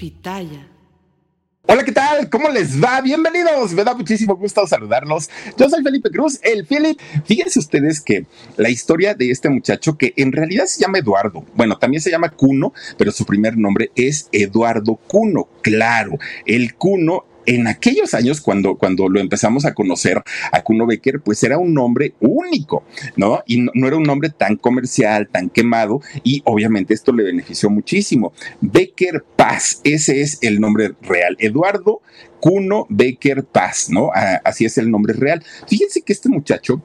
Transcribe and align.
Pitaya. 0.00 0.66
Hola, 1.66 1.84
¿qué 1.84 1.92
tal? 1.92 2.30
¿Cómo 2.30 2.48
les 2.48 2.82
va? 2.82 3.02
Bienvenidos. 3.02 3.74
Me 3.74 3.84
da 3.84 3.94
muchísimo 3.94 4.34
gusto 4.34 4.66
saludarlos. 4.66 5.28
Yo 5.58 5.68
soy 5.68 5.82
Felipe 5.82 6.08
Cruz, 6.10 6.40
el 6.42 6.64
Philip. 6.64 6.98
Fíjense 7.26 7.58
ustedes 7.58 8.00
que 8.00 8.24
la 8.56 8.70
historia 8.70 9.12
de 9.12 9.30
este 9.30 9.50
muchacho, 9.50 9.98
que 9.98 10.14
en 10.16 10.32
realidad 10.32 10.64
se 10.64 10.80
llama 10.80 11.00
Eduardo, 11.00 11.44
bueno, 11.54 11.76
también 11.76 12.00
se 12.00 12.10
llama 12.10 12.30
Cuno, 12.30 12.72
pero 12.96 13.12
su 13.12 13.26
primer 13.26 13.58
nombre 13.58 13.90
es 13.94 14.30
Eduardo 14.32 14.96
Cuno. 15.06 15.48
Claro, 15.60 16.18
el 16.46 16.76
Cuno 16.76 17.26
en 17.50 17.66
aquellos 17.66 18.14
años, 18.14 18.40
cuando, 18.40 18.76
cuando 18.76 19.08
lo 19.08 19.18
empezamos 19.18 19.64
a 19.64 19.74
conocer 19.74 20.22
a 20.52 20.62
Kuno 20.62 20.86
Becker, 20.86 21.20
pues 21.20 21.42
era 21.42 21.58
un 21.58 21.74
nombre 21.74 22.14
único, 22.20 22.84
¿no? 23.16 23.42
Y 23.44 23.62
no, 23.62 23.86
era 23.88 23.96
un 23.96 24.04
nombre 24.04 24.30
tan 24.30 24.54
comercial, 24.54 25.28
tan 25.28 25.50
quemado, 25.50 26.00
y 26.22 26.42
obviamente 26.44 26.94
esto 26.94 27.12
le 27.12 27.24
benefició 27.24 27.68
muchísimo. 27.68 28.32
Becker 28.60 29.24
Paz, 29.34 29.80
ese 29.82 30.20
es 30.20 30.38
el 30.42 30.60
nombre 30.60 30.92
real. 31.02 31.36
Eduardo 31.40 32.02
Cuno 32.38 32.86
Becker 32.88 33.44
Paz, 33.44 33.90
¿no? 33.90 34.10
así 34.44 34.64
es 34.64 34.78
el 34.78 34.88
nombre 34.88 35.12
real. 35.14 35.44
Fíjense 35.66 36.02
que 36.02 36.12
este 36.12 36.28
muchacho 36.28 36.80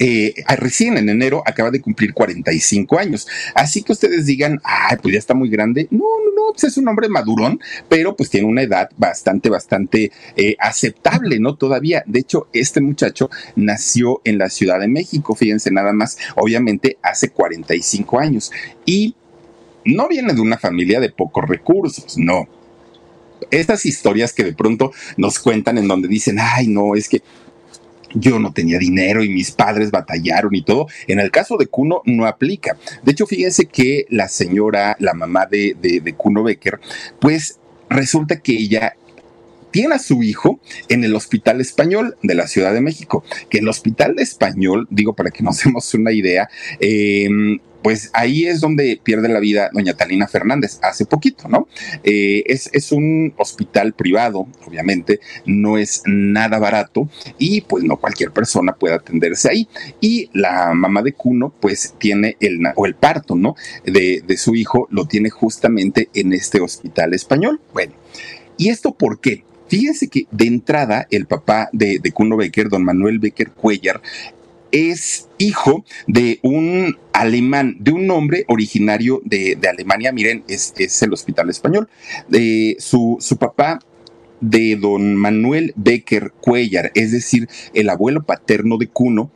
eh, 0.00 0.34
recién 0.56 0.96
en 0.96 1.10
enero 1.10 1.42
acaba 1.44 1.70
de 1.70 1.82
cumplir 1.82 2.14
45 2.14 2.98
años. 2.98 3.28
Así 3.54 3.82
que 3.82 3.92
ustedes 3.92 4.24
digan, 4.24 4.58
ay, 4.64 4.96
pues 5.00 5.12
ya 5.12 5.18
está 5.18 5.34
muy 5.34 5.50
grande. 5.50 5.88
No, 5.90 5.98
no, 5.98 6.34
no, 6.34 6.52
pues 6.52 6.64
es 6.64 6.78
un 6.78 6.88
hombre 6.88 7.10
madurón, 7.10 7.60
pero 7.88 8.16
pues 8.16 8.30
tiene 8.30 8.46
una 8.46 8.62
edad 8.62 8.88
bastante, 8.96 9.50
bastante 9.50 10.10
eh, 10.36 10.56
aceptable, 10.58 11.38
¿no? 11.38 11.54
Todavía. 11.56 12.02
De 12.06 12.20
hecho, 12.20 12.48
este 12.54 12.80
muchacho 12.80 13.28
nació 13.56 14.22
en 14.24 14.38
la 14.38 14.48
Ciudad 14.48 14.80
de 14.80 14.88
México, 14.88 15.34
fíjense 15.34 15.70
nada 15.70 15.92
más, 15.92 16.16
obviamente 16.34 16.96
hace 17.02 17.28
45 17.28 18.18
años. 18.18 18.50
Y 18.86 19.14
no 19.84 20.08
viene 20.08 20.32
de 20.32 20.40
una 20.40 20.56
familia 20.56 20.98
de 20.98 21.10
pocos 21.10 21.44
recursos, 21.46 22.16
no 22.16 22.48
estas 23.50 23.86
historias 23.86 24.34
que 24.34 24.44
de 24.44 24.52
pronto 24.52 24.92
nos 25.16 25.38
cuentan 25.38 25.78
en 25.78 25.88
donde 25.88 26.08
dicen, 26.08 26.38
ay, 26.38 26.66
no, 26.66 26.94
es 26.94 27.08
que 27.08 27.22
yo 28.14 28.38
no 28.38 28.52
tenía 28.52 28.78
dinero 28.78 29.22
y 29.22 29.28
mis 29.28 29.50
padres 29.50 29.90
batallaron 29.90 30.54
y 30.54 30.62
todo. 30.62 30.86
En 31.06 31.20
el 31.20 31.30
caso 31.30 31.56
de 31.56 31.66
Kuno 31.66 32.02
no 32.04 32.26
aplica. 32.26 32.76
De 33.02 33.12
hecho, 33.12 33.26
fíjense 33.26 33.66
que 33.66 34.06
la 34.08 34.28
señora, 34.28 34.96
la 34.98 35.14
mamá 35.14 35.46
de, 35.46 35.76
de, 35.80 36.12
Kuno 36.14 36.42
Becker, 36.42 36.80
pues 37.18 37.58
resulta 37.88 38.40
que 38.40 38.52
ella 38.52 38.96
tiene 39.70 39.94
a 39.94 39.98
su 39.98 40.22
hijo 40.22 40.60
en 40.88 41.04
el 41.04 41.14
Hospital 41.14 41.60
Español 41.60 42.16
de 42.22 42.34
la 42.34 42.48
Ciudad 42.48 42.74
de 42.74 42.80
México, 42.80 43.24
que 43.48 43.58
el 43.58 43.68
Hospital 43.68 44.18
Español, 44.18 44.88
digo 44.90 45.14
para 45.14 45.30
que 45.30 45.42
nos 45.44 45.62
demos 45.64 45.94
una 45.94 46.12
idea, 46.12 46.48
eh, 46.80 47.28
pues 47.82 48.10
ahí 48.12 48.46
es 48.46 48.60
donde 48.60 49.00
pierde 49.02 49.28
la 49.28 49.40
vida 49.40 49.70
doña 49.72 49.94
Talina 49.94 50.28
Fernández 50.28 50.78
hace 50.82 51.06
poquito, 51.06 51.48
¿no? 51.48 51.68
Eh, 52.04 52.42
es, 52.46 52.70
es, 52.72 52.92
un 52.92 53.32
hospital 53.36 53.92
privado, 53.92 54.46
obviamente, 54.66 55.20
no 55.46 55.78
es 55.78 56.02
nada 56.06 56.58
barato 56.58 57.08
y 57.38 57.62
pues 57.62 57.84
no 57.84 57.96
cualquier 57.96 58.32
persona 58.32 58.74
puede 58.74 58.94
atenderse 58.94 59.50
ahí. 59.50 59.68
Y 60.00 60.30
la 60.32 60.72
mamá 60.74 61.02
de 61.02 61.12
Cuno 61.12 61.52
pues 61.60 61.94
tiene 61.98 62.36
el, 62.40 62.60
o 62.74 62.86
el 62.86 62.94
parto, 62.94 63.34
¿no? 63.34 63.54
De, 63.84 64.22
de 64.26 64.36
su 64.36 64.54
hijo 64.54 64.88
lo 64.90 65.06
tiene 65.06 65.30
justamente 65.30 66.08
en 66.14 66.32
este 66.32 66.60
hospital 66.60 67.14
español. 67.14 67.60
Bueno, 67.72 67.94
¿y 68.56 68.68
esto 68.68 68.92
por 68.94 69.20
qué? 69.20 69.44
Fíjense 69.68 70.08
que 70.08 70.26
de 70.32 70.46
entrada 70.46 71.06
el 71.10 71.26
papá 71.26 71.68
de, 71.72 72.00
de 72.00 72.10
Kuno 72.10 72.36
Becker, 72.36 72.68
don 72.68 72.84
Manuel 72.84 73.20
Becker 73.20 73.52
Cuellar, 73.52 74.02
es 74.72 75.28
hijo 75.38 75.84
de 76.06 76.38
un 76.42 76.96
alemán, 77.12 77.76
de 77.80 77.92
un 77.92 78.10
hombre 78.10 78.44
originario 78.48 79.20
de, 79.24 79.58
Alemania. 79.68 80.12
Miren, 80.12 80.44
es, 80.48 80.74
el 81.02 81.12
Hospital 81.12 81.50
Español. 81.50 81.88
de 82.28 82.76
su, 82.78 83.16
su 83.20 83.36
papá 83.36 83.80
de 84.40 84.76
don 84.76 85.16
Manuel 85.16 85.72
Becker 85.76 86.32
Cuellar, 86.40 86.92
es 86.94 87.12
decir, 87.12 87.48
el 87.74 87.90
abuelo 87.90 88.22
paterno 88.22 88.78
de 88.78 88.88
Cuno, 88.88 89.30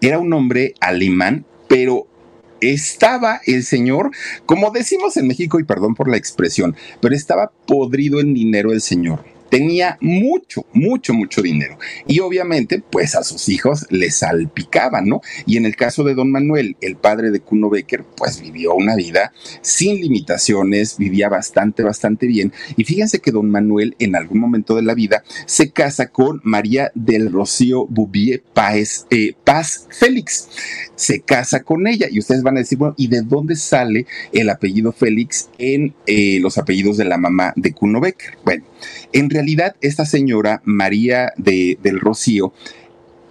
era 0.00 0.18
un 0.18 0.32
hombre 0.32 0.74
alemán, 0.80 1.44
pero 1.68 2.06
estaba 2.60 3.40
el 3.46 3.64
señor, 3.64 4.10
como 4.46 4.70
decimos 4.70 5.16
en 5.16 5.26
México, 5.26 5.58
y 5.58 5.64
perdón 5.64 5.94
por 5.94 6.08
la 6.08 6.16
expresión, 6.16 6.76
pero 7.00 7.14
estaba 7.14 7.50
podrido 7.66 8.20
en 8.20 8.34
dinero 8.34 8.72
el 8.72 8.80
señor 8.80 9.33
tenía 9.54 9.98
mucho, 10.00 10.66
mucho, 10.72 11.14
mucho 11.14 11.40
dinero. 11.40 11.78
Y 12.08 12.18
obviamente, 12.18 12.82
pues 12.90 13.14
a 13.14 13.22
sus 13.22 13.48
hijos 13.48 13.86
les 13.88 14.16
salpicaban, 14.16 15.06
¿no? 15.06 15.20
Y 15.46 15.58
en 15.58 15.64
el 15.64 15.76
caso 15.76 16.02
de 16.02 16.16
don 16.16 16.32
Manuel, 16.32 16.76
el 16.80 16.96
padre 16.96 17.30
de 17.30 17.38
Kuno 17.38 17.70
Becker, 17.70 18.02
pues 18.16 18.40
vivió 18.40 18.74
una 18.74 18.96
vida 18.96 19.32
sin 19.62 20.00
limitaciones, 20.00 20.98
vivía 20.98 21.28
bastante, 21.28 21.84
bastante 21.84 22.26
bien. 22.26 22.52
Y 22.76 22.82
fíjense 22.82 23.20
que 23.20 23.30
don 23.30 23.48
Manuel 23.48 23.94
en 24.00 24.16
algún 24.16 24.40
momento 24.40 24.74
de 24.74 24.82
la 24.82 24.94
vida 24.94 25.22
se 25.46 25.70
casa 25.70 26.08
con 26.08 26.40
María 26.42 26.90
del 26.96 27.30
Rocío 27.30 27.86
Bouvier 27.86 28.42
Paz, 28.42 29.06
eh, 29.10 29.34
Paz 29.44 29.86
Félix. 29.88 30.48
Se 30.96 31.20
casa 31.20 31.62
con 31.62 31.86
ella 31.86 32.08
y 32.10 32.18
ustedes 32.18 32.42
van 32.42 32.56
a 32.56 32.60
decir, 32.60 32.78
bueno, 32.78 32.96
¿y 32.98 33.06
de 33.06 33.22
dónde 33.22 33.54
sale 33.54 34.06
el 34.32 34.50
apellido 34.50 34.90
Félix 34.90 35.48
en 35.58 35.94
eh, 36.08 36.40
los 36.40 36.58
apellidos 36.58 36.96
de 36.96 37.04
la 37.04 37.18
mamá 37.18 37.52
de 37.54 37.72
Kuno 37.72 38.00
Becker? 38.00 38.36
Bueno, 38.44 38.64
en 39.12 39.30
realidad, 39.30 39.43
esta 39.80 40.04
señora 40.04 40.62
María 40.64 41.32
de, 41.36 41.78
del 41.82 42.00
Rocío 42.00 42.52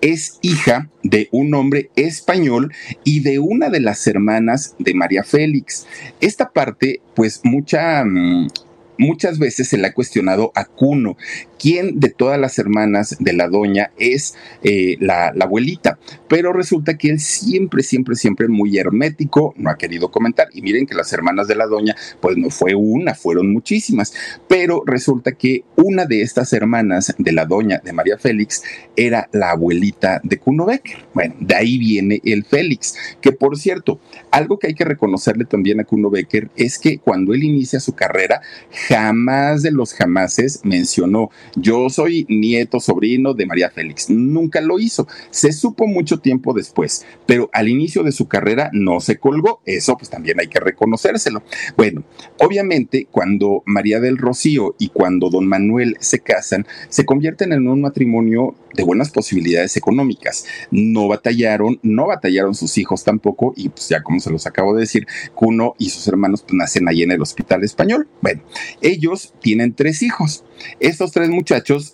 es 0.01 0.37
hija 0.41 0.89
de 1.01 1.29
un 1.31 1.53
hombre 1.53 1.89
español 1.95 2.73
y 3.05 3.21
de 3.21 3.39
una 3.39 3.69
de 3.69 3.79
las 3.79 4.05
hermanas 4.05 4.75
de 4.77 4.93
María 4.93 5.23
Félix. 5.23 5.87
Esta 6.19 6.51
parte, 6.51 7.01
pues 7.15 7.41
mucha... 7.43 8.03
Mm, 8.03 8.49
muchas 8.97 9.39
veces 9.39 9.67
se 9.67 9.77
le 9.77 9.87
ha 9.87 9.93
cuestionado 9.93 10.51
a 10.55 10.65
Cuno, 10.65 11.17
quién 11.63 12.01
de 12.01 12.09
todas 12.09 12.37
las 12.37 12.59
hermanas 12.59 13.15
de 13.21 13.31
la 13.31 13.47
doña 13.47 13.91
es 13.97 14.35
eh, 14.63 14.97
la, 14.99 15.33
abuelita. 15.39 15.97
Pero 16.27 16.51
resulta 16.51 16.97
que 16.97 17.09
él 17.09 17.21
siempre, 17.21 17.83
siempre, 17.83 18.15
siempre 18.15 18.49
muy 18.49 18.77
hermético, 18.77 19.53
no 19.55 19.69
ha 19.69 19.77
querido 19.77 20.11
comentar. 20.11 20.49
Y 20.53 20.61
miren 20.61 20.85
que 20.85 20.93
las 20.93 21.13
hermanas 21.13 21.47
de 21.47 21.55
la 21.55 21.65
doña, 21.65 21.95
pues 22.19 22.35
no 22.35 22.49
fue 22.49 22.75
una, 22.75 23.15
fueron 23.15 23.53
muchísimas. 23.53 24.13
Pero 24.49 24.83
resulta 24.85 25.31
que 25.31 25.63
una 25.77 26.05
de 26.05 26.21
estas 26.21 26.51
hermanas 26.51 27.15
de 27.17 27.31
la 27.31 27.45
doña 27.45 27.81
de 27.81 27.93
María 27.93 28.17
Félix 28.17 28.61
era 28.97 29.29
la 29.31 29.51
abuelita 29.51 30.19
de 30.21 30.39
Kuno 30.39 30.65
Becker. 30.65 31.05
Bueno, 31.13 31.35
de 31.39 31.55
ahí 31.55 31.77
viene 31.77 32.19
el 32.25 32.43
Félix, 32.43 32.95
que 33.21 33.31
por 33.31 33.57
cierto, 33.57 34.01
algo 34.31 34.59
que 34.59 34.67
hay 34.67 34.73
que 34.73 34.83
reconocerle 34.83 35.45
también 35.45 35.79
a 35.79 35.85
Kuno 35.85 36.09
Becker 36.09 36.49
es 36.57 36.77
que 36.77 36.97
cuando 36.97 37.33
él 37.33 37.43
inicia 37.43 37.79
su 37.79 37.93
carrera, 37.93 38.41
jamás 38.89 39.61
de 39.61 39.71
los 39.71 39.93
jamases 39.93 40.59
mencionó 40.63 41.29
yo 41.55 41.89
soy 41.89 42.25
nieto, 42.29 42.79
sobrino 42.79 43.33
de 43.33 43.45
María 43.45 43.69
Félix. 43.69 44.09
Nunca 44.09 44.61
lo 44.61 44.79
hizo. 44.79 45.07
Se 45.29 45.51
supo 45.51 45.85
mucho 45.87 46.19
tiempo 46.19 46.53
después, 46.53 47.05
pero 47.25 47.49
al 47.53 47.69
inicio 47.69 48.03
de 48.03 48.11
su 48.11 48.27
carrera 48.27 48.69
no 48.73 48.99
se 48.99 49.17
colgó. 49.17 49.61
Eso 49.65 49.95
pues 49.97 50.09
también 50.09 50.39
hay 50.39 50.47
que 50.47 50.59
reconocérselo. 50.59 51.43
Bueno, 51.77 52.03
obviamente 52.39 53.07
cuando 53.11 53.61
María 53.65 53.99
del 53.99 54.17
Rocío 54.17 54.75
y 54.79 54.89
cuando 54.89 55.29
don 55.29 55.47
Manuel 55.47 55.97
se 55.99 56.19
casan, 56.19 56.65
se 56.89 57.05
convierten 57.05 57.53
en 57.53 57.67
un 57.67 57.81
matrimonio 57.81 58.55
de 58.73 58.83
buenas 58.83 59.11
posibilidades 59.11 59.77
económicas. 59.77 60.45
No 60.71 61.07
batallaron, 61.07 61.79
no 61.83 62.07
batallaron 62.07 62.55
sus 62.55 62.79
hijos 62.79 63.03
tampoco 63.03 63.53
y 63.55 63.69
pues 63.69 63.89
ya 63.89 64.01
como 64.01 64.19
se 64.19 64.31
los 64.31 64.47
acabo 64.47 64.73
de 64.73 64.81
decir, 64.81 65.05
Cuno 65.35 65.75
y 65.77 65.91
sus 65.91 66.07
hermanos 66.07 66.41
pues 66.41 66.55
nacen 66.55 66.87
ahí 66.87 67.03
en 67.03 67.11
el 67.11 67.21
Hospital 67.21 67.63
Español. 67.63 68.07
Bueno, 68.21 68.41
ellos 68.81 69.33
tienen 69.39 69.73
tres 69.75 70.01
hijos. 70.01 70.43
Estos 70.79 71.11
tres 71.11 71.29
muchachos 71.29 71.42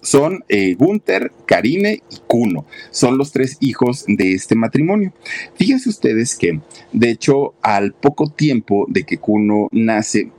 son 0.01 0.43
eh, 0.49 0.75
Gunther, 0.75 1.31
Karine 1.45 2.01
y 2.09 2.17
Kuno. 2.27 2.65
Son 2.91 3.17
los 3.17 3.31
tres 3.31 3.57
hijos 3.59 4.05
de 4.07 4.33
este 4.33 4.55
matrimonio. 4.55 5.13
Fíjense 5.55 5.89
ustedes 5.89 6.35
que, 6.35 6.59
de 6.91 7.09
hecho, 7.09 7.53
al 7.61 7.93
poco 7.93 8.29
tiempo 8.29 8.85
de 8.89 9.03
que 9.03 9.17
Kuno 9.17 9.67
nace, 9.71 10.31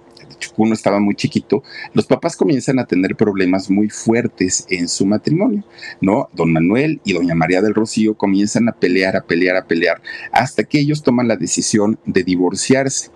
Kuno 0.54 0.74
estaba 0.74 1.00
muy 1.00 1.14
chiquito, 1.14 1.62
los 1.92 2.06
papás 2.06 2.36
comienzan 2.36 2.78
a 2.78 2.86
tener 2.86 3.16
problemas 3.16 3.70
muy 3.70 3.88
fuertes 3.90 4.66
en 4.70 4.88
su 4.88 5.06
matrimonio, 5.06 5.64
¿no? 6.00 6.28
Don 6.32 6.52
Manuel 6.52 7.00
y 7.04 7.12
doña 7.12 7.34
María 7.34 7.60
del 7.62 7.74
Rocío 7.74 8.14
comienzan 8.14 8.68
a 8.68 8.72
pelear, 8.72 9.16
a 9.16 9.22
pelear, 9.22 9.56
a 9.56 9.66
pelear, 9.66 10.00
hasta 10.32 10.64
que 10.64 10.80
ellos 10.80 11.02
toman 11.02 11.28
la 11.28 11.36
decisión 11.36 11.98
de 12.06 12.24
divorciarse. 12.24 13.10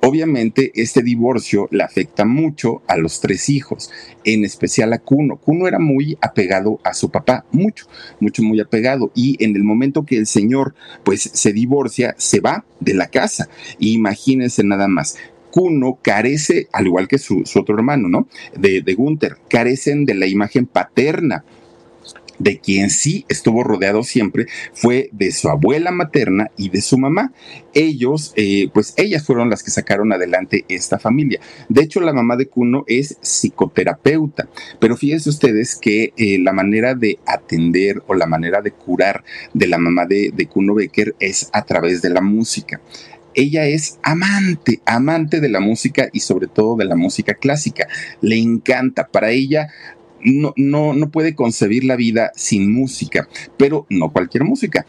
Obviamente 0.00 0.70
este 0.74 1.02
divorcio 1.02 1.68
le 1.72 1.82
afecta 1.82 2.24
mucho 2.24 2.82
a 2.86 2.96
los 2.96 3.20
tres 3.20 3.48
hijos, 3.48 3.90
en 4.24 4.44
especial 4.44 4.92
a 4.92 4.98
Kuno. 4.98 5.36
Kuno 5.36 5.66
era 5.66 5.80
muy 5.80 6.16
apegado 6.20 6.78
a 6.84 6.94
su 6.94 7.10
papá, 7.10 7.44
mucho, 7.50 7.86
mucho, 8.20 8.42
muy 8.42 8.60
apegado. 8.60 9.10
Y 9.14 9.42
en 9.42 9.56
el 9.56 9.64
momento 9.64 10.06
que 10.06 10.16
el 10.16 10.26
señor 10.26 10.74
pues 11.02 11.22
se 11.32 11.52
divorcia, 11.52 12.14
se 12.16 12.40
va 12.40 12.64
de 12.78 12.94
la 12.94 13.08
casa. 13.08 13.48
Imagínense 13.80 14.62
nada 14.62 14.86
más. 14.86 15.16
Kuno 15.50 15.98
carece, 16.00 16.68
al 16.72 16.86
igual 16.86 17.08
que 17.08 17.18
su, 17.18 17.42
otro 17.56 17.74
hermano, 17.74 18.08
¿no? 18.08 18.28
De, 18.56 18.82
de 18.82 18.94
Gunther, 18.94 19.38
carecen 19.48 20.04
de 20.04 20.14
la 20.14 20.26
imagen 20.26 20.66
paterna 20.66 21.44
de 22.38 22.58
quien 22.58 22.90
sí 22.90 23.24
estuvo 23.28 23.62
rodeado 23.64 24.02
siempre 24.02 24.46
fue 24.72 25.08
de 25.12 25.32
su 25.32 25.48
abuela 25.48 25.90
materna 25.90 26.50
y 26.56 26.68
de 26.70 26.80
su 26.80 26.98
mamá. 26.98 27.32
Ellos, 27.74 28.32
eh, 28.36 28.68
pues 28.72 28.94
ellas 28.96 29.24
fueron 29.24 29.50
las 29.50 29.62
que 29.62 29.70
sacaron 29.70 30.12
adelante 30.12 30.64
esta 30.68 30.98
familia. 30.98 31.40
De 31.68 31.82
hecho, 31.82 32.00
la 32.00 32.12
mamá 32.12 32.36
de 32.36 32.46
Kuno 32.46 32.84
es 32.86 33.18
psicoterapeuta, 33.20 34.48
pero 34.78 34.96
fíjense 34.96 35.30
ustedes 35.30 35.76
que 35.76 36.12
eh, 36.16 36.38
la 36.40 36.52
manera 36.52 36.94
de 36.94 37.18
atender 37.26 38.02
o 38.06 38.14
la 38.14 38.26
manera 38.26 38.62
de 38.62 38.72
curar 38.72 39.24
de 39.54 39.66
la 39.66 39.78
mamá 39.78 40.06
de, 40.06 40.32
de 40.34 40.46
Kuno 40.46 40.74
Becker 40.74 41.14
es 41.20 41.50
a 41.52 41.62
través 41.62 42.02
de 42.02 42.10
la 42.10 42.20
música 42.20 42.80
ella 43.38 43.66
es 43.66 44.00
amante, 44.02 44.80
amante 44.84 45.40
de 45.40 45.48
la 45.48 45.60
música 45.60 46.08
y 46.12 46.20
sobre 46.20 46.48
todo 46.48 46.76
de 46.76 46.84
la 46.84 46.96
música 46.96 47.34
clásica. 47.34 47.86
Le 48.20 48.36
encanta. 48.36 49.06
Para 49.06 49.30
ella 49.30 49.68
no, 50.22 50.52
no, 50.56 50.94
no 50.94 51.10
puede 51.10 51.34
concebir 51.34 51.84
la 51.84 51.96
vida 51.96 52.32
sin 52.34 52.72
música, 52.72 53.28
pero 53.56 53.86
no 53.90 54.10
cualquier 54.10 54.44
música 54.44 54.86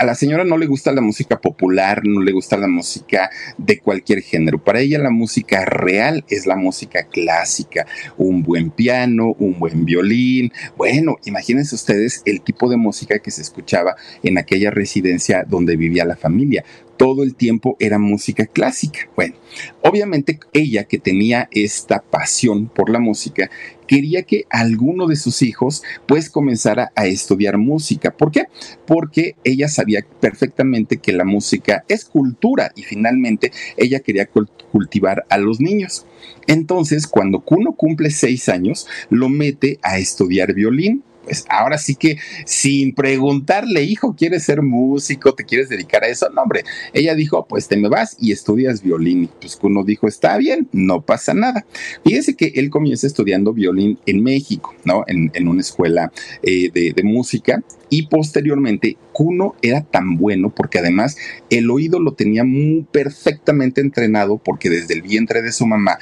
a 0.00 0.06
la 0.06 0.14
señora 0.14 0.44
no 0.44 0.56
le 0.56 0.64
gusta 0.64 0.92
la 0.92 1.02
música 1.02 1.42
popular, 1.42 2.00
no 2.06 2.22
le 2.22 2.32
gusta 2.32 2.56
la 2.56 2.68
música 2.68 3.28
de 3.58 3.80
cualquier 3.80 4.22
género. 4.22 4.56
Para 4.56 4.80
ella 4.80 4.98
la 4.98 5.10
música 5.10 5.66
real 5.66 6.24
es 6.30 6.46
la 6.46 6.56
música 6.56 7.04
clásica, 7.04 7.86
un 8.16 8.42
buen 8.42 8.70
piano, 8.70 9.36
un 9.38 9.58
buen 9.58 9.84
violín. 9.84 10.52
Bueno, 10.78 11.18
imagínense 11.26 11.74
ustedes 11.74 12.22
el 12.24 12.40
tipo 12.40 12.70
de 12.70 12.78
música 12.78 13.18
que 13.18 13.30
se 13.30 13.42
escuchaba 13.42 13.94
en 14.22 14.38
aquella 14.38 14.70
residencia 14.70 15.44
donde 15.46 15.76
vivía 15.76 16.06
la 16.06 16.16
familia 16.16 16.64
todo 17.00 17.22
el 17.22 17.34
tiempo 17.34 17.78
era 17.80 17.98
música 17.98 18.44
clásica. 18.44 19.08
Bueno, 19.16 19.34
obviamente 19.80 20.38
ella 20.52 20.84
que 20.84 20.98
tenía 20.98 21.48
esta 21.50 22.02
pasión 22.02 22.68
por 22.68 22.90
la 22.90 22.98
música, 22.98 23.50
quería 23.90 24.22
que 24.22 24.44
alguno 24.50 25.08
de 25.08 25.16
sus 25.16 25.42
hijos 25.42 25.82
pues 26.06 26.30
comenzara 26.30 26.92
a 26.94 27.06
estudiar 27.06 27.58
música. 27.58 28.16
¿Por 28.16 28.30
qué? 28.30 28.44
Porque 28.86 29.34
ella 29.42 29.66
sabía 29.66 30.06
perfectamente 30.20 30.98
que 30.98 31.12
la 31.12 31.24
música 31.24 31.84
es 31.88 32.04
cultura 32.04 32.70
y 32.76 32.84
finalmente 32.84 33.50
ella 33.76 33.98
quería 33.98 34.28
cultivar 34.70 35.26
a 35.28 35.38
los 35.38 35.60
niños. 35.60 36.06
Entonces, 36.46 37.08
cuando 37.08 37.40
Kuno 37.40 37.72
cumple 37.72 38.12
seis 38.12 38.48
años, 38.48 38.86
lo 39.08 39.28
mete 39.28 39.80
a 39.82 39.98
estudiar 39.98 40.54
violín 40.54 41.02
pues 41.30 41.44
ahora 41.48 41.78
sí 41.78 41.94
que 41.94 42.18
sin 42.44 42.92
preguntarle, 42.92 43.84
hijo, 43.84 44.16
¿quieres 44.16 44.42
ser 44.42 44.62
músico? 44.62 45.32
¿Te 45.32 45.44
quieres 45.44 45.68
dedicar 45.68 46.02
a 46.02 46.08
eso? 46.08 46.28
No, 46.30 46.42
hombre, 46.42 46.64
ella 46.92 47.14
dijo, 47.14 47.46
pues 47.46 47.68
te 47.68 47.76
me 47.76 47.88
vas 47.88 48.16
y 48.18 48.32
estudias 48.32 48.82
violín. 48.82 49.30
Pues 49.40 49.56
uno 49.62 49.84
dijo, 49.84 50.08
está 50.08 50.36
bien, 50.38 50.68
no 50.72 51.02
pasa 51.02 51.32
nada. 51.32 51.64
Fíjese 52.04 52.34
que 52.34 52.50
él 52.56 52.68
comienza 52.68 53.06
estudiando 53.06 53.52
violín 53.52 54.00
en 54.06 54.24
México, 54.24 54.74
¿no? 54.82 55.04
En, 55.06 55.30
una 55.46 55.60
escuela 55.60 56.12
eh, 56.42 56.68
de, 56.72 56.92
de 56.94 57.02
música 57.04 57.62
y 57.90 58.06
posteriormente 58.08 58.96
Kuno 59.12 59.54
era 59.62 59.82
tan 59.82 60.16
bueno 60.16 60.50
porque 60.50 60.78
además 60.78 61.16
el 61.48 61.70
oído 61.70 62.00
lo 62.00 62.14
tenía 62.14 62.44
muy 62.44 62.86
perfectamente 62.90 63.80
entrenado 63.80 64.38
porque 64.38 64.70
desde 64.70 64.94
el 64.94 65.02
vientre 65.02 65.42
de 65.42 65.52
su 65.52 65.66
mamá 65.66 65.98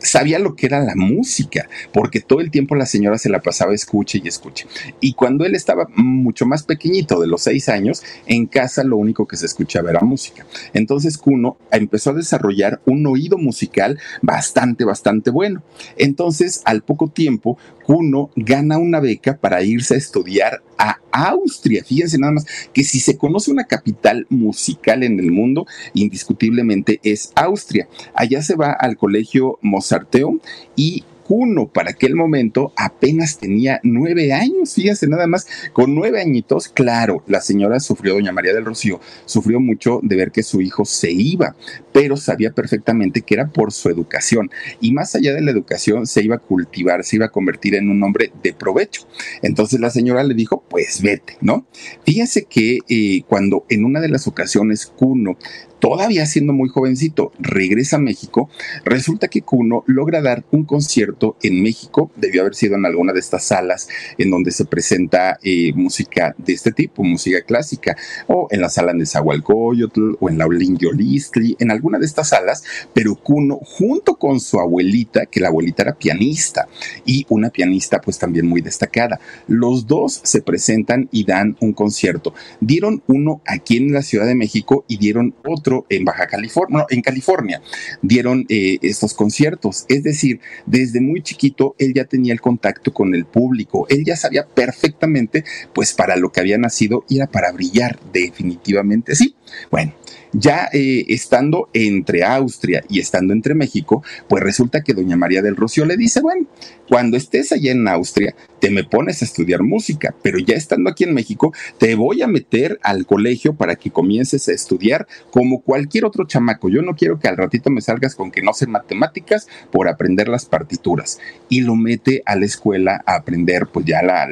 sabía 0.00 0.38
lo 0.38 0.56
que 0.56 0.66
era 0.66 0.80
la 0.80 0.94
música, 0.96 1.68
porque 1.92 2.20
todo 2.20 2.40
el 2.40 2.50
tiempo 2.50 2.74
la 2.74 2.86
señora 2.86 3.18
se 3.18 3.28
la 3.28 3.40
pasaba 3.40 3.74
escuche 3.74 4.20
y 4.22 4.28
escuche. 4.28 4.66
Y 5.00 5.14
cuando 5.14 5.44
él 5.44 5.54
estaba 5.54 5.88
mucho 5.94 6.46
más 6.46 6.62
pequeñito, 6.62 7.20
de 7.20 7.26
los 7.26 7.42
seis 7.42 7.68
años, 7.68 8.02
en 8.26 8.46
casa 8.46 8.84
lo 8.84 8.96
único 8.96 9.26
que 9.26 9.36
se 9.36 9.46
escuchaba 9.46 9.90
era 9.90 10.00
música. 10.00 10.46
Entonces 10.72 11.18
Kuno 11.18 11.56
empezó 11.70 12.10
a 12.10 12.14
desarrollar 12.14 12.80
un 12.84 13.06
oído 13.06 13.38
musical 13.38 13.98
bastante, 14.22 14.84
bastante 14.84 15.30
bueno. 15.30 15.62
Entonces, 15.96 16.62
al 16.64 16.82
poco 16.82 17.08
tiempo, 17.08 17.58
Kuno 17.84 18.30
gana 18.36 18.78
una 18.78 19.00
beca 19.00 19.36
para 19.36 19.62
irse 19.62 19.94
a 19.94 19.98
estudiar 19.98 20.62
a 20.80 20.98
Austria. 21.12 21.84
Fíjense 21.84 22.18
nada 22.18 22.32
más 22.32 22.46
que 22.72 22.84
si 22.84 23.00
se 23.00 23.18
conoce 23.18 23.50
una 23.50 23.64
capital 23.64 24.26
musical 24.30 25.02
en 25.02 25.20
el 25.20 25.30
mundo, 25.30 25.66
indiscutiblemente 25.92 27.00
es 27.02 27.32
Austria. 27.34 27.88
Allá 28.14 28.42
se 28.42 28.56
va 28.56 28.72
al 28.72 28.96
colegio 28.96 29.58
Mozarteum 29.60 30.40
y 30.76 31.04
uno 31.30 31.68
para 31.68 31.90
aquel 31.90 32.14
momento 32.14 32.72
apenas 32.76 33.38
tenía 33.38 33.80
nueve 33.82 34.32
años, 34.32 34.74
fíjense 34.74 35.06
nada 35.06 35.26
más, 35.26 35.46
con 35.72 35.94
nueve 35.94 36.20
añitos, 36.20 36.68
claro, 36.68 37.22
la 37.26 37.40
señora 37.40 37.80
sufrió, 37.80 38.14
doña 38.14 38.32
María 38.32 38.52
del 38.52 38.64
Rocío, 38.64 39.00
sufrió 39.24 39.60
mucho 39.60 40.00
de 40.02 40.16
ver 40.16 40.32
que 40.32 40.42
su 40.42 40.60
hijo 40.60 40.84
se 40.84 41.10
iba, 41.10 41.54
pero 41.92 42.16
sabía 42.16 42.50
perfectamente 42.50 43.22
que 43.22 43.34
era 43.34 43.48
por 43.48 43.72
su 43.72 43.88
educación 43.88 44.50
y 44.80 44.92
más 44.92 45.14
allá 45.14 45.32
de 45.32 45.40
la 45.40 45.50
educación 45.50 46.06
se 46.06 46.22
iba 46.22 46.36
a 46.36 46.40
cultivar, 46.40 47.04
se 47.04 47.16
iba 47.16 47.26
a 47.26 47.30
convertir 47.30 47.74
en 47.76 47.88
un 47.88 48.02
hombre 48.02 48.32
de 48.42 48.52
provecho. 48.52 49.06
Entonces 49.42 49.80
la 49.80 49.90
señora 49.90 50.24
le 50.24 50.34
dijo, 50.34 50.64
pues 50.68 51.00
vete, 51.00 51.36
¿no? 51.40 51.66
Fíjense 52.04 52.44
que 52.44 52.78
eh, 52.88 53.22
cuando 53.28 53.64
en 53.68 53.84
una 53.84 54.00
de 54.00 54.08
las 54.08 54.26
ocasiones 54.26 54.86
Cuno 54.86 55.36
todavía 55.80 56.26
siendo 56.26 56.52
muy 56.52 56.68
jovencito, 56.68 57.32
regresa 57.38 57.96
a 57.96 58.00
México, 58.00 58.48
resulta 58.84 59.28
que 59.28 59.42
Kuno 59.42 59.82
logra 59.86 60.22
dar 60.22 60.44
un 60.50 60.64
concierto 60.64 61.36
en 61.42 61.62
México, 61.62 62.10
debió 62.16 62.42
haber 62.42 62.54
sido 62.54 62.76
en 62.76 62.86
alguna 62.86 63.12
de 63.12 63.20
estas 63.20 63.44
salas 63.44 63.88
en 64.18 64.30
donde 64.30 64.50
se 64.52 64.66
presenta 64.66 65.38
eh, 65.42 65.72
música 65.74 66.34
de 66.38 66.52
este 66.52 66.72
tipo, 66.72 67.02
música 67.02 67.42
clásica, 67.42 67.96
o 68.26 68.46
en 68.50 68.60
la 68.60 68.68
sala 68.68 68.92
de 68.92 69.06
Zahualcoyotl, 69.06 70.16
o 70.20 70.28
en 70.28 70.38
la 70.38 70.46
Olingiolistli, 70.46 71.56
en 71.58 71.70
alguna 71.70 71.98
de 71.98 72.06
estas 72.06 72.28
salas, 72.28 72.62
pero 72.92 73.16
Kuno, 73.16 73.58
junto 73.62 74.16
con 74.16 74.40
su 74.40 74.60
abuelita, 74.60 75.26
que 75.26 75.40
la 75.40 75.48
abuelita 75.48 75.82
era 75.82 75.94
pianista, 75.94 76.68
y 77.06 77.24
una 77.30 77.50
pianista 77.50 78.00
pues 78.00 78.18
también 78.18 78.46
muy 78.46 78.60
destacada, 78.60 79.18
los 79.46 79.86
dos 79.86 80.20
se 80.22 80.42
presentan 80.42 81.08
y 81.10 81.24
dan 81.24 81.56
un 81.60 81.72
concierto. 81.72 82.34
Dieron 82.60 83.02
uno 83.06 83.40
aquí 83.46 83.78
en 83.78 83.92
la 83.92 84.02
Ciudad 84.02 84.26
de 84.26 84.34
México 84.34 84.84
y 84.86 84.98
dieron 84.98 85.34
otro 85.46 85.69
en 85.88 86.04
Baja 86.04 86.26
California, 86.26 86.86
en 86.90 87.02
California, 87.02 87.62
dieron 88.02 88.46
eh, 88.48 88.78
estos 88.82 89.14
conciertos. 89.14 89.84
Es 89.88 90.02
decir, 90.02 90.40
desde 90.66 91.00
muy 91.00 91.22
chiquito 91.22 91.74
él 91.78 91.94
ya 91.94 92.04
tenía 92.04 92.32
el 92.32 92.40
contacto 92.40 92.92
con 92.92 93.14
el 93.14 93.24
público, 93.24 93.86
él 93.88 94.04
ya 94.04 94.16
sabía 94.16 94.46
perfectamente, 94.46 95.44
pues 95.74 95.92
para 95.92 96.16
lo 96.16 96.30
que 96.30 96.40
había 96.40 96.58
nacido 96.58 97.04
era 97.08 97.26
para 97.26 97.52
brillar, 97.52 97.98
definitivamente 98.12 99.14
sí. 99.14 99.34
Bueno, 99.70 99.94
ya 100.32 100.68
eh, 100.72 101.04
estando 101.08 101.68
entre 101.72 102.24
Austria 102.24 102.84
y 102.88 103.00
estando 103.00 103.32
entre 103.32 103.54
México, 103.54 104.02
pues 104.28 104.42
resulta 104.42 104.82
que 104.82 104.94
doña 104.94 105.16
María 105.16 105.42
del 105.42 105.56
Rocío 105.56 105.84
le 105.84 105.96
dice, 105.96 106.20
bueno, 106.20 106.46
cuando 106.90 107.16
estés 107.16 107.52
allá 107.52 107.70
en 107.70 107.86
Austria, 107.86 108.34
te 108.58 108.68
me 108.68 108.82
pones 108.82 109.22
a 109.22 109.24
estudiar 109.24 109.62
música, 109.62 110.12
pero 110.24 110.40
ya 110.40 110.56
estando 110.56 110.90
aquí 110.90 111.04
en 111.04 111.14
México, 111.14 111.54
te 111.78 111.94
voy 111.94 112.20
a 112.20 112.26
meter 112.26 112.80
al 112.82 113.06
colegio 113.06 113.54
para 113.54 113.76
que 113.76 113.92
comiences 113.92 114.48
a 114.48 114.52
estudiar 114.52 115.06
como 115.30 115.62
cualquier 115.62 116.04
otro 116.04 116.26
chamaco. 116.26 116.68
Yo 116.68 116.82
no 116.82 116.96
quiero 116.96 117.20
que 117.20 117.28
al 117.28 117.36
ratito 117.36 117.70
me 117.70 117.80
salgas 117.80 118.16
con 118.16 118.32
que 118.32 118.42
no 118.42 118.52
sé 118.54 118.66
matemáticas 118.66 119.46
por 119.70 119.86
aprender 119.86 120.26
las 120.26 120.46
partituras. 120.46 121.20
Y 121.48 121.60
lo 121.60 121.76
mete 121.76 122.24
a 122.26 122.34
la 122.34 122.46
escuela 122.46 123.00
a 123.06 123.14
aprender, 123.14 123.68
pues 123.72 123.86
ya 123.86 124.02
la, 124.02 124.26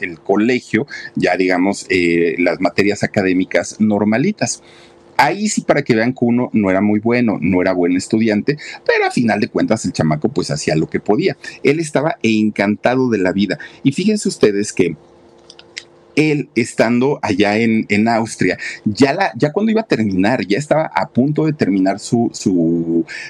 el 0.00 0.20
colegio, 0.20 0.86
ya 1.16 1.36
digamos, 1.36 1.86
eh, 1.88 2.36
las 2.38 2.60
materias 2.60 3.02
académicas 3.02 3.80
normalitas. 3.80 4.62
Ahí 5.22 5.48
sí 5.48 5.60
para 5.60 5.82
que 5.82 5.94
vean 5.94 6.14
que 6.14 6.18
uno 6.24 6.50
no 6.52 6.68
era 6.68 6.80
muy 6.80 6.98
bueno, 6.98 7.38
no 7.40 7.60
era 7.62 7.72
buen 7.72 7.96
estudiante, 7.96 8.56
pero 8.84 9.06
a 9.06 9.12
final 9.12 9.38
de 9.38 9.46
cuentas 9.46 9.84
el 9.84 9.92
chamaco 9.92 10.28
pues 10.28 10.50
hacía 10.50 10.74
lo 10.74 10.90
que 10.90 10.98
podía. 10.98 11.36
Él 11.62 11.78
estaba 11.78 12.16
encantado 12.24 13.08
de 13.08 13.18
la 13.18 13.30
vida. 13.30 13.56
Y 13.84 13.92
fíjense 13.92 14.28
ustedes 14.28 14.72
que 14.72 14.96
él 16.16 16.48
estando 16.54 17.18
allá 17.22 17.56
en, 17.58 17.86
en 17.88 18.08
Austria, 18.08 18.58
ya, 18.84 19.12
la, 19.12 19.32
ya 19.36 19.52
cuando 19.52 19.72
iba 19.72 19.82
a 19.82 19.86
terminar, 19.86 20.46
ya 20.46 20.58
estaba 20.58 20.90
a 20.94 21.08
punto 21.08 21.46
de 21.46 21.52
terminar 21.52 21.98
su, 21.98 22.30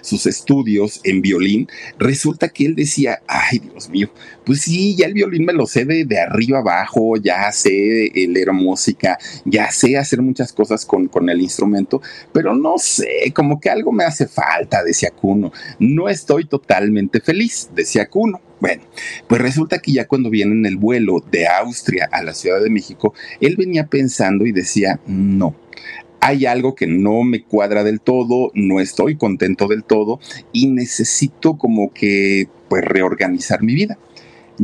sus 0.03 0.27
estudios 0.27 1.01
en 1.05 1.23
violín, 1.23 1.69
resulta 1.99 2.49
que 2.49 2.67
él 2.67 2.75
decía, 2.75 3.23
ay 3.27 3.59
Dios 3.59 3.91
mío, 3.91 4.11
pues 4.45 4.63
sí, 4.63 4.97
ya 4.97 5.07
el 5.07 5.15
violín 5.15 5.45
me 5.45 5.53
lo 5.53 5.67
sé 5.67 5.85
de, 5.85 6.05
de 6.05 6.21
arriba 6.21 6.59
abajo, 6.59 7.17
ya 7.17 7.51
sé 7.53 8.11
leer 8.15 8.53
música, 8.53 9.19
ya 9.45 9.71
sé 9.71 9.97
hacer 9.97 10.23
muchas 10.23 10.53
cosas 10.53 10.85
con, 10.85 11.09
con 11.09 11.29
el 11.29 11.41
instrumento, 11.41 12.01
pero 12.33 12.55
no 12.55 12.79
sé, 12.79 13.33
como 13.35 13.61
que 13.61 13.71
algo 13.71 13.93
me 13.93 14.05
hace 14.05 14.27
falta, 14.27 14.83
decía 14.83 15.11
Kuno, 15.11 15.53
no 15.79 16.09
estoy 16.09 16.45
totalmente 16.45 17.21
feliz, 17.21 17.71
decía 17.75 18.09
Kuno. 18.09 18.41
Bueno, 18.63 18.85
pues 19.27 19.41
resulta 19.41 19.81
que 19.81 19.91
ya 19.91 20.07
cuando 20.07 20.31
viene 20.31 20.53
en 20.53 20.65
el 20.67 20.77
vuelo 20.77 21.19
de 21.33 21.49
Austria 21.49 22.09
a 22.13 22.23
la 22.23 22.33
Ciudad 22.33 22.63
de 22.63 22.71
México, 22.71 23.13
él 23.41 23.57
venía 23.57 23.89
pensando 23.89 24.47
y 24.47 24.53
decía, 24.53 25.01
no, 25.09 25.57
hay 26.21 26.47
algo 26.47 26.77
que 26.77 26.87
no 26.87 27.25
me 27.25 27.43
cuadra 27.43 27.83
del 27.83 28.01
todo, 28.01 28.53
no 28.55 28.79
estoy 28.79 29.17
contento 29.17 29.67
del 29.67 29.83
todo 29.83 30.21
y 30.53 30.69
necesito 30.69 31.59
como 31.59 31.93
que 31.93 32.47
pues 32.69 32.85
reorganizar 32.85 33.65
mi 33.65 33.75
vida. 33.75 33.99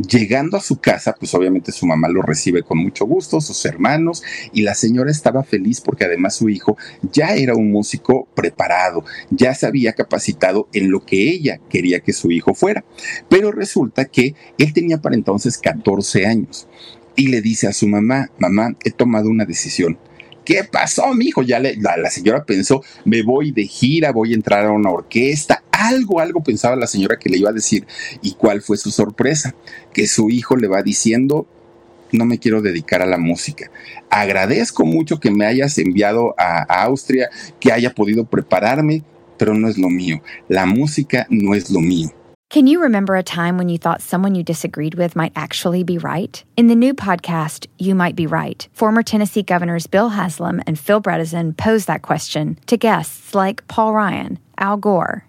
Llegando 0.07 0.55
a 0.55 0.61
su 0.61 0.79
casa, 0.79 1.13
pues 1.19 1.33
obviamente 1.33 1.73
su 1.73 1.85
mamá 1.85 2.07
lo 2.07 2.21
recibe 2.21 2.63
con 2.63 2.77
mucho 2.77 3.05
gusto, 3.05 3.41
sus 3.41 3.65
hermanos, 3.65 4.23
y 4.53 4.61
la 4.61 4.73
señora 4.73 5.11
estaba 5.11 5.43
feliz 5.43 5.81
porque 5.81 6.05
además 6.05 6.35
su 6.35 6.47
hijo 6.47 6.77
ya 7.11 7.35
era 7.35 7.55
un 7.55 7.69
músico 7.69 8.27
preparado, 8.33 9.03
ya 9.29 9.53
se 9.53 9.65
había 9.65 9.93
capacitado 9.93 10.69
en 10.71 10.89
lo 10.89 11.05
que 11.05 11.29
ella 11.29 11.59
quería 11.69 11.99
que 11.99 12.13
su 12.13 12.31
hijo 12.31 12.53
fuera. 12.53 12.85
Pero 13.29 13.51
resulta 13.51 14.05
que 14.05 14.35
él 14.57 14.73
tenía 14.73 15.01
para 15.01 15.15
entonces 15.15 15.57
14 15.57 16.25
años 16.25 16.67
y 17.15 17.27
le 17.27 17.41
dice 17.41 17.67
a 17.67 17.73
su 17.73 17.87
mamá, 17.87 18.31
mamá, 18.37 18.77
he 18.85 18.91
tomado 18.91 19.29
una 19.29 19.43
decisión. 19.43 19.97
¿Qué 20.45 20.63
pasó, 20.63 21.13
mi 21.13 21.25
hijo? 21.25 21.43
Ya 21.43 21.59
la, 21.59 21.97
la, 21.97 22.09
señora 22.09 22.45
pensó, 22.45 22.81
me 23.05 23.21
voy 23.21 23.51
de 23.51 23.67
gira, 23.67 24.11
voy 24.11 24.31
a 24.31 24.35
entrar 24.35 24.65
a 24.65 24.71
una 24.71 24.89
orquesta, 24.89 25.63
algo, 25.79 26.19
algo 26.19 26.43
pensaba 26.43 26.75
la 26.75 26.87
señora 26.87 27.17
que 27.17 27.29
le 27.29 27.37
iba 27.37 27.49
a 27.49 27.53
decir. 27.53 27.87
¿Y 28.21 28.33
cuál 28.33 28.61
fue 28.61 28.77
su 28.77 28.91
sorpresa? 28.91 29.55
Que 29.93 30.07
su 30.07 30.29
hijo 30.29 30.55
le 30.55 30.67
va 30.67 30.83
diciendo, 30.83 31.47
no 32.11 32.25
me 32.25 32.39
quiero 32.39 32.61
dedicar 32.61 33.01
a 33.01 33.05
la 33.05 33.17
música. 33.17 33.71
Agradezco 34.09 34.85
mucho 34.85 35.19
que 35.19 35.31
me 35.31 35.45
hayas 35.45 35.77
enviado 35.77 36.35
a, 36.37 36.63
Austria, 36.83 37.29
que 37.59 37.71
haya 37.71 37.93
podido 37.93 38.25
prepararme, 38.25 39.03
pero 39.37 39.53
no 39.53 39.67
es 39.67 39.77
lo 39.77 39.89
mío. 39.89 40.21
La 40.47 40.65
música 40.65 41.27
no 41.29 41.55
es 41.55 41.69
lo 41.69 41.79
mío. 41.79 42.09
Can 42.49 42.65
you 42.65 42.81
remember 42.81 43.15
a 43.15 43.21
time 43.21 43.59
when 43.59 43.69
you 43.69 43.77
thought 43.77 44.01
someone 44.01 44.33
you 44.33 44.41
disagreed 44.41 44.95
with 44.95 45.15
might 45.15 45.31
actually 45.35 45.83
be 45.83 45.99
right? 45.99 46.43
In 46.57 46.65
the 46.65 46.73
new 46.73 46.95
podcast, 46.95 47.67
You 47.77 47.93
Might 47.93 48.15
Be 48.15 48.25
Right, 48.25 48.67
former 48.73 49.03
Tennessee 49.03 49.43
governors 49.43 49.85
Bill 49.85 50.09
Haslam 50.09 50.63
and 50.65 50.79
Phil 50.79 50.99
Bredesen 50.99 51.55
pose 51.55 51.85
that 51.85 52.01
question 52.01 52.57
to 52.65 52.75
guests 52.75 53.35
like 53.35 53.67
Paul 53.67 53.93
Ryan, 53.93 54.39
Al 54.57 54.77
Gore, 54.77 55.28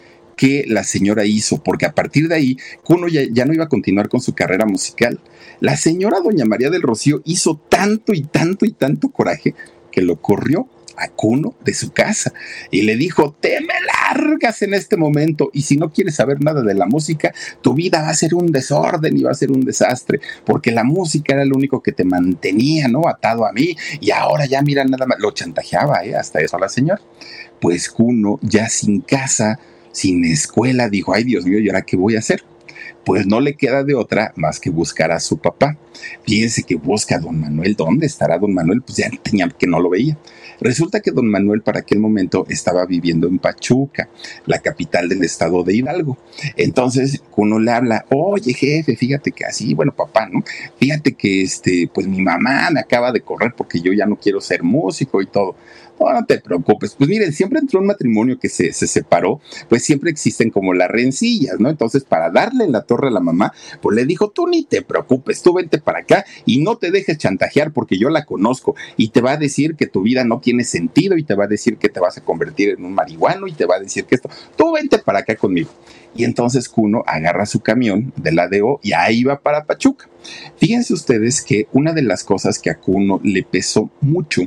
que 0.41 0.65
la 0.67 0.83
señora 0.83 1.23
hizo, 1.23 1.61
porque 1.61 1.85
a 1.85 1.93
partir 1.93 2.27
de 2.27 2.33
ahí 2.33 2.57
Kuno 2.83 3.07
ya, 3.07 3.21
ya, 3.31 3.45
no 3.45 3.53
iba 3.53 3.65
a 3.65 3.69
continuar 3.69 4.09
con 4.09 4.21
su 4.21 4.33
carrera 4.33 4.65
musical. 4.65 5.19
La 5.59 5.77
señora 5.77 6.19
doña 6.19 6.45
María 6.45 6.71
del 6.71 6.81
Rocío 6.81 7.21
hizo 7.25 7.61
tanto 7.69 8.11
y 8.11 8.23
tanto 8.23 8.65
y 8.65 8.71
tanto 8.71 9.09
coraje 9.09 9.53
que 9.91 10.01
lo 10.01 10.19
corrió 10.19 10.67
a 10.97 11.09
Kuno 11.09 11.53
de 11.63 11.75
su 11.75 11.91
casa 11.91 12.33
y 12.71 12.81
le 12.81 12.95
dijo, 12.95 13.37
te 13.39 13.61
me 13.61 13.75
largas 13.85 14.63
en 14.63 14.73
este 14.73 14.97
momento 14.97 15.51
y 15.53 15.61
si 15.61 15.77
no 15.77 15.91
quieres 15.91 16.15
saber 16.15 16.41
nada 16.41 16.63
de 16.63 16.73
la 16.73 16.87
música, 16.87 17.31
tu 17.61 17.75
vida 17.75 18.01
va 18.01 18.09
a 18.09 18.15
ser 18.15 18.33
un 18.33 18.51
desorden 18.51 19.15
y 19.15 19.21
va 19.21 19.29
a 19.29 19.35
ser 19.35 19.51
un 19.51 19.61
desastre, 19.61 20.21
porque 20.43 20.71
la 20.71 20.83
música 20.83 21.35
era 21.35 21.45
lo 21.45 21.55
único 21.55 21.83
que 21.83 21.91
te 21.91 22.03
mantenía, 22.03 22.87
¿no? 22.87 23.07
Atado 23.07 23.45
a 23.45 23.53
mí 23.53 23.75
y 23.99 24.09
ahora 24.09 24.47
ya 24.47 24.63
mira 24.63 24.83
nada 24.85 25.05
más, 25.05 25.19
lo 25.19 25.29
chantajeaba, 25.29 26.03
¿eh? 26.03 26.15
Hasta 26.15 26.41
eso 26.41 26.57
la 26.57 26.67
señora. 26.67 26.99
Pues 27.59 27.91
Kuno 27.91 28.39
ya 28.41 28.69
sin 28.69 29.01
casa, 29.01 29.59
sin 29.91 30.25
escuela, 30.25 30.89
dijo, 30.89 31.13
ay 31.13 31.23
Dios 31.23 31.45
mío, 31.45 31.59
¿y 31.59 31.69
ahora 31.69 31.83
qué 31.83 31.97
voy 31.97 32.15
a 32.15 32.19
hacer? 32.19 32.43
Pues 33.05 33.25
no 33.25 33.39
le 33.39 33.55
queda 33.55 33.83
de 33.83 33.95
otra 33.95 34.31
más 34.35 34.59
que 34.59 34.69
buscar 34.69 35.11
a 35.11 35.19
su 35.19 35.37
papá. 35.37 35.77
Fíjense 36.23 36.63
que 36.63 36.75
busca 36.75 37.15
a 37.15 37.19
don 37.19 37.39
Manuel. 37.39 37.75
¿Dónde 37.75 38.05
estará 38.05 38.37
don 38.37 38.53
Manuel? 38.53 38.81
Pues 38.81 38.97
ya 38.97 39.09
tenía 39.23 39.47
que 39.49 39.67
no 39.67 39.79
lo 39.79 39.89
veía. 39.89 40.17
Resulta 40.61 40.99
que 40.99 41.09
don 41.09 41.27
Manuel 41.27 41.63
para 41.63 41.79
aquel 41.79 41.99
momento 41.99 42.45
estaba 42.47 42.85
viviendo 42.85 43.27
en 43.27 43.39
Pachuca, 43.39 44.09
la 44.45 44.59
capital 44.59 45.09
del 45.09 45.23
estado 45.23 45.63
de 45.63 45.75
Hidalgo. 45.75 46.19
Entonces 46.55 47.23
uno 47.35 47.59
le 47.59 47.71
habla, 47.71 48.05
oye 48.09 48.53
jefe, 48.53 48.95
fíjate 48.95 49.31
que 49.31 49.43
así, 49.43 49.73
bueno 49.73 49.91
papá, 49.91 50.29
¿no? 50.31 50.43
Fíjate 50.77 51.13
que 51.13 51.41
este, 51.41 51.89
pues 51.91 52.07
mi 52.07 52.21
mamá 52.21 52.69
me 52.69 52.79
acaba 52.79 53.11
de 53.11 53.21
correr 53.21 53.55
porque 53.57 53.81
yo 53.81 53.91
ya 53.91 54.05
no 54.05 54.17
quiero 54.17 54.39
ser 54.39 54.61
músico 54.61 55.23
y 55.23 55.25
todo. 55.25 55.55
No, 56.01 56.11
no 56.13 56.25
te 56.25 56.39
preocupes. 56.39 56.95
Pues 56.97 57.09
miren, 57.09 57.31
siempre 57.31 57.59
entró 57.59 57.79
un 57.79 57.85
matrimonio 57.85 58.39
que 58.39 58.49
se, 58.49 58.73
se, 58.73 58.87
separó, 58.87 59.39
pues 59.69 59.83
siempre 59.83 60.09
existen 60.09 60.49
como 60.49 60.73
las 60.73 60.89
rencillas, 60.89 61.59
¿no? 61.59 61.69
Entonces, 61.69 62.03
para 62.03 62.29
darle 62.29 62.67
la 62.67 62.81
torre 62.81 63.09
a 63.09 63.11
la 63.11 63.19
mamá, 63.19 63.53
pues 63.81 63.95
le 63.95 64.05
dijo, 64.05 64.31
tú 64.31 64.47
ni 64.47 64.63
te 64.63 64.81
preocupes, 64.81 65.41
tú 65.41 65.53
vente 65.53 65.79
para 65.79 65.99
acá 65.99 66.25
y 66.45 66.59
no 66.59 66.77
te 66.77 66.91
dejes 66.91 67.17
chantajear 67.17 67.71
porque 67.71 67.99
yo 67.99 68.09
la 68.09 68.25
conozco 68.25 68.75
y 68.97 69.09
te 69.09 69.21
va 69.21 69.33
a 69.33 69.37
decir 69.37 69.75
que 69.75 69.87
tu 69.87 70.01
vida 70.01 70.23
no 70.23 70.39
tiene 70.39 70.63
sentido 70.63 71.17
y 71.17 71.23
te 71.23 71.35
va 71.35 71.45
a 71.45 71.47
decir 71.47 71.77
que 71.77 71.89
te 71.89 71.99
vas 71.99 72.17
a 72.17 72.21
convertir 72.21 72.69
en 72.69 72.85
un 72.85 72.93
marihuano 72.93 73.47
y 73.47 73.53
te 73.53 73.65
va 73.65 73.75
a 73.75 73.79
decir 73.79 74.05
que 74.05 74.15
esto, 74.15 74.29
tú 74.55 74.73
vente 74.73 74.97
para 74.99 75.19
acá 75.19 75.35
conmigo. 75.35 75.69
Y 76.15 76.23
entonces 76.25 76.67
Kuno 76.67 77.03
agarra 77.07 77.45
su 77.45 77.61
camión 77.61 78.13
de 78.17 78.31
la 78.31 78.47
DO 78.47 78.79
y 78.83 78.93
ahí 78.93 79.23
va 79.23 79.39
para 79.39 79.65
Pachuca. 79.65 80.09
Fíjense 80.57 80.93
ustedes 80.93 81.41
que 81.41 81.67
una 81.71 81.93
de 81.93 82.03
las 82.03 82.23
cosas 82.23 82.59
que 82.59 82.69
a 82.69 82.77
Kuno 82.77 83.19
le 83.23 83.43
pesó 83.43 83.89
mucho, 84.01 84.43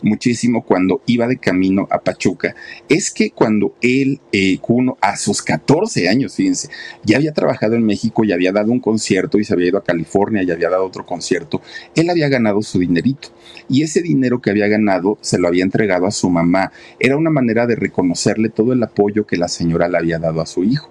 muchísimo 0.00 0.64
cuando 0.64 1.02
iba 1.06 1.26
de 1.26 1.36
camino 1.36 1.86
a 1.90 1.98
Pachuca, 1.98 2.54
es 2.88 3.10
que 3.10 3.30
cuando 3.30 3.74
él, 3.82 4.20
eh, 4.32 4.58
Kuno, 4.58 4.96
a 5.00 5.16
sus 5.16 5.42
14 5.42 6.08
años, 6.08 6.34
fíjense, 6.34 6.70
ya 7.04 7.16
había 7.16 7.32
trabajado 7.32 7.74
en 7.74 7.84
México 7.84 8.24
y 8.24 8.32
había 8.32 8.52
dado 8.52 8.72
un 8.72 8.80
concierto 8.80 9.38
y 9.38 9.44
se 9.44 9.52
había 9.52 9.68
ido 9.68 9.78
a 9.78 9.84
California 9.84 10.42
y 10.42 10.50
había 10.50 10.70
dado 10.70 10.86
otro 10.86 11.04
concierto, 11.04 11.60
él 11.94 12.08
había 12.08 12.28
ganado 12.28 12.62
su 12.62 12.78
dinerito. 12.78 13.28
Y 13.68 13.82
ese 13.82 14.00
dinero 14.00 14.40
que 14.40 14.50
había 14.50 14.68
ganado 14.68 15.18
se 15.20 15.38
lo 15.38 15.48
había 15.48 15.64
entregado 15.64 16.06
a 16.06 16.10
su 16.10 16.30
mamá. 16.30 16.72
Era 16.98 17.16
una 17.16 17.30
manera 17.30 17.66
de 17.66 17.76
reconocerle 17.76 18.48
todo 18.48 18.72
el 18.72 18.82
apoyo 18.82 19.26
que 19.26 19.36
la 19.36 19.48
señora 19.48 19.88
le 19.88 19.98
había 19.98 20.18
dado 20.18 20.40
a 20.40 20.46
su 20.46 20.64
hijo. 20.64 20.90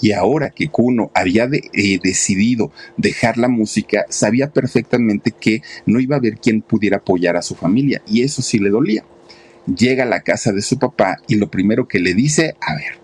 Y 0.00 0.12
ahora 0.12 0.50
que 0.50 0.68
Kuno 0.68 1.10
había 1.14 1.48
eh, 1.52 1.98
decidido 2.02 2.72
dejar 2.96 3.38
la 3.38 3.48
música, 3.48 4.06
sabía 4.08 4.50
perfectamente 4.50 5.32
que 5.38 5.62
no 5.86 6.00
iba 6.00 6.16
a 6.16 6.18
haber 6.18 6.38
quien 6.38 6.62
pudiera 6.62 6.98
apoyar 6.98 7.36
a 7.36 7.42
su 7.42 7.54
familia 7.54 8.02
y 8.06 8.22
eso 8.22 8.42
sí 8.42 8.58
le 8.58 8.70
dolía. 8.70 9.04
Llega 9.66 10.04
a 10.04 10.08
la 10.08 10.22
casa 10.22 10.52
de 10.52 10.62
su 10.62 10.78
papá 10.78 11.18
y 11.28 11.36
lo 11.36 11.50
primero 11.50 11.86
que 11.86 11.98
le 11.98 12.14
dice, 12.14 12.56
a 12.60 12.74
ver, 12.74 12.98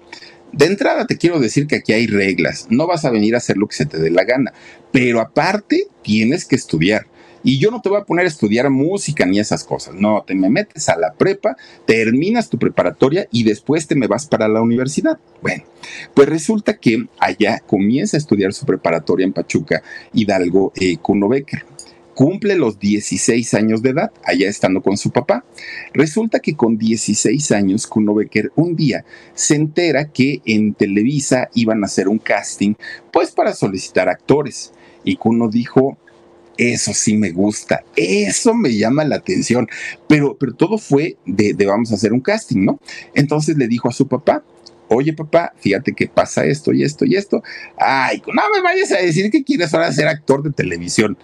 de 0.52 0.66
entrada 0.66 1.06
te 1.06 1.18
quiero 1.18 1.38
decir 1.38 1.66
que 1.66 1.76
aquí 1.76 1.92
hay 1.92 2.06
reglas, 2.06 2.66
no 2.70 2.86
vas 2.86 3.04
a 3.04 3.10
venir 3.10 3.34
a 3.34 3.38
hacer 3.38 3.56
lo 3.56 3.68
que 3.68 3.76
se 3.76 3.86
te 3.86 3.98
dé 3.98 4.10
la 4.10 4.24
gana, 4.24 4.52
pero 4.90 5.20
aparte 5.20 5.86
tienes 6.02 6.46
que 6.46 6.56
estudiar 6.56 7.06
y 7.46 7.60
yo 7.60 7.70
no 7.70 7.80
te 7.80 7.88
voy 7.88 8.00
a 8.00 8.04
poner 8.04 8.24
a 8.24 8.28
estudiar 8.28 8.68
música 8.70 9.24
ni 9.24 9.38
esas 9.38 9.62
cosas. 9.62 9.94
No, 9.94 10.24
te 10.26 10.34
me 10.34 10.50
metes 10.50 10.88
a 10.88 10.98
la 10.98 11.14
prepa, 11.14 11.56
terminas 11.86 12.50
tu 12.50 12.58
preparatoria 12.58 13.28
y 13.30 13.44
después 13.44 13.86
te 13.86 13.94
me 13.94 14.08
vas 14.08 14.26
para 14.26 14.48
la 14.48 14.60
universidad. 14.60 15.20
Bueno, 15.42 15.62
pues 16.12 16.28
resulta 16.28 16.76
que 16.76 17.06
allá 17.20 17.60
comienza 17.64 18.16
a 18.16 18.18
estudiar 18.18 18.52
su 18.52 18.66
preparatoria 18.66 19.24
en 19.24 19.32
Pachuca, 19.32 19.80
Hidalgo, 20.12 20.72
eh, 20.74 20.96
Kuno 20.96 21.28
Becker 21.28 21.64
cumple 22.14 22.56
los 22.56 22.80
16 22.80 23.52
años 23.54 23.82
de 23.82 23.90
edad, 23.90 24.10
allá 24.24 24.48
estando 24.48 24.80
con 24.80 24.96
su 24.96 25.10
papá. 25.10 25.44
Resulta 25.92 26.40
que 26.40 26.56
con 26.56 26.78
16 26.78 27.52
años, 27.52 27.86
Kuno 27.86 28.14
Becker 28.14 28.52
un 28.56 28.74
día 28.74 29.04
se 29.34 29.54
entera 29.54 30.10
que 30.10 30.40
en 30.46 30.72
Televisa 30.72 31.50
iban 31.54 31.82
a 31.82 31.86
hacer 31.86 32.08
un 32.08 32.18
casting, 32.18 32.74
pues 33.12 33.32
para 33.32 33.52
solicitar 33.52 34.08
actores. 34.08 34.72
Y 35.04 35.16
Kuno 35.16 35.48
dijo, 35.48 35.98
eso 36.58 36.92
sí 36.94 37.16
me 37.16 37.30
gusta, 37.30 37.84
eso 37.96 38.54
me 38.54 38.76
llama 38.76 39.04
la 39.04 39.16
atención, 39.16 39.68
pero, 40.08 40.36
pero 40.38 40.54
todo 40.54 40.78
fue 40.78 41.16
de, 41.26 41.54
de 41.54 41.66
vamos 41.66 41.92
a 41.92 41.96
hacer 41.96 42.12
un 42.12 42.20
casting, 42.20 42.64
¿no? 42.64 42.80
Entonces 43.14 43.56
le 43.56 43.68
dijo 43.68 43.88
a 43.88 43.92
su 43.92 44.08
papá, 44.08 44.42
oye 44.88 45.12
papá, 45.12 45.52
fíjate 45.58 45.92
que 45.92 46.06
pasa 46.08 46.44
esto 46.44 46.72
y 46.72 46.82
esto 46.82 47.04
y 47.04 47.16
esto. 47.16 47.42
Ay, 47.78 48.22
no 48.26 48.42
me 48.54 48.62
vayas 48.62 48.92
a 48.92 48.98
decir 48.98 49.30
que 49.30 49.44
quieres 49.44 49.75
ahora 49.75 49.92
ser 49.92 50.08
actor 50.08 50.42
de 50.42 50.50
televisión. 50.50 51.16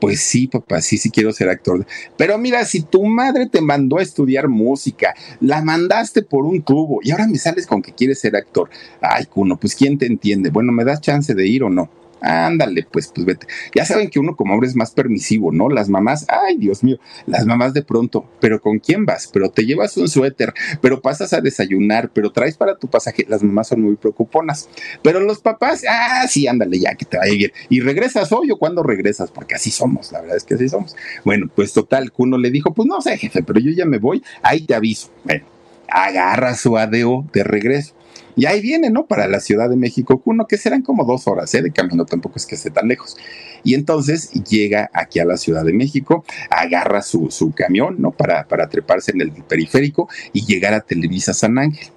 Pues 0.00 0.20
sí, 0.20 0.46
papá, 0.46 0.80
sí, 0.80 0.96
sí 0.96 1.10
quiero 1.10 1.32
ser 1.32 1.48
actor. 1.48 1.84
Pero 2.16 2.38
mira, 2.38 2.64
si 2.64 2.82
tu 2.82 3.04
madre 3.04 3.48
te 3.48 3.60
mandó 3.60 3.98
a 3.98 4.02
estudiar 4.02 4.46
música, 4.46 5.12
la 5.40 5.60
mandaste 5.60 6.22
por 6.22 6.44
un 6.44 6.62
tubo 6.62 7.00
y 7.02 7.10
ahora 7.10 7.26
me 7.26 7.36
sales 7.36 7.66
con 7.66 7.82
que 7.82 7.92
quieres 7.92 8.20
ser 8.20 8.36
actor. 8.36 8.70
Ay, 9.00 9.26
Cuno, 9.26 9.56
pues 9.56 9.74
¿quién 9.74 9.98
te 9.98 10.06
entiende? 10.06 10.50
Bueno, 10.50 10.70
¿me 10.70 10.84
das 10.84 11.00
chance 11.00 11.34
de 11.34 11.46
ir 11.48 11.64
o 11.64 11.70
no? 11.70 11.90
Ándale, 12.20 12.86
pues, 12.90 13.10
pues 13.14 13.26
vete. 13.26 13.46
Ya 13.74 13.84
saben 13.84 14.10
que 14.10 14.18
uno 14.18 14.36
como 14.36 14.54
hombre 14.54 14.68
es 14.68 14.76
más 14.76 14.90
permisivo, 14.90 15.52
¿no? 15.52 15.68
Las 15.68 15.88
mamás, 15.88 16.26
ay, 16.28 16.56
Dios 16.56 16.82
mío, 16.82 16.98
las 17.26 17.46
mamás 17.46 17.74
de 17.74 17.82
pronto, 17.82 18.28
pero 18.40 18.60
¿con 18.60 18.78
quién 18.78 19.06
vas? 19.06 19.30
Pero 19.32 19.50
te 19.50 19.64
llevas 19.64 19.96
un 19.96 20.08
suéter, 20.08 20.52
pero 20.80 21.00
pasas 21.00 21.32
a 21.32 21.40
desayunar, 21.40 22.10
pero 22.12 22.32
traes 22.32 22.56
para 22.56 22.76
tu 22.76 22.88
pasaje. 22.88 23.24
Las 23.28 23.42
mamás 23.42 23.68
son 23.68 23.82
muy 23.82 23.96
preocuponas. 23.96 24.68
Pero 25.02 25.20
los 25.20 25.40
papás, 25.40 25.84
ah, 25.88 26.26
sí, 26.28 26.46
ándale, 26.46 26.78
ya 26.78 26.94
que 26.94 27.04
te 27.04 27.18
vaya 27.18 27.34
bien. 27.34 27.52
Y 27.68 27.80
regresas 27.80 28.32
hoy 28.32 28.50
o 28.50 28.58
cuando 28.58 28.82
regresas, 28.82 29.30
porque 29.30 29.54
así 29.54 29.70
somos, 29.70 30.12
la 30.12 30.20
verdad 30.20 30.36
es 30.36 30.44
que 30.44 30.54
así 30.54 30.68
somos. 30.68 30.96
Bueno, 31.24 31.50
pues 31.54 31.72
total, 31.72 32.12
uno 32.16 32.38
le 32.38 32.50
dijo, 32.50 32.74
pues 32.74 32.86
no 32.88 33.00
sé, 33.00 33.16
jefe, 33.16 33.42
pero 33.42 33.60
yo 33.60 33.70
ya 33.70 33.84
me 33.84 33.98
voy, 33.98 34.22
ahí 34.42 34.62
te 34.62 34.74
aviso. 34.74 35.10
Bueno, 35.24 35.44
agarra 35.88 36.54
su 36.54 36.76
ADO 36.76 37.24
de 37.32 37.44
regreso 37.44 37.94
y 38.38 38.46
ahí 38.46 38.60
viene, 38.60 38.88
¿no? 38.88 39.06
Para 39.06 39.26
la 39.26 39.40
Ciudad 39.40 39.68
de 39.68 39.74
México, 39.74 40.22
uno 40.24 40.46
que 40.46 40.58
serán 40.58 40.82
como 40.82 41.04
dos 41.04 41.26
horas 41.26 41.52
¿eh? 41.56 41.62
de 41.62 41.72
camino, 41.72 42.06
tampoco 42.06 42.36
es 42.36 42.46
que 42.46 42.54
esté 42.54 42.70
tan 42.70 42.86
lejos. 42.86 43.16
Y 43.64 43.74
entonces 43.74 44.30
llega 44.30 44.88
aquí 44.94 45.18
a 45.18 45.24
la 45.24 45.36
Ciudad 45.36 45.64
de 45.64 45.72
México, 45.72 46.24
agarra 46.48 47.02
su, 47.02 47.32
su 47.32 47.52
camión, 47.52 47.96
¿no? 47.98 48.12
Para, 48.12 48.46
para 48.46 48.68
treparse 48.68 49.10
en 49.10 49.22
el 49.22 49.32
periférico 49.32 50.08
y 50.32 50.46
llegar 50.46 50.72
a 50.72 50.82
Televisa 50.82 51.34
San 51.34 51.58
Ángel. 51.58 51.88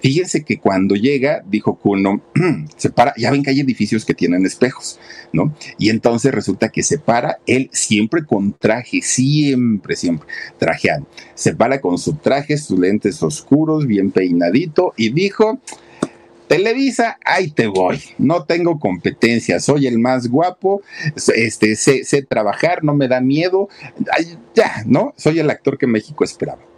Fíjense 0.00 0.44
que 0.44 0.58
cuando 0.58 0.94
llega, 0.94 1.42
dijo 1.46 1.76
Kuno, 1.76 2.22
se 2.76 2.90
para, 2.90 3.14
ya 3.16 3.30
ven 3.30 3.42
que 3.42 3.50
hay 3.50 3.60
edificios 3.60 4.04
que 4.04 4.14
tienen 4.14 4.46
espejos, 4.46 4.98
¿no? 5.32 5.54
Y 5.78 5.90
entonces 5.90 6.32
resulta 6.32 6.70
que 6.70 6.82
se 6.82 6.98
para, 6.98 7.38
él 7.46 7.68
siempre 7.72 8.24
con 8.24 8.52
traje, 8.52 9.02
siempre, 9.02 9.96
siempre 9.96 10.28
trajeado. 10.58 11.06
Se 11.34 11.54
para 11.54 11.80
con 11.80 11.98
su 11.98 12.14
traje, 12.14 12.56
sus 12.56 12.78
lentes 12.78 13.22
oscuros, 13.22 13.86
bien 13.86 14.10
peinadito, 14.10 14.94
y 14.96 15.10
dijo, 15.10 15.60
Televisa, 16.48 17.18
ahí 17.24 17.50
te 17.50 17.68
voy. 17.68 18.00
No 18.18 18.44
tengo 18.44 18.80
competencia, 18.80 19.60
soy 19.60 19.86
el 19.86 19.98
más 19.98 20.28
guapo, 20.28 20.82
este, 21.34 21.76
sé, 21.76 22.04
sé 22.04 22.22
trabajar, 22.22 22.82
no 22.82 22.94
me 22.94 23.06
da 23.06 23.20
miedo. 23.20 23.68
ya, 24.54 24.82
¿no? 24.86 25.14
Soy 25.16 25.38
el 25.38 25.50
actor 25.50 25.78
que 25.78 25.86
México 25.86 26.24
esperaba 26.24 26.69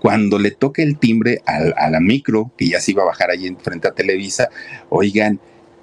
cuando 0.00 0.38
le 0.38 0.50
toque 0.50 0.82
el 0.82 0.98
timbre 0.98 1.42
a, 1.44 1.90
la 1.90 2.00
micro, 2.00 2.50
que 2.56 2.68
ya 2.68 2.80
se 2.80 2.92
iba 2.92 3.02
a 3.02 3.06
bajar 3.06 3.30
allí 3.30 3.54
frente 3.62 3.86
a 3.86 3.92
Televisa, 3.92 4.48
oigan, 4.88 5.38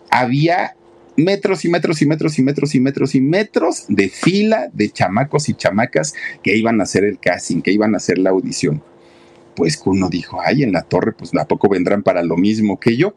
había 0.09 0.75
metros 1.15 1.65
y 1.65 1.69
metros 1.69 2.01
y 2.01 2.07
metros 2.07 2.39
y 2.39 2.41
metros 2.41 2.75
y 2.75 2.79
metros 2.79 3.15
y 3.15 3.21
metros 3.21 3.85
de 3.89 4.09
fila 4.09 4.69
de 4.73 4.89
chamacos 4.89 5.49
y 5.49 5.53
chamacas 5.53 6.15
que 6.41 6.57
iban 6.57 6.79
a 6.79 6.83
hacer 6.83 7.03
el 7.03 7.19
casting, 7.19 7.61
que 7.61 7.71
iban 7.71 7.93
a 7.93 7.97
hacer 7.97 8.17
la 8.17 8.31
audición. 8.31 8.81
Pues 9.55 9.79
uno 9.85 10.09
dijo, 10.09 10.39
ay, 10.43 10.63
en 10.63 10.71
la 10.71 10.81
torre, 10.81 11.13
pues 11.13 11.35
¿a 11.35 11.47
poco 11.47 11.69
vendrán 11.69 12.01
para 12.01 12.23
lo 12.23 12.37
mismo 12.37 12.79
que 12.79 12.97
yo? 12.97 13.13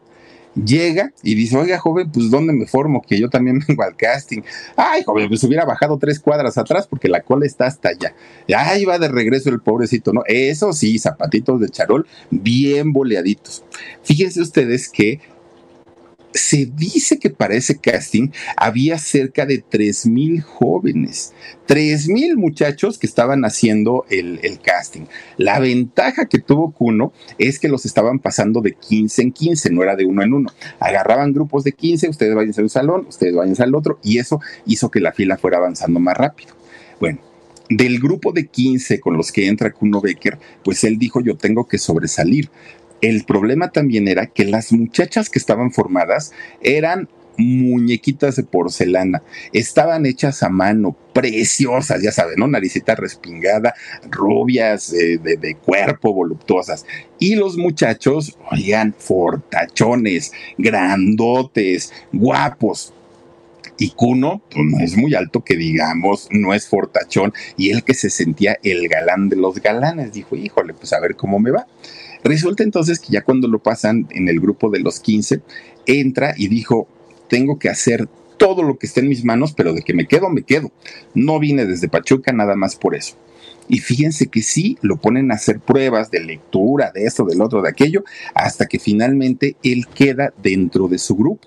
Llega 0.55 1.13
y 1.23 1.35
dice, 1.35 1.57
oiga, 1.57 1.79
joven, 1.79 2.11
pues 2.11 2.31
¿dónde 2.31 2.53
me 2.53 2.67
formo? 2.67 3.03
Que 3.03 3.19
yo 3.19 3.29
también 3.29 3.61
vengo 3.69 3.83
al 3.83 3.97
casting. 3.97 4.43
Ay, 4.77 5.03
joven, 5.05 5.29
pues 5.29 5.43
hubiera 5.45 5.65
bajado 5.65 5.99
tres 5.99 6.21
cuadras 6.21 6.59
atrás 6.59 6.87
porque 6.87 7.09
la 7.09 7.23
cola 7.23 7.47
está 7.47 7.67
hasta 7.67 7.91
allá. 7.91 8.15
Ahí 8.57 8.85
va 8.85 8.99
de 8.99 9.09
regreso 9.09 9.51
el 9.51 9.61
pobrecito, 9.61 10.13
¿no? 10.13 10.23
Eso 10.27 10.73
sí, 10.73 10.99
zapatitos 10.99 11.61
de 11.61 11.69
charol 11.69 12.07
bien 12.31 12.93
boleaditos. 12.93 13.65
Fíjense 14.03 14.41
ustedes 14.41 14.89
que 14.89 15.21
se 16.33 16.67
dice 16.67 17.19
que 17.19 17.31
para 17.31 17.55
ese 17.55 17.79
casting 17.79 18.31
había 18.57 18.99
cerca 18.99 19.47
de 19.47 19.65
3.000 19.65 20.43
jóvenes, 20.43 21.33
3.000 21.67 22.37
muchachos 22.37 22.99
que 22.99 23.07
estaban 23.07 23.45
haciendo 23.45 24.05
el, 24.11 24.39
casting. 24.63 25.03
La 25.37 25.59
ventaja 25.59 26.27
que 26.27 26.39
tuvo 26.39 26.73
Kuno 26.73 27.13
es 27.39 27.59
que 27.59 27.69
los 27.69 27.87
estaban 27.87 28.19
pasando 28.19 28.61
de 28.61 28.75
15 28.75 29.23
en 29.23 29.33
15, 29.33 29.71
no 29.71 29.83
era 29.83 29.97
de 29.97 30.05
uno 30.05 30.23
en 30.23 30.35
uno. 30.35 30.51
Agarraban 30.79 31.33
grupos 31.33 31.65
de 31.65 31.73
15, 31.73 32.09
ustedes 32.09 32.35
vayan 32.35 32.55
a 32.57 32.63
un 32.63 32.69
salón, 32.69 33.07
ustedes 33.09 33.35
vayan 33.35 33.61
al 33.61 33.75
otro, 33.75 33.99
y 34.03 34.19
eso 34.19 34.41
hizo 34.67 34.91
que 34.91 35.01
la 35.01 35.13
fila 35.13 35.37
fuera 35.37 35.59
avanzando 35.59 35.99
más 36.01 36.17
rápido. 36.17 36.55
Bueno, 37.01 37.19
del 37.71 38.01
grupo 38.01 38.33
de 38.33 38.49
15 38.49 38.99
con 39.01 39.17
los 39.17 39.31
que 39.33 39.47
entra 39.47 39.73
Kuno 39.73 40.01
Becker, 40.01 40.39
pues 40.65 40.85
él 40.85 40.99
dijo 40.99 41.21
yo 41.21 41.37
tengo 41.37 41.67
que 41.67 41.79
sobresalir. 41.79 42.51
El 43.01 43.25
problema 43.25 43.71
también 43.71 44.09
era 44.09 44.27
que 44.27 44.45
las 44.45 44.73
muchachas 44.73 45.31
que 45.31 45.39
estaban 45.39 45.73
formadas 45.73 46.33
eran 46.61 47.09
muñequitas 47.41 48.37
de 48.37 48.43
porcelana, 48.43 49.23
estaban 49.53 50.07
hechas 50.07 50.43
a 50.43 50.49
mano, 50.49 50.97
preciosas, 51.13 52.03
ya 52.03 52.13
saben, 52.13 52.37
¿no? 52.39 52.47
Naricita 52.47 52.95
respingada, 52.95 53.75
rubias, 54.11 54.91
de, 54.91 55.19
de, 55.19 55.55
cuerpo, 55.57 56.13
voluptuosas. 56.13 56.87
Y 57.19 57.37
los 57.37 57.57
muchachos, 57.57 58.39
oigan, 58.51 58.95
fortachones, 58.97 60.33
grandotes, 60.59 61.93
guapos. 62.13 62.93
Y 63.79 63.91
Cuno, 63.93 64.43
pues 64.51 64.67
no 64.67 64.85
es 64.85 64.97
muy 64.97 65.15
alto 65.15 65.43
que 65.43 65.57
digamos, 65.57 66.29
no 66.31 66.53
es 66.53 66.69
fortachón, 66.69 67.33
y 67.57 67.71
él 67.71 67.83
que 67.83 67.95
se 67.95 68.11
sentía 68.11 68.59
el 68.63 68.87
galán 68.89 69.31
de 69.31 69.37
los 69.37 69.55
galanes, 69.61 70.13
dijo, 70.13 70.37
híjole, 70.37 70.75
pues 70.75 70.93
a 70.93 71.01
ver 71.01 71.17
cómo 71.17 71.39
me 71.39 71.51
va. 71.51 71.67
Resulta 72.25 72.63
entonces 72.63 73.01
que 73.01 73.13
ya 73.13 73.23
cuando 73.23 73.49
lo 73.49 73.59
pasan 73.61 74.07
en 74.11 74.29
el 74.29 74.41
grupo 74.41 74.71
de 74.71 74.81
los 74.81 75.01
15, 75.01 75.41
entra 75.87 76.35
y 76.37 76.49
dijo, 76.49 76.89
tengo 77.29 77.59
que 77.59 77.69
hacer 77.69 78.09
todo 78.37 78.63
lo 78.63 78.79
que 78.79 78.87
esté 78.87 79.01
en 79.01 79.09
mis 79.09 79.25
manos, 79.25 79.53
pero 79.53 79.75
de 79.75 79.83
que 79.83 79.95
me 79.95 80.07
quedo, 80.07 80.31
me 80.31 80.43
quedo. 80.43 80.73
No 81.15 81.39
vine 81.39 81.67
desde 81.67 81.89
Pachuca 81.89 82.33
nada 82.33 82.57
más 82.57 82.77
por 82.77 82.95
eso. 82.95 83.17
Y 83.69 83.79
fíjense 83.79 84.27
que 84.27 84.43
sí, 84.43 84.79
lo 84.81 84.97
ponen 84.97 85.31
a 85.31 85.35
hacer 85.35 85.61
pruebas 85.61 86.11
de 86.11 86.21
lectura, 86.21 86.91
de 86.93 87.05
esto, 87.05 87.25
del 87.25 87.41
otro, 87.41 87.63
de 87.63 87.69
aquello, 87.69 88.03
hasta 88.35 88.67
que 88.67 88.79
finalmente 88.79 89.57
él 89.63 89.87
queda 89.87 90.33
dentro 90.43 90.89
de 90.89 90.99
su 90.99 91.15
grupo. 91.15 91.47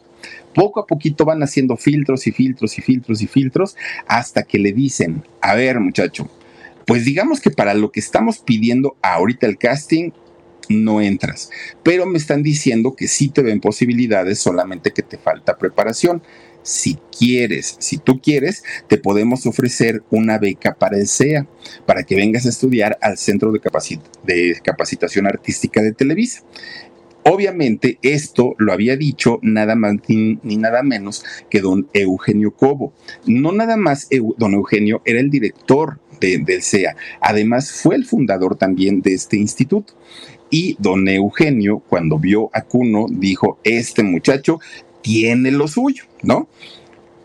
Poco 0.53 0.79
a 0.79 0.87
poquito 0.87 1.25
van 1.25 1.43
haciendo 1.43 1.75
filtros 1.77 2.27
y 2.27 2.31
filtros 2.31 2.77
y 2.77 2.81
filtros 2.81 3.21
y 3.21 3.27
filtros 3.27 3.75
hasta 4.07 4.43
que 4.43 4.59
le 4.59 4.71
dicen, 4.71 5.23
a 5.41 5.55
ver 5.55 5.79
muchacho, 5.79 6.29
pues 6.85 7.05
digamos 7.05 7.41
que 7.41 7.49
para 7.49 7.73
lo 7.73 7.91
que 7.91 7.99
estamos 7.99 8.39
pidiendo 8.39 8.95
ahorita 9.01 9.47
el 9.47 9.57
casting, 9.57 10.11
no 10.69 11.01
entras. 11.01 11.49
Pero 11.83 12.05
me 12.05 12.17
están 12.17 12.43
diciendo 12.43 12.95
que 12.95 13.07
sí 13.07 13.29
te 13.29 13.41
ven 13.41 13.59
posibilidades, 13.59 14.39
solamente 14.39 14.91
que 14.91 15.01
te 15.01 15.17
falta 15.17 15.57
preparación. 15.57 16.23
Si 16.63 16.97
quieres, 17.17 17.75
si 17.79 17.97
tú 17.97 18.21
quieres, 18.21 18.63
te 18.87 18.97
podemos 18.97 19.45
ofrecer 19.45 20.01
una 20.09 20.37
beca 20.37 20.75
para 20.75 20.97
el 20.97 21.07
SEA, 21.07 21.45
para 21.85 22.03
que 22.03 22.15
vengas 22.15 22.45
a 22.45 22.49
estudiar 22.49 22.97
al 23.01 23.17
Centro 23.17 23.51
de, 23.51 24.59
Capacitación 24.63 25.27
Artística 25.27 25.81
de 25.81 25.91
Televisa. 25.91 26.43
Obviamente 27.25 27.99
esto 28.01 28.55
lo 28.57 28.73
había 28.73 28.97
dicho 28.97 29.39
nada 29.41 29.75
más 29.75 29.95
ni, 30.07 30.57
nada 30.57 30.83
menos 30.83 31.23
que 31.49 31.61
don 31.61 31.87
Eugenio 31.93 32.51
Cobo. 32.51 32.93
No 33.25 33.51
nada 33.53 33.77
más 33.77 34.09
don 34.37 34.53
Eugenio 34.53 35.01
era 35.05 35.19
el 35.19 35.29
director 35.29 35.99
del 36.19 36.61
SEA, 36.61 36.95
además 37.19 37.71
fue 37.71 37.95
el 37.95 38.05
fundador 38.05 38.55
también 38.55 39.01
de 39.01 39.13
este 39.13 39.35
instituto. 39.37 39.93
Y 40.53 40.75
don 40.77 41.07
Eugenio, 41.07 41.79
cuando 41.79 42.19
vio 42.19 42.51
a 42.53 42.61
Cuno, 42.61 43.07
dijo, 43.09 43.57
este 43.63 44.03
muchacho 44.03 44.59
tiene 45.01 45.49
lo 45.49 45.67
suyo, 45.67 46.03
¿no? 46.21 46.47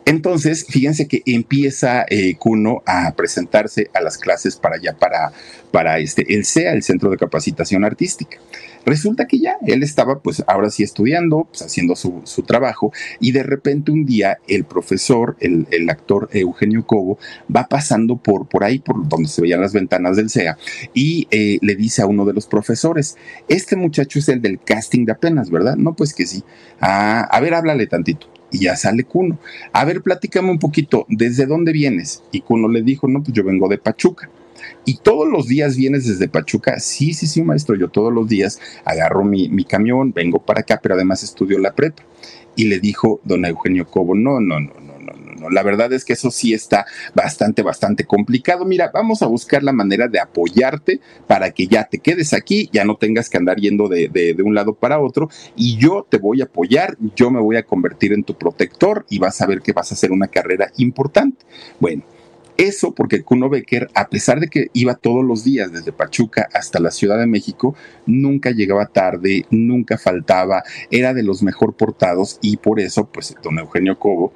Entonces, 0.07 0.65
fíjense 0.67 1.07
que 1.09 1.21
empieza 1.27 2.07
eh, 2.09 2.37
Kuno 2.39 2.83
a 2.87 3.13
presentarse 3.17 3.91
a 3.93 4.01
las 4.01 4.17
clases 4.17 4.57
para 4.57 4.77
allá, 4.77 4.97
para, 4.97 5.33
para 5.71 5.99
este, 5.99 6.35
el 6.35 6.45
CEA, 6.45 6.73
el 6.73 6.83
Centro 6.83 7.11
de 7.11 7.17
Capacitación 7.17 7.85
Artística. 7.85 8.39
Resulta 8.85 9.27
que 9.27 9.39
ya 9.39 9.57
él 9.67 9.83
estaba, 9.83 10.21
pues 10.21 10.43
ahora 10.47 10.71
sí 10.71 10.83
estudiando, 10.83 11.47
pues, 11.51 11.63
haciendo 11.63 11.95
su, 11.95 12.23
trabajo, 12.47 12.93
y 13.21 13.33
de 13.33 13.43
repente 13.43 13.91
un 13.91 14.07
día 14.07 14.39
el 14.47 14.65
profesor, 14.65 15.37
el, 15.41 15.91
actor 15.91 16.31
Eugenio 16.33 16.87
Cobo, 16.87 17.19
va 17.55 17.67
pasando 17.67 18.17
por, 18.17 18.49
por 18.49 18.65
ahí, 18.65 18.79
por 18.79 19.07
donde 19.09 19.29
se 19.29 19.43
veían 19.43 19.61
las 19.61 19.73
ventanas 19.73 20.17
del 20.17 20.31
CEA, 20.31 20.57
y 20.95 21.29
eh, 21.31 21.59
le 21.61 21.77
dice 21.77 22.03
a 22.03 22.07
uno 22.07 22.25
de 22.25 22.33
los 22.33 22.47
profesores: 22.47 23.17
Este 23.49 23.77
muchacho 23.77 24.19
es 24.19 24.29
el 24.29 24.41
del 24.41 24.59
casting 24.59 25.05
de 25.05 25.13
apenas, 25.13 25.51
¿verdad? 25.51 25.77
No, 25.77 25.95
pues 25.95 26.15
que 26.15 26.27
sí. 26.27 26.43
Ah, 26.81 27.29
a 27.31 27.41
ver, 27.41 27.55
háblale 27.55 27.87
tantito 27.87 28.29
y 28.51 28.61
ya 28.61 28.77
sale 28.77 29.05
Cuno. 29.05 29.39
A 29.73 29.85
ver, 29.85 30.03
platícame 30.03 30.51
un 30.51 30.59
poquito, 30.59 31.05
¿desde 31.09 31.47
dónde 31.47 31.73
vienes? 31.73 32.23
Y 32.33 32.41
Cuno 32.41 32.69
le 32.69 32.83
dijo, 32.83 33.09
no, 33.09 33.23
pues 33.23 33.35
yo 33.35 33.45
vengo 33.45 33.69
de 33.69 33.79
Pachuca. 33.79 34.31
Y 34.85 34.99
todos 34.99 35.29
los 35.29 35.47
días 35.47 35.77
vienes 35.77 36.07
desde 36.07 36.29
Pachuca. 36.29 36.79
Sí, 36.81 37.15
sí, 37.15 37.27
sí, 37.27 37.43
maestro, 37.43 37.77
yo 37.77 37.89
todos 37.89 38.13
los 38.13 38.29
días 38.29 38.61
agarro 38.85 39.25
mi, 39.25 39.49
mi 39.49 39.65
camión, 39.65 40.13
vengo 40.13 40.45
para 40.45 40.61
acá, 40.61 40.81
pero 40.83 40.95
además 40.95 41.23
estudio 41.23 41.59
la 41.59 41.75
prepa. 41.75 42.03
Y 42.57 42.65
le 42.65 42.81
dijo 42.81 43.21
don 43.25 43.45
Eugenio 43.45 43.87
Cobo, 43.87 44.15
no, 44.17 44.41
no, 44.41 44.59
no, 44.59 45.51
la 45.51 45.63
verdad 45.63 45.93
es 45.93 46.05
que 46.05 46.13
eso 46.13 46.31
sí 46.31 46.53
está 46.53 46.87
bastante, 47.15 47.63
bastante 47.63 48.05
complicado. 48.05 48.65
Mira, 48.65 48.91
vamos 48.93 49.23
a 49.23 49.27
buscar 49.27 49.63
la 49.63 49.73
manera 49.73 50.09
de 50.09 50.21
apoyarte 50.21 51.01
para 51.27 51.51
que 51.53 51.67
ya 51.67 51.85
te 51.85 51.99
quedes 51.99 52.33
aquí, 52.33 52.69
ya 52.73 52.85
no 52.85 52.97
tengas 52.97 53.31
que 53.31 53.39
andar 53.39 53.59
yendo 53.59 53.89
de, 53.89 54.09
de 54.09 54.43
un 54.43 54.55
lado 54.55 54.75
para 54.75 54.99
otro 54.99 55.29
y 55.57 55.77
yo 55.77 56.07
te 56.09 56.19
voy 56.19 56.41
a 56.41 56.45
apoyar, 56.45 56.97
yo 57.15 57.31
me 57.31 57.41
voy 57.41 57.57
a 57.57 57.63
convertir 57.63 58.13
en 58.13 58.25
tu 58.25 58.37
protector 58.37 59.07
y 59.09 59.19
vas 59.19 59.41
a 59.41 59.47
ver 59.47 59.61
que 59.61 59.73
vas 59.73 59.91
a 59.91 59.95
hacer 59.95 60.13
una 60.13 60.29
carrera 60.29 60.71
importante. 60.77 61.45
Bueno. 61.81 62.03
Eso 62.59 62.93
porque 62.93 63.23
Kuno 63.23 63.49
Becker, 63.49 63.89
a 63.95 64.09
pesar 64.09 64.41
de 64.41 64.49
que 64.49 64.67
iba 64.73 64.97
todos 64.97 65.25
los 65.25 65.45
días 65.45 65.73
desde 65.73 65.93
Pachuca 65.93 66.49
hasta 66.53 66.81
la 66.81 66.91
Ciudad 66.91 67.17
de 67.17 67.29
México, 67.29 67.77
nunca 68.05 68.51
llegaba 68.51 68.87
tarde, 68.87 69.47
nunca 69.51 69.97
faltaba, 69.97 70.65
era 70.91 71.15
de 71.15 71.23
los 71.23 71.41
mejor 71.45 71.75
portados 71.75 72.41
y 72.43 72.57
por 72.57 72.81
eso, 72.81 73.07
pues, 73.07 73.33
don 73.45 73.61
Eugenio 73.61 73.97
Cobo 73.97 74.33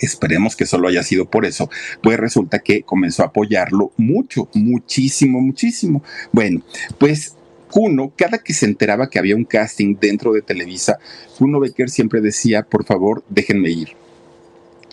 esperemos 0.00 0.54
que 0.54 0.66
solo 0.66 0.88
haya 0.88 1.02
sido 1.02 1.24
por 1.24 1.46
eso, 1.46 1.70
pues 2.02 2.18
resulta 2.18 2.58
que 2.58 2.82
comenzó 2.82 3.22
a 3.22 3.26
apoyarlo 3.26 3.92
mucho, 3.96 4.48
muchísimo, 4.52 5.40
muchísimo. 5.40 6.02
Bueno, 6.30 6.62
pues 6.98 7.36
Kuno, 7.70 8.12
cada 8.14 8.38
que 8.38 8.52
se 8.52 8.66
enteraba 8.66 9.08
que 9.08 9.18
había 9.18 9.34
un 9.34 9.44
casting 9.44 9.96
dentro 9.98 10.32
de 10.32 10.42
Televisa, 10.42 10.98
Kuno 11.38 11.58
Becker 11.58 11.88
siempre 11.88 12.20
decía, 12.20 12.64
por 12.64 12.84
favor, 12.84 13.24
déjenme 13.30 13.70
ir. 13.70 13.88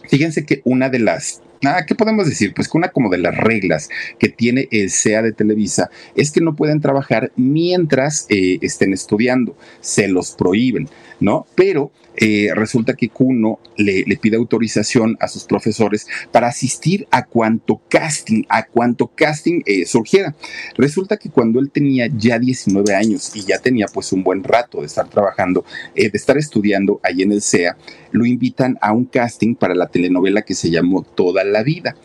Fíjense 0.09 0.45
que 0.45 0.61
una 0.65 0.89
de 0.89 0.99
las 0.99 1.40
Ah, 1.63 1.85
¿qué 1.85 1.93
podemos 1.93 2.25
decir? 2.27 2.53
Pues 2.55 2.67
que 2.67 2.77
una 2.77 2.89
como 2.89 3.09
de 3.09 3.19
las 3.19 3.37
reglas 3.37 3.89
que 4.17 4.29
tiene 4.29 4.67
el 4.71 4.89
SEA 4.89 5.21
de 5.21 5.31
Televisa 5.31 5.89
es 6.15 6.31
que 6.31 6.41
no 6.41 6.55
pueden 6.55 6.81
trabajar 6.81 7.31
mientras 7.35 8.25
eh, 8.29 8.57
estén 8.61 8.93
estudiando, 8.93 9.55
se 9.79 10.07
los 10.07 10.31
prohíben, 10.31 10.89
¿no? 11.19 11.45
Pero 11.55 11.91
eh, 12.15 12.49
resulta 12.53 12.93
que 12.93 13.09
Kuno 13.09 13.59
le, 13.77 14.03
pide 14.17 14.37
autorización 14.37 15.17
a 15.19 15.27
sus 15.27 15.45
profesores 15.45 16.07
para 16.31 16.47
asistir 16.47 17.07
a 17.11 17.25
cuanto 17.25 17.81
casting, 17.89 18.43
a 18.49 18.65
cuanto 18.65 19.07
casting 19.07 19.61
eh, 19.65 19.85
surgiera. 19.85 20.35
Resulta 20.77 21.17
que 21.17 21.29
cuando 21.29 21.59
él 21.59 21.71
tenía 21.71 22.07
ya 22.07 22.37
19 22.37 22.93
años 22.93 23.31
y 23.35 23.43
ya 23.43 23.59
tenía 23.59 23.87
pues 23.87 24.11
un 24.11 24.23
buen 24.23 24.43
rato 24.43 24.81
de 24.81 24.87
estar 24.87 25.07
trabajando, 25.09 25.65
de 25.95 26.11
estar 26.13 26.37
estudiando 26.37 26.99
ahí 27.03 27.21
en 27.21 27.31
el 27.31 27.41
SEA, 27.41 27.77
lo 28.11 28.25
invitan 28.25 28.77
a 28.81 28.91
un 28.91 29.05
casting 29.05 29.55
para 29.55 29.75
la 29.75 29.87
telenovela 29.87 30.41
que 30.41 30.53
se 30.53 30.69
llamó 30.69 31.03
Toda 31.03 31.43
la 31.43 31.63
Vida. 31.63 31.95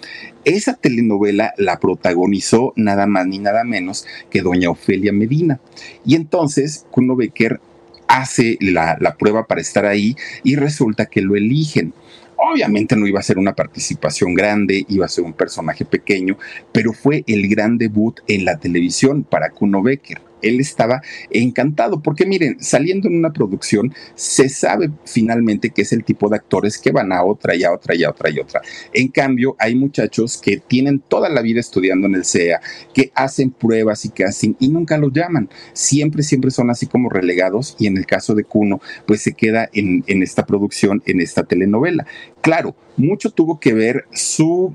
Esa 0.44 0.74
telenovela 0.74 1.54
la 1.58 1.80
protagonizó 1.80 2.72
nada 2.76 3.06
más 3.06 3.26
ni 3.26 3.38
nada 3.38 3.64
menos 3.64 4.06
que 4.30 4.42
doña 4.42 4.70
Ofelia 4.70 5.12
Medina. 5.12 5.60
Y 6.04 6.14
entonces 6.14 6.86
Kuno 6.90 7.16
Becker 7.16 7.60
hace 8.08 8.58
la, 8.60 8.96
la 9.00 9.16
prueba 9.16 9.46
para 9.46 9.60
estar 9.60 9.86
ahí 9.86 10.16
y 10.42 10.56
resulta 10.56 11.06
que 11.06 11.22
lo 11.22 11.36
eligen. 11.36 11.92
Obviamente 12.36 12.96
no 12.96 13.06
iba 13.06 13.18
a 13.18 13.22
ser 13.22 13.38
una 13.38 13.54
participación 13.54 14.34
grande, 14.34 14.84
iba 14.88 15.06
a 15.06 15.08
ser 15.08 15.24
un 15.24 15.32
personaje 15.32 15.84
pequeño, 15.84 16.36
pero 16.72 16.92
fue 16.92 17.24
el 17.26 17.48
gran 17.48 17.78
debut 17.78 18.20
en 18.28 18.44
la 18.44 18.58
televisión 18.58 19.24
para 19.24 19.50
Kuno 19.50 19.82
Becker 19.82 20.20
él 20.48 20.60
estaba 20.60 21.02
encantado, 21.30 22.02
porque 22.02 22.26
miren, 22.26 22.56
saliendo 22.60 23.08
en 23.08 23.16
una 23.16 23.32
producción, 23.32 23.92
se 24.14 24.48
sabe 24.48 24.90
finalmente 25.04 25.70
que 25.70 25.82
es 25.82 25.92
el 25.92 26.04
tipo 26.04 26.28
de 26.28 26.36
actores 26.36 26.78
que 26.78 26.92
van 26.92 27.12
a 27.12 27.24
otra 27.24 27.54
y 27.54 27.64
a 27.64 27.72
otra 27.72 27.94
y 27.94 28.04
a 28.04 28.10
otra 28.10 28.30
y 28.30 28.38
otra. 28.38 28.60
En 28.92 29.08
cambio, 29.08 29.56
hay 29.58 29.74
muchachos 29.74 30.38
que 30.38 30.58
tienen 30.58 31.00
toda 31.00 31.28
la 31.28 31.42
vida 31.42 31.60
estudiando 31.60 32.06
en 32.06 32.14
el 32.14 32.24
CEA, 32.24 32.60
que 32.94 33.10
hacen 33.14 33.50
pruebas 33.50 34.04
y 34.04 34.10
casting 34.10 34.54
y 34.58 34.68
nunca 34.68 34.98
los 34.98 35.12
llaman. 35.12 35.48
Siempre, 35.72 36.22
siempre 36.22 36.50
son 36.50 36.70
así 36.70 36.86
como 36.86 37.08
relegados 37.08 37.76
y 37.78 37.86
en 37.86 37.96
el 37.96 38.06
caso 38.06 38.34
de 38.34 38.44
Cuno, 38.44 38.80
pues 39.06 39.22
se 39.22 39.34
queda 39.34 39.68
en, 39.72 40.04
en 40.06 40.22
esta 40.22 40.46
producción, 40.46 41.02
en 41.06 41.20
esta 41.20 41.44
telenovela. 41.44 42.06
Claro, 42.40 42.76
mucho 42.96 43.30
tuvo 43.30 43.60
que 43.60 43.74
ver 43.74 44.04
su 44.12 44.74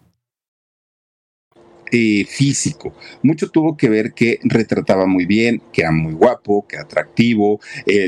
Eh, 1.93 2.25
físico. 2.25 2.93
Mucho 3.21 3.49
tuvo 3.49 3.75
que 3.75 3.89
ver 3.89 4.13
que 4.13 4.39
retrataba 4.43 5.05
muy 5.05 5.25
bien, 5.25 5.61
que 5.73 5.81
era 5.81 5.91
muy 5.91 6.13
guapo, 6.13 6.65
que 6.65 6.77
era 6.77 6.85
atractivo, 6.85 7.59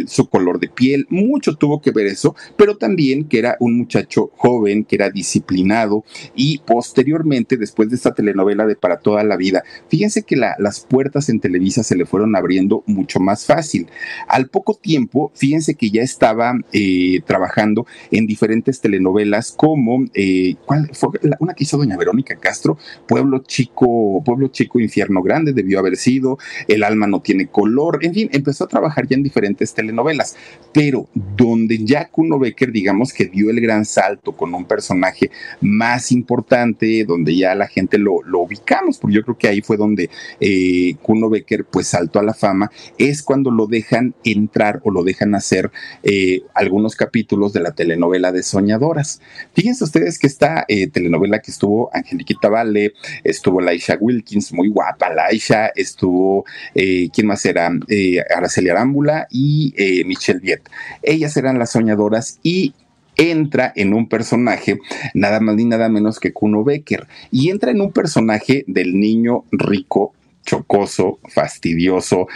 su 0.08 0.30
color 0.30 0.60
de 0.60 0.70
piel, 0.70 1.06
mucho 1.10 1.56
tuvo 1.56 1.82
que 1.82 1.92
ver 1.92 2.08
eso, 2.08 2.34
pero 2.56 2.78
también 2.78 3.28
que 3.28 3.40
era 3.40 3.58
un 3.60 3.78
muchacho 3.78 4.32
joven, 4.38 4.86
que 4.86 4.96
era 4.96 5.10
disciplinado 5.10 6.06
y 6.36 6.60
posteriormente, 6.60 7.58
después 7.58 7.90
de 7.90 7.96
esta 7.96 8.14
telenovela 8.14 8.66
de 8.66 8.76
Para 8.76 9.00
toda 9.00 9.24
la 9.24 9.36
vida, 9.36 9.64
fíjense 9.90 10.24
que 10.24 10.36
las 10.36 10.80
puertas 10.82 11.30
en 11.30 11.40
Televisa 11.40 11.84
se 11.84 11.96
le 11.96 12.06
fueron 12.06 12.36
abriendo 12.36 12.84
mucho 12.86 13.20
más 13.20 13.46
fácil. 13.46 13.88
Al 14.28 14.50
poco 14.50 14.76
tiempo, 14.76 15.32
fíjense 15.36 15.76
que 15.76 15.90
ya 15.90 16.02
estaba 16.02 16.54
eh, 16.72 17.22
trabajando 17.26 17.86
en 18.12 18.28
diferentes 18.28 18.82
telenovelas 18.82 19.52
como, 19.52 20.06
eh, 20.14 20.56
¿cuál 20.66 20.90
fue 20.94 21.10
una 21.40 21.54
que 21.54 21.64
hizo 21.64 21.78
doña 21.78 21.98
Verónica 21.98 22.36
Castro? 22.36 22.78
Pueblo 23.08 23.40
Chico 23.40 23.73
Pueblo 23.74 24.48
Chico, 24.50 24.80
Infierno 24.80 25.22
Grande 25.22 25.54
debió 25.54 25.80
haber 25.80 25.98
sido, 25.98 26.38
El 26.68 26.84
alma 26.84 27.08
no 27.08 27.22
tiene 27.22 27.48
color, 27.48 28.00
en 28.02 28.14
fin, 28.14 28.30
empezó 28.32 28.66
a 28.66 28.68
trabajar 28.68 29.08
ya 29.08 29.16
en 29.16 29.24
diferentes 29.24 29.74
telenovelas, 29.74 30.36
pero 30.74 31.08
donde 31.14 31.84
ya 31.84 32.10
Kuno 32.10 32.40
Becker, 32.40 32.72
digamos 32.72 33.14
que 33.14 33.26
dio 33.26 33.50
el 33.50 33.60
gran 33.62 33.86
salto 33.86 34.34
con 34.34 34.54
un 34.54 34.66
personaje 34.66 35.32
más 35.62 36.12
importante, 36.12 37.06
donde 37.06 37.36
ya 37.36 37.56
la 37.56 37.68
gente 37.68 37.98
lo, 37.98 38.22
ubicamos, 38.34 38.98
porque 38.98 39.16
yo 39.16 39.24
creo 39.24 39.38
que 39.38 39.48
ahí 39.48 39.62
fue 39.62 39.78
donde 39.78 40.10
eh, 40.40 40.96
Kuno 41.02 41.30
Becker 41.30 41.66
pues 41.66 41.88
saltó 41.88 42.20
a 42.20 42.24
la 42.24 42.34
fama, 42.34 42.72
es 42.98 43.24
cuando 43.24 43.52
lo 43.52 43.68
dejan 43.68 44.14
entrar 44.24 44.82
o 44.84 44.92
lo 44.92 45.04
dejan 45.04 45.36
hacer 45.36 45.72
eh, 46.04 46.42
algunos 46.54 46.96
capítulos 46.96 47.54
de 47.54 47.62
la 47.62 47.72
telenovela 47.72 48.32
de 48.32 48.44
Soñadoras. 48.44 49.22
Fíjense 49.54 49.84
ustedes 49.84 50.20
que 50.20 50.28
esta 50.28 50.66
eh, 50.68 50.88
telenovela 50.88 51.40
que 51.40 51.52
estuvo 51.52 51.90
Angeliquita 51.94 52.50
Vale, 52.50 52.94
estuvo 53.24 53.62
Laisha 53.64 53.98
Wilkins, 54.00 54.54
muy 54.54 54.70
guapa 54.70 55.10
Laisha, 55.14 55.68
estuvo, 55.76 56.46
eh, 56.76 57.10
¿quién 57.14 57.28
más 57.28 57.46
era? 57.46 57.72
Eh, 57.88 58.22
Araceli 58.36 58.70
Arámbula 58.70 59.28
y 59.30 59.74
eh, 59.78 60.04
Michelle 60.06 60.40
Viet. 60.40 60.70
Ellas 61.02 61.36
eran 61.38 61.58
las 61.58 61.72
soñadoras 61.72 62.40
y 62.44 62.74
entra 63.16 63.72
en 63.76 63.94
un 63.94 64.10
personaje 64.10 64.80
nada 65.14 65.40
más 65.40 65.56
ni 65.56 65.66
nada 65.66 65.88
menos 65.88 66.20
que 66.20 66.34
Kuno 66.34 66.64
Becker 66.64 67.08
y 67.30 67.50
entra 67.50 67.72
en 67.72 67.82
un 67.82 67.92
personaje 67.92 68.64
del 68.68 69.00
niño 69.00 69.46
rico 69.52 70.14
chocoso, 70.46 71.20
fastidioso, 71.30 72.28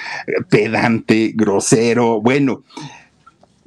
pedante, 0.50 1.34
grosero. 1.36 2.22
Bueno, 2.22 2.64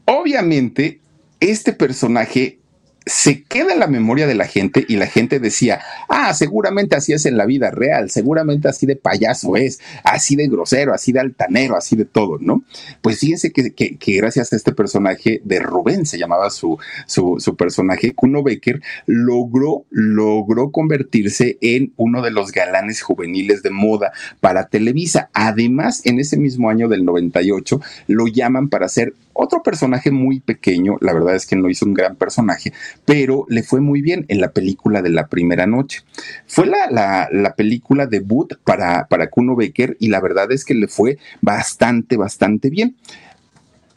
obviamente 0.06 1.00
este 1.40 1.72
personaje 1.72 2.59
se 3.06 3.42
queda 3.44 3.72
en 3.72 3.80
la 3.80 3.86
memoria 3.86 4.26
de 4.26 4.34
la 4.34 4.46
gente 4.46 4.84
y 4.88 4.96
la 4.96 5.06
gente 5.06 5.40
decía, 5.40 5.80
ah, 6.08 6.34
seguramente 6.34 6.96
así 6.96 7.12
es 7.12 7.24
en 7.26 7.36
la 7.36 7.46
vida 7.46 7.70
real, 7.70 8.10
seguramente 8.10 8.68
así 8.68 8.86
de 8.86 8.96
payaso 8.96 9.56
es, 9.56 9.80
así 10.04 10.36
de 10.36 10.48
grosero, 10.48 10.92
así 10.92 11.12
de 11.12 11.20
altanero, 11.20 11.76
así 11.76 11.96
de 11.96 12.04
todo, 12.04 12.38
¿no? 12.38 12.62
Pues 13.00 13.18
fíjense 13.18 13.52
que, 13.52 13.98
gracias 14.18 14.52
a 14.52 14.56
este 14.56 14.72
personaje 14.72 15.40
de 15.44 15.60
Rubén, 15.60 16.04
se 16.04 16.18
llamaba 16.18 16.50
su, 16.50 16.78
su, 17.06 17.36
su, 17.38 17.56
personaje, 17.56 18.14
Kuno 18.14 18.42
Becker 18.42 18.82
logró, 19.06 19.84
logró 19.90 20.70
convertirse 20.70 21.58
en 21.60 21.92
uno 21.96 22.22
de 22.22 22.30
los 22.30 22.52
galanes 22.52 23.02
juveniles 23.02 23.62
de 23.62 23.70
moda 23.70 24.12
para 24.40 24.68
Televisa. 24.68 25.30
Además, 25.32 26.02
en 26.04 26.20
ese 26.20 26.36
mismo 26.36 26.70
año 26.70 26.88
del 26.88 27.04
98, 27.04 27.80
lo 28.08 28.26
llaman 28.26 28.68
para 28.68 28.88
ser 28.88 29.14
otro 29.32 29.62
personaje 29.62 30.10
muy 30.10 30.40
pequeño, 30.40 30.96
la 31.00 31.12
verdad 31.12 31.34
es 31.34 31.46
que 31.46 31.56
no 31.56 31.68
hizo 31.68 31.86
un 31.86 31.94
gran 31.94 32.16
personaje, 32.16 32.72
pero 33.04 33.46
le 33.48 33.62
fue 33.62 33.80
muy 33.80 34.02
bien 34.02 34.26
en 34.28 34.40
la 34.40 34.52
película 34.52 35.02
de 35.02 35.10
la 35.10 35.28
primera 35.28 35.66
noche. 35.66 36.00
Fue 36.46 36.66
la, 36.66 37.28
la, 37.30 37.54
película 37.54 38.06
debut 38.06 38.54
para, 38.64 39.06
para 39.08 39.28
Kuno 39.28 39.56
Becker 39.56 39.96
y 39.98 40.08
la 40.08 40.20
verdad 40.20 40.50
es 40.52 40.64
que 40.64 40.74
le 40.74 40.88
fue 40.88 41.18
bastante, 41.40 42.16
bastante 42.16 42.70
bien 42.70 42.96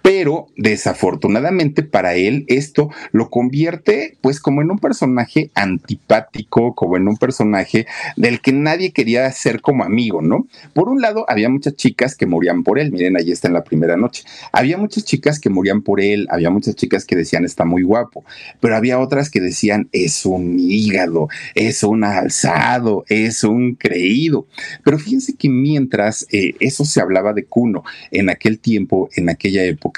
pero 0.04 0.48
desafortunadamente 0.58 1.82
para 1.82 2.16
él 2.16 2.44
esto 2.48 2.89
lo 3.13 3.30
convierte 3.30 4.18
pues 4.22 4.42
como 4.42 4.62
en 4.62 4.70
un 4.70 4.78
personaje 4.78 5.50
antipático, 5.56 6.76
como 6.76 6.98
en 6.98 7.08
un 7.08 7.16
personaje 7.16 7.88
del 8.18 8.42
que 8.42 8.52
nadie 8.52 8.92
quería 8.92 9.32
ser 9.32 9.62
como 9.62 9.84
amigo, 9.84 10.22
¿no? 10.22 10.46
Por 10.74 10.89
un 10.89 11.02
lado, 11.02 11.26
había 11.30 11.50
muchas 11.50 11.76
chicas 11.76 12.16
que 12.16 12.26
morían 12.26 12.63
por 12.63 12.80
él, 12.80 12.92
miren, 12.92 13.16
ahí 13.16 13.32
está 13.32 13.48
en 13.48 13.54
la 13.54 13.63
primera 13.63 13.96
noche, 13.96 14.26
había 14.52 14.78
muchas 14.78 15.06
chicas 15.06 15.39
que 15.39 15.50
morían 15.50 15.82
por 15.82 16.02
él, 16.02 16.28
había 16.30 16.50
muchas 16.50 16.76
chicas 16.76 17.06
que 17.06 17.16
decían 17.16 17.46
está 17.46 17.63
muy 17.63 17.84
guapo, 17.84 18.26
pero 18.60 18.76
había 18.76 19.00
otras 19.00 19.30
que 19.30 19.39
decían 19.39 19.88
es 19.94 20.26
un 20.26 20.60
hígado, 20.60 21.30
es 21.56 21.82
un 21.82 22.04
alzado, 22.04 23.06
es 23.08 23.46
un 23.46 23.76
creído. 23.76 24.48
Pero 24.84 25.00
fíjense 25.00 25.36
que 25.36 25.48
mientras 25.48 26.28
eh, 26.30 26.56
eso 26.60 26.84
se 26.84 27.00
hablaba 27.00 27.32
de 27.32 27.46
Cuno 27.46 27.86
en 28.12 28.30
aquel 28.30 28.60
tiempo, 28.60 29.10
en 29.16 29.30
aquella 29.30 29.63
época, 29.63 29.92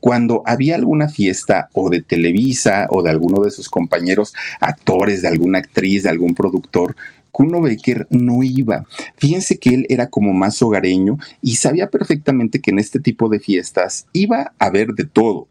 cuando 0.00 0.42
había 0.46 0.74
alguna 0.74 1.08
fiesta 1.08 1.68
o 1.72 1.90
de 1.90 2.02
Televisa 2.02 2.86
o 2.90 3.02
de 3.02 3.10
alguno 3.10 3.42
de 3.42 3.50
sus 3.50 3.68
compañeros 3.68 4.34
actores, 4.60 5.22
de 5.22 5.28
alguna 5.28 5.58
actriz, 5.58 6.02
de 6.02 6.10
algún 6.10 6.34
productor, 6.34 6.96
Kuno 7.36 7.60
Becker 7.60 8.06
no 8.08 8.42
iba. 8.42 8.86
Fíjense 9.18 9.58
que 9.58 9.74
él 9.74 9.86
era 9.90 10.08
como 10.08 10.32
más 10.32 10.62
hogareño 10.62 11.18
y 11.42 11.56
sabía 11.56 11.90
perfectamente 11.90 12.62
que 12.62 12.70
en 12.70 12.78
este 12.78 12.98
tipo 12.98 13.28
de 13.28 13.40
fiestas 13.40 14.06
iba 14.14 14.54
a 14.58 14.64
haber 14.64 14.94
de 14.94 15.04
todo. 15.04 15.46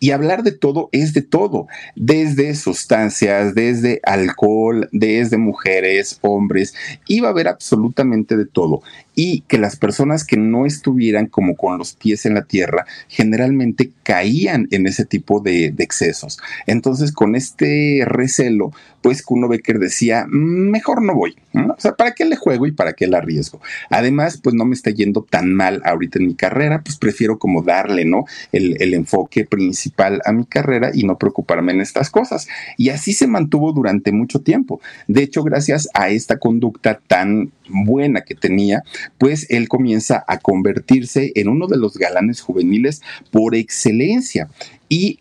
Y 0.00 0.12
hablar 0.12 0.42
de 0.42 0.52
todo 0.52 0.88
es 0.92 1.12
de 1.12 1.20
todo, 1.20 1.66
desde 1.94 2.54
sustancias, 2.54 3.54
desde 3.54 4.00
alcohol, 4.02 4.88
desde 4.92 5.36
mujeres, 5.36 6.18
hombres, 6.22 6.74
iba 7.06 7.28
a 7.28 7.32
haber 7.32 7.48
absolutamente 7.48 8.38
de 8.38 8.46
todo. 8.46 8.82
Y 9.14 9.42
que 9.42 9.58
las 9.58 9.76
personas 9.76 10.24
que 10.24 10.38
no 10.38 10.64
estuvieran 10.64 11.26
como 11.26 11.54
con 11.54 11.76
los 11.76 11.92
pies 11.92 12.24
en 12.24 12.32
la 12.32 12.44
tierra, 12.44 12.86
generalmente 13.08 13.90
caían 14.02 14.68
en 14.70 14.86
ese 14.86 15.04
tipo 15.04 15.40
de, 15.40 15.74
excesos. 15.78 16.38
Entonces, 16.66 17.12
con 17.12 17.34
este 17.34 18.02
recelo, 18.06 18.72
pues 19.02 19.22
Kuno 19.22 19.48
Becker 19.48 19.78
decía, 19.78 20.24
mejor 20.28 21.02
no 21.02 21.14
voy. 21.14 21.36
O 21.52 21.74
sea, 21.78 21.92
¿para 21.92 22.14
qué 22.14 22.24
le 22.24 22.36
juego 22.36 22.66
y 22.66 22.72
para 22.72 22.94
qué 22.94 23.06
le 23.06 23.16
arriesgo? 23.16 23.60
Además, 23.90 24.40
pues 24.42 24.54
no 24.54 24.64
me 24.64 24.74
está 24.74 24.90
yendo 24.90 25.26
tan 25.28 25.52
mal 25.52 25.82
ahorita 25.84 26.18
en 26.18 26.26
mi 26.26 26.34
carrera, 26.34 26.82
pues 26.82 26.96
prefiero 26.96 27.38
como 27.38 27.62
darle, 27.62 28.04
¿no? 28.04 28.24
El, 28.52 28.80
el 28.80 28.94
enfoque 28.94 29.44
principal 29.44 29.89
a 30.24 30.32
mi 30.32 30.44
carrera 30.44 30.90
y 30.94 31.04
no 31.04 31.18
preocuparme 31.18 31.72
en 31.72 31.80
estas 31.80 32.10
cosas. 32.10 32.48
Y 32.76 32.90
así 32.90 33.12
se 33.12 33.26
mantuvo 33.26 33.72
durante 33.72 34.12
mucho 34.12 34.40
tiempo. 34.40 34.80
De 35.06 35.22
hecho, 35.22 35.42
gracias 35.42 35.88
a 35.94 36.08
esta 36.08 36.38
conducta 36.38 37.00
tan 37.06 37.52
buena 37.68 38.22
que 38.22 38.34
tenía, 38.34 38.82
pues 39.18 39.46
él 39.50 39.68
comienza 39.68 40.24
a 40.26 40.38
convertirse 40.38 41.32
en 41.34 41.48
uno 41.48 41.66
de 41.66 41.76
los 41.76 41.96
galanes 41.96 42.40
juveniles 42.40 43.02
por 43.30 43.54
excelencia. 43.54 44.48
Y 44.88 45.20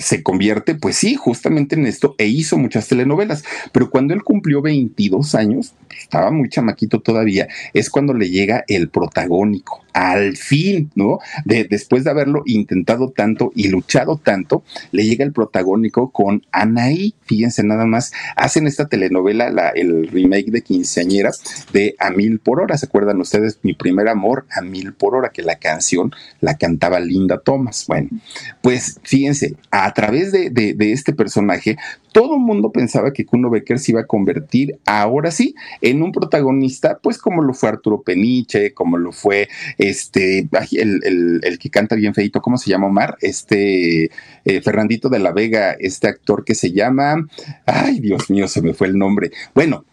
se 0.00 0.22
convierte, 0.22 0.74
pues 0.74 0.96
sí, 0.96 1.14
justamente 1.14 1.76
en 1.76 1.86
esto 1.86 2.14
e 2.18 2.26
hizo 2.26 2.56
muchas 2.58 2.88
telenovelas. 2.88 3.44
Pero 3.72 3.90
cuando 3.90 4.14
él 4.14 4.22
cumplió 4.22 4.62
22 4.62 5.34
años, 5.34 5.74
estaba 5.98 6.30
muy 6.30 6.48
chamaquito 6.48 7.00
todavía, 7.00 7.48
es 7.74 7.90
cuando 7.90 8.14
le 8.14 8.30
llega 8.30 8.64
el 8.68 8.88
protagónico 8.88 9.82
al 9.92 10.36
fin, 10.36 10.90
¿no? 10.94 11.18
De, 11.44 11.64
después 11.64 12.04
de 12.04 12.10
haberlo 12.10 12.42
intentado 12.46 13.10
tanto 13.10 13.52
y 13.54 13.68
luchado 13.68 14.16
tanto, 14.22 14.62
le 14.92 15.04
llega 15.04 15.24
el 15.24 15.32
protagónico 15.32 16.10
con 16.10 16.46
Anaí. 16.52 17.14
Fíjense 17.24 17.62
nada 17.62 17.86
más, 17.86 18.12
hacen 18.36 18.66
esta 18.66 18.88
telenovela, 18.88 19.50
la, 19.50 19.68
el 19.70 20.08
remake 20.08 20.50
de 20.50 20.62
Quinceañera 20.62 21.30
de 21.72 21.94
A 21.98 22.10
Mil 22.10 22.38
por 22.38 22.60
Hora. 22.60 22.76
¿Se 22.76 22.86
acuerdan 22.86 23.20
ustedes? 23.20 23.58
Mi 23.62 23.74
primer 23.74 24.08
amor, 24.08 24.46
A 24.50 24.62
Mil 24.62 24.92
por 24.92 25.14
Hora, 25.14 25.30
que 25.30 25.42
la 25.42 25.56
canción 25.56 26.12
la 26.40 26.56
cantaba 26.56 27.00
Linda 27.00 27.40
Thomas. 27.40 27.84
Bueno, 27.86 28.08
pues 28.62 29.00
fíjense, 29.02 29.54
a 29.70 29.89
través 29.92 30.32
de, 30.32 30.76
este 30.78 31.12
personaje, 31.12 31.76
todo 32.12 32.34
el 32.34 32.40
mundo 32.40 32.72
pensaba 32.72 33.12
que 33.12 33.24
Kuno 33.24 33.50
Becker 33.50 33.78
se 33.78 33.92
iba 33.92 34.00
a 34.00 34.06
convertir 34.06 34.78
ahora 34.84 35.30
sí 35.30 35.54
en 35.80 36.02
un 36.02 36.12
protagonista, 36.12 36.98
pues 37.02 37.18
como 37.18 37.42
lo 37.42 37.54
fue 37.54 37.68
Arturo 37.68 38.02
Peniche, 38.02 38.74
como 38.74 38.98
lo 38.98 39.12
fue 39.12 39.48
este, 39.78 40.48
el, 40.72 41.40
el, 41.42 41.58
que 41.58 41.70
canta 41.70 41.94
bien 41.94 42.14
feito, 42.14 42.40
¿cómo 42.40 42.58
se 42.58 42.70
llama 42.70 42.86
Omar? 42.86 43.16
Este, 43.20 44.10
eh, 44.44 44.60
Fernandito 44.62 45.08
de 45.08 45.18
la 45.18 45.32
Vega, 45.32 45.76
este 45.78 46.08
actor 46.08 46.44
que 46.44 46.54
se 46.54 46.72
llama, 46.72 47.26
ay 47.66 48.00
Dios 48.00 48.30
mío, 48.30 48.48
se 48.48 48.62
me 48.62 48.74
fue 48.74 48.88
el 48.88 48.98
nombre. 48.98 49.30
Bueno, 49.54 49.84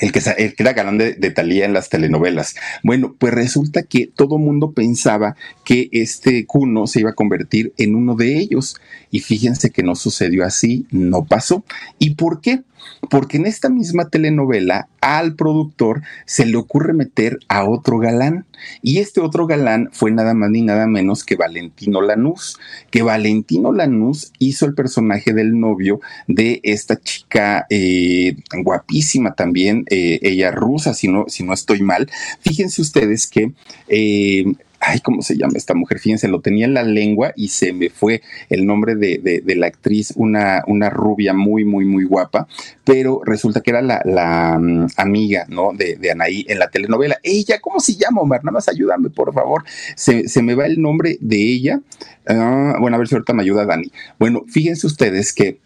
el 0.00 0.12
que, 0.12 0.20
era 0.58 0.72
galán 0.72 0.98
de, 0.98 1.14
de, 1.14 1.30
Talía 1.30 1.64
en 1.64 1.72
las 1.72 1.88
telenovelas. 1.88 2.54
Bueno, 2.82 3.16
pues 3.18 3.34
resulta 3.34 3.82
que 3.82 4.06
todo 4.06 4.38
mundo 4.38 4.72
pensaba 4.72 5.36
que 5.64 5.88
este 5.92 6.46
Cuno 6.46 6.86
se 6.86 7.00
iba 7.00 7.10
a 7.10 7.14
convertir 7.14 7.72
en 7.76 7.94
uno 7.94 8.14
de 8.14 8.38
ellos. 8.38 8.76
Y 9.10 9.20
fíjense 9.20 9.70
que 9.70 9.82
no 9.82 9.96
sucedió 9.96 10.44
así, 10.44 10.86
no 10.90 11.24
pasó. 11.24 11.64
¿Y 11.98 12.14
por 12.14 12.40
qué? 12.40 12.62
Porque 13.08 13.38
en 13.38 13.46
esta 13.46 13.68
misma 13.68 14.08
telenovela 14.08 14.88
al 15.00 15.34
productor 15.34 16.02
se 16.26 16.46
le 16.46 16.56
ocurre 16.56 16.92
meter 16.92 17.38
a 17.48 17.64
otro 17.64 17.98
galán. 17.98 18.46
Y 18.82 18.98
este 18.98 19.20
otro 19.20 19.46
galán 19.46 19.88
fue 19.92 20.10
nada 20.10 20.34
más 20.34 20.50
ni 20.50 20.62
nada 20.62 20.86
menos 20.86 21.24
que 21.24 21.36
Valentino 21.36 22.02
Lanús, 22.02 22.58
que 22.90 23.02
Valentino 23.02 23.72
Lanús 23.72 24.32
hizo 24.38 24.66
el 24.66 24.74
personaje 24.74 25.32
del 25.32 25.58
novio 25.58 26.00
de 26.26 26.60
esta 26.62 27.00
chica 27.00 27.66
eh, 27.70 28.36
guapísima 28.62 29.34
también, 29.34 29.84
eh, 29.90 30.18
ella 30.22 30.50
rusa, 30.50 30.92
si 30.94 31.08
no, 31.08 31.24
si 31.28 31.42
no 31.42 31.54
estoy 31.54 31.82
mal. 31.82 32.10
Fíjense 32.40 32.82
ustedes 32.82 33.26
que 33.26 33.52
eh, 33.88 34.44
ay, 34.80 35.00
¿cómo 35.00 35.22
se 35.22 35.36
llama 35.36 35.52
esta 35.56 35.74
mujer? 35.74 35.98
Fíjense, 35.98 36.26
lo 36.26 36.40
tenía 36.40 36.64
en 36.64 36.74
la 36.74 36.82
lengua 36.82 37.32
y 37.36 37.48
se 37.48 37.72
me 37.72 37.90
fue 37.90 38.22
el 38.48 38.66
nombre 38.66 38.96
de, 38.96 39.42
la 39.56 39.66
actriz, 39.66 40.12
una, 40.16 40.64
una 40.66 40.90
rubia 40.90 41.34
muy, 41.34 41.64
muy, 41.64 41.84
muy 41.84 42.04
guapa, 42.04 42.48
pero 42.84 43.20
resulta 43.24 43.60
que 43.60 43.70
era 43.70 43.82
la, 43.82 44.58
mm, 44.58 44.86
amiga, 44.96 45.44
¿no? 45.48 45.72
De, 45.74 45.96
de, 45.96 46.10
Anaí 46.10 46.44
en 46.48 46.58
la 46.58 46.68
telenovela. 46.70 47.18
Ella, 47.22 47.60
¿cómo 47.60 47.78
se 47.78 47.94
llama, 47.94 48.22
Omar? 48.22 48.42
Nada 48.42 48.54
más 48.54 48.68
ayúdame, 48.68 49.10
por 49.10 49.32
favor. 49.34 49.64
Se, 49.96 50.42
me 50.42 50.54
va 50.54 50.66
el 50.66 50.80
nombre 50.80 51.18
de 51.20 51.36
ella. 51.36 51.80
Ah, 52.26 52.76
bueno, 52.80 52.96
a 52.96 52.98
ver 52.98 53.08
si 53.08 53.14
ahorita 53.14 53.34
me 53.34 53.42
ayuda 53.42 53.66
Dani. 53.66 53.92
Bueno, 54.18 54.44
fíjense 54.48 54.86
ustedes 54.86 55.32
que 55.32 55.58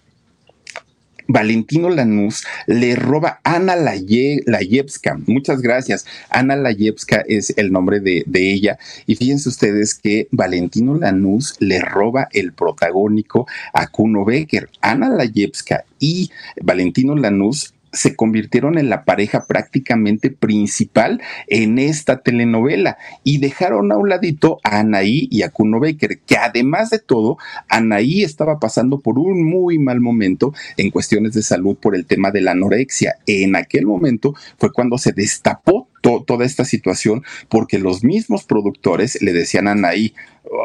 Valentino 1.26 1.90
Lanús 1.90 2.44
le 2.66 2.96
roba 2.96 3.40
Ana 3.44 3.76
Layevska. 3.76 5.18
Muchas 5.26 5.60
gracias. 5.60 6.06
Ana 6.30 6.56
Layevska 6.56 7.24
es 7.26 7.54
el 7.56 7.72
nombre 7.72 8.00
de, 8.00 8.24
de, 8.26 8.52
ella. 8.52 8.78
Y 9.06 9.16
fíjense 9.16 9.48
ustedes 9.48 9.94
que 9.94 10.28
Valentino 10.30 10.96
Lanús 10.96 11.56
le 11.58 11.80
roba 11.80 12.28
el 12.32 12.52
protagónico 12.52 13.46
a 13.72 13.86
Kuno 13.88 14.24
Becker. 14.24 14.68
Ana 14.80 15.08
Layevska 15.08 15.84
y 15.98 16.30
Valentino 16.62 17.16
Lanús 17.16 17.73
se 17.94 18.16
convirtieron 18.16 18.76
en 18.78 18.90
la 18.90 19.04
pareja 19.04 19.46
prácticamente 19.46 20.30
principal 20.30 21.22
en 21.46 21.78
esta 21.78 22.20
telenovela 22.20 22.98
y 23.22 23.38
dejaron 23.38 23.92
a 23.92 23.96
un 23.96 24.08
ladito 24.08 24.58
a 24.62 24.80
Anaí 24.80 25.28
y 25.30 25.42
a 25.42 25.50
Kuno 25.50 25.80
Baker, 25.80 26.18
que 26.18 26.36
además 26.36 26.90
de 26.90 26.98
todo, 26.98 27.38
Anaí 27.68 28.22
estaba 28.22 28.58
pasando 28.58 29.00
por 29.00 29.18
un 29.18 29.44
muy 29.44 29.78
mal 29.78 30.00
momento 30.00 30.52
en 30.76 30.90
cuestiones 30.90 31.32
de 31.34 31.42
salud 31.42 31.76
por 31.76 31.94
el 31.94 32.06
tema 32.06 32.30
de 32.30 32.40
la 32.40 32.52
anorexia. 32.52 33.16
En 33.26 33.56
aquel 33.56 33.86
momento 33.86 34.34
fue 34.58 34.72
cuando 34.72 34.98
se 34.98 35.12
destapó 35.12 35.88
toda 36.00 36.44
esta 36.44 36.64
situación 36.66 37.24
porque 37.48 37.78
los 37.78 38.04
mismos 38.04 38.44
productores 38.44 39.22
le 39.22 39.32
decían 39.32 39.68
a 39.68 39.72
Anaí, 39.72 40.14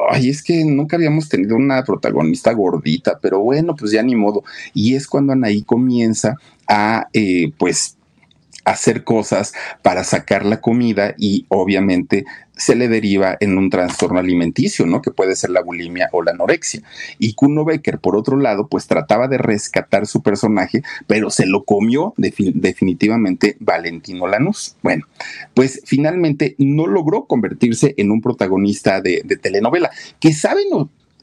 ay, 0.10 0.30
es 0.30 0.43
que 0.43 0.63
nunca 0.65 0.95
habíamos 0.95 1.30
tenido 1.30 1.56
una 1.56 1.84
protagonista 1.84 2.52
gordita, 2.54 3.19
pero 3.21 3.39
bueno, 3.39 3.75
pues 3.75 3.91
ya 3.91 4.04
ni 4.04 4.15
modo. 4.15 4.43
Y 4.73 4.95
es 4.95 5.08
cuando 5.08 5.34
Anaí 5.34 5.62
comienza 5.63 6.36
a, 6.67 7.08
eh, 7.13 7.52
pues, 7.58 7.97
hacer 8.65 9.04
cosas 9.04 9.54
para 9.82 10.04
sacar 10.04 10.45
la 10.45 10.62
comida 10.62 11.15
y 11.17 11.45
obviamente 11.49 12.25
se 12.60 12.76
le 12.76 12.89
deriva 12.89 13.38
en 13.39 13.58
un 13.58 13.69
trastorno 13.69 14.19
alimenticio, 14.19 14.86
¿no? 14.86 15.02
Que 15.02 15.12
puede 15.12 15.36
ser 15.38 15.50
la 15.50 15.63
bulimia 15.63 16.10
o 16.12 16.22
la 16.22 16.32
anorexia. 16.32 16.82
Y 17.17 17.34
Kuno 17.34 17.63
Becker, 17.63 18.00
por 18.00 18.17
otro 18.17 18.38
lado, 18.38 18.67
pues 18.67 18.86
trataba 18.86 19.30
de 19.30 19.38
rescatar 19.38 20.06
su 20.06 20.22
personaje, 20.22 20.84
pero 21.08 21.30
se 21.30 21.45
lo 21.45 21.63
comió 21.63 22.13
definitivamente 22.17 23.56
Valentino 23.62 24.28
Lanús. 24.28 24.76
Bueno, 24.84 25.08
pues 25.54 25.82
finalmente 25.86 26.56
no 26.58 26.86
logró 26.86 27.26
convertirse 27.26 27.93
en 27.98 28.12
un 28.12 28.22
protagonista 28.22 29.00
de, 29.00 29.24
telenovela, 29.41 29.89
que 30.19 30.34
saben 30.34 30.67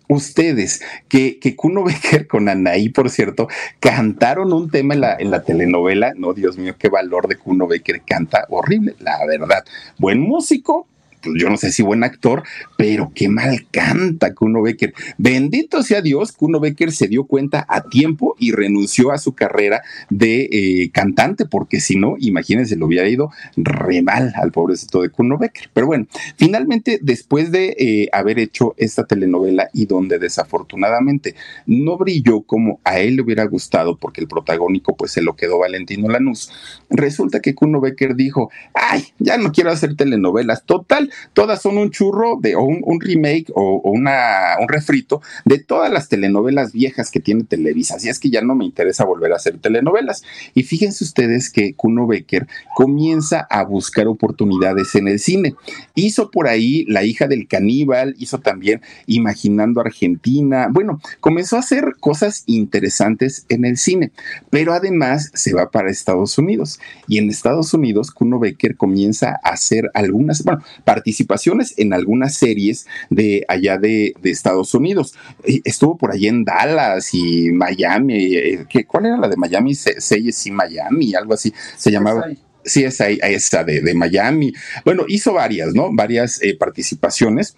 ustedes 0.09 0.81
que, 1.09 1.38
Kuno 1.55 1.85
Becker 1.85 2.27
con 2.29 2.49
Anaí, 2.49 2.88
por 2.88 3.11
cierto, 3.11 3.46
cantaron 3.79 4.55
un 4.55 4.70
tema 4.70 4.94
en 4.94 5.01
la, 5.03 5.16
en 5.18 5.31
la 5.31 5.42
telenovela. 5.42 6.14
No, 6.16 6.33
Dios 6.33 6.57
mío, 6.57 6.77
qué 6.79 6.88
valor 6.88 7.29
de 7.29 7.37
Kuno 7.37 7.66
Becker 7.66 8.01
canta 8.07 8.46
horrible, 8.49 8.94
la 9.01 9.18
verdad. 9.27 9.64
Buen 9.99 10.20
músico, 10.20 10.87
yo 11.22 11.48
no 11.50 11.57
sé 11.57 11.72
si 11.72 11.83
buen 11.83 12.05
actor, 12.05 12.42
pero 12.76 13.12
qué 13.14 13.29
mal 13.29 13.66
canta 13.70 14.35
Kuno 14.35 14.62
Becker. 14.62 14.94
Bendito 15.18 15.83
sea 15.83 16.02
Dios, 16.02 16.33
Kuno 16.33 16.61
Becker 16.61 16.92
se 16.92 17.09
dio 17.09 17.24
cuenta 17.24 17.66
a 17.68 17.83
tiempo 17.88 18.37
y 18.38 18.52
renunció 18.52 19.12
a 19.12 19.18
su 19.18 19.35
carrera 19.35 19.83
de 20.11 20.48
eh, 20.50 20.90
cantante, 20.92 21.46
porque 21.46 21.81
si 21.81 21.96
no, 21.96 22.16
imagínense, 22.18 22.76
lo 22.76 22.87
hubiera 22.87 23.09
ido 23.09 23.31
re 23.57 24.02
mal 24.02 24.33
al 24.37 24.52
pobrecito 24.52 25.02
de 25.02 25.11
Kuno 25.11 25.38
Becker. 25.38 25.70
Pero 25.72 25.87
bueno, 25.87 26.07
finalmente, 26.37 26.98
después 27.02 27.50
de 27.52 27.76
eh, 27.79 28.09
haber 28.12 28.38
hecho 28.38 28.74
esta 28.76 29.07
telenovela 29.07 29.68
y 29.72 29.87
donde 29.87 30.18
desafortunadamente 30.18 31.35
no 31.66 31.96
brilló 31.96 32.42
como 32.42 32.81
a 32.85 32.98
él 32.98 33.16
le 33.16 33.22
hubiera 33.22 33.44
gustado, 33.44 33.96
porque 33.96 34.20
el 34.20 34.29
protagónico 34.29 34.96
pues 34.96 35.12
se 35.12 35.22
lo 35.22 35.37
quedó 35.37 35.59
Valentino 35.59 36.09
Lanús, 36.09 36.50
resulta 36.90 37.40
que 37.40 37.55
Kuno 37.55 37.81
Becker 37.81 38.14
dijo, 38.14 38.50
ay, 38.74 39.05
ya 39.18 39.38
no 39.38 39.52
quiero 39.52 39.70
hacer 39.70 39.96
telenovelas, 39.96 40.64
total, 40.64 41.05
todas 41.32 41.62
son 41.62 41.78
un 41.78 41.90
churro 41.90 42.38
de, 42.40 42.56
o 42.56 42.62
un, 42.62 43.00
remake 43.00 43.50
o, 43.54 43.80
una, 43.84 44.56
un 44.60 44.68
refrito 44.68 45.22
de 45.44 45.58
todas 45.58 45.90
las 45.90 46.08
telenovelas 46.08 46.72
viejas 46.72 47.10
que 47.10 47.20
tiene 47.20 47.44
Televisa. 47.44 47.96
Así 47.96 48.08
es 48.08 48.18
que 48.18 48.30
ya 48.30 48.42
no 48.42 48.54
me 48.54 48.64
interesa 48.64 49.04
volver 49.04 49.32
a 49.32 49.36
hacer 49.36 49.58
telenovelas. 49.58 50.22
Y 50.54 50.62
fíjense 50.62 51.04
ustedes 51.04 51.50
que 51.50 51.74
Kuno 51.74 52.06
Becker 52.06 52.46
comienza 52.74 53.46
a 53.50 53.64
buscar 53.64 54.06
oportunidades 54.08 54.94
en 54.94 55.08
el 55.08 55.18
cine. 55.18 55.54
Hizo 55.94 56.30
por 56.30 56.48
ahí 56.48 56.84
La 56.86 57.04
hija 57.04 57.26
del 57.26 57.48
caníbal, 57.48 58.14
hizo 58.18 58.38
también 58.38 58.80
Imaginando 59.06 59.80
Argentina. 59.80 60.68
Bueno, 60.70 61.00
comenzó 61.20 61.56
a 61.56 61.60
hacer 61.60 61.96
cosas 62.00 62.42
interesantes 62.46 63.46
en 63.48 63.64
el 63.64 63.76
cine, 63.76 64.12
pero 64.50 64.72
además 64.72 65.30
se 65.34 65.54
va 65.54 65.70
para 65.70 65.90
Estados 65.90 66.38
Unidos. 66.38 66.80
Y 67.08 67.18
en 67.18 67.30
Estados 67.30 67.72
Unidos, 67.74 68.10
Kuno 68.10 68.38
Becker 68.38 68.76
comienza 68.76 69.38
a 69.42 69.50
hacer 69.50 69.90
algunas, 69.94 70.44
bueno, 70.44 70.62
participaciones 70.96 71.74
en 71.76 71.92
algunas 71.92 72.32
series 72.35 72.87
de 73.11 73.44
allá 73.48 73.76
de, 73.76 74.14
Estados 74.24 74.72
Unidos. 74.72 75.14
Estuvo 75.44 75.98
por 75.98 76.11
allí 76.11 76.26
en 76.26 76.42
Dallas 76.42 77.12
y 77.12 77.50
Miami. 77.52 78.35
Eh, 78.35 78.66
¿Cuál 78.87 79.06
era 79.06 79.18
la 79.18 79.28
de 79.28 79.37
Miami? 79.37 79.74
Seyes 79.74 80.46
y 80.46 80.50
Miami, 80.50 81.14
algo 81.14 81.35
así 81.35 81.52
se 81.76 81.90
llamaba. 81.90 82.28
Sí, 82.64 82.82
esa, 82.82 83.09
esa 83.11 83.62
de, 83.62 83.82
de 83.82 83.94
Miami. 83.94 84.52
Bueno, 84.85 85.04
hizo 85.06 85.35
varias, 85.35 85.74
¿no? 85.74 85.90
Varias 85.92 86.42
eh, 86.42 86.56
participaciones. 86.59 87.54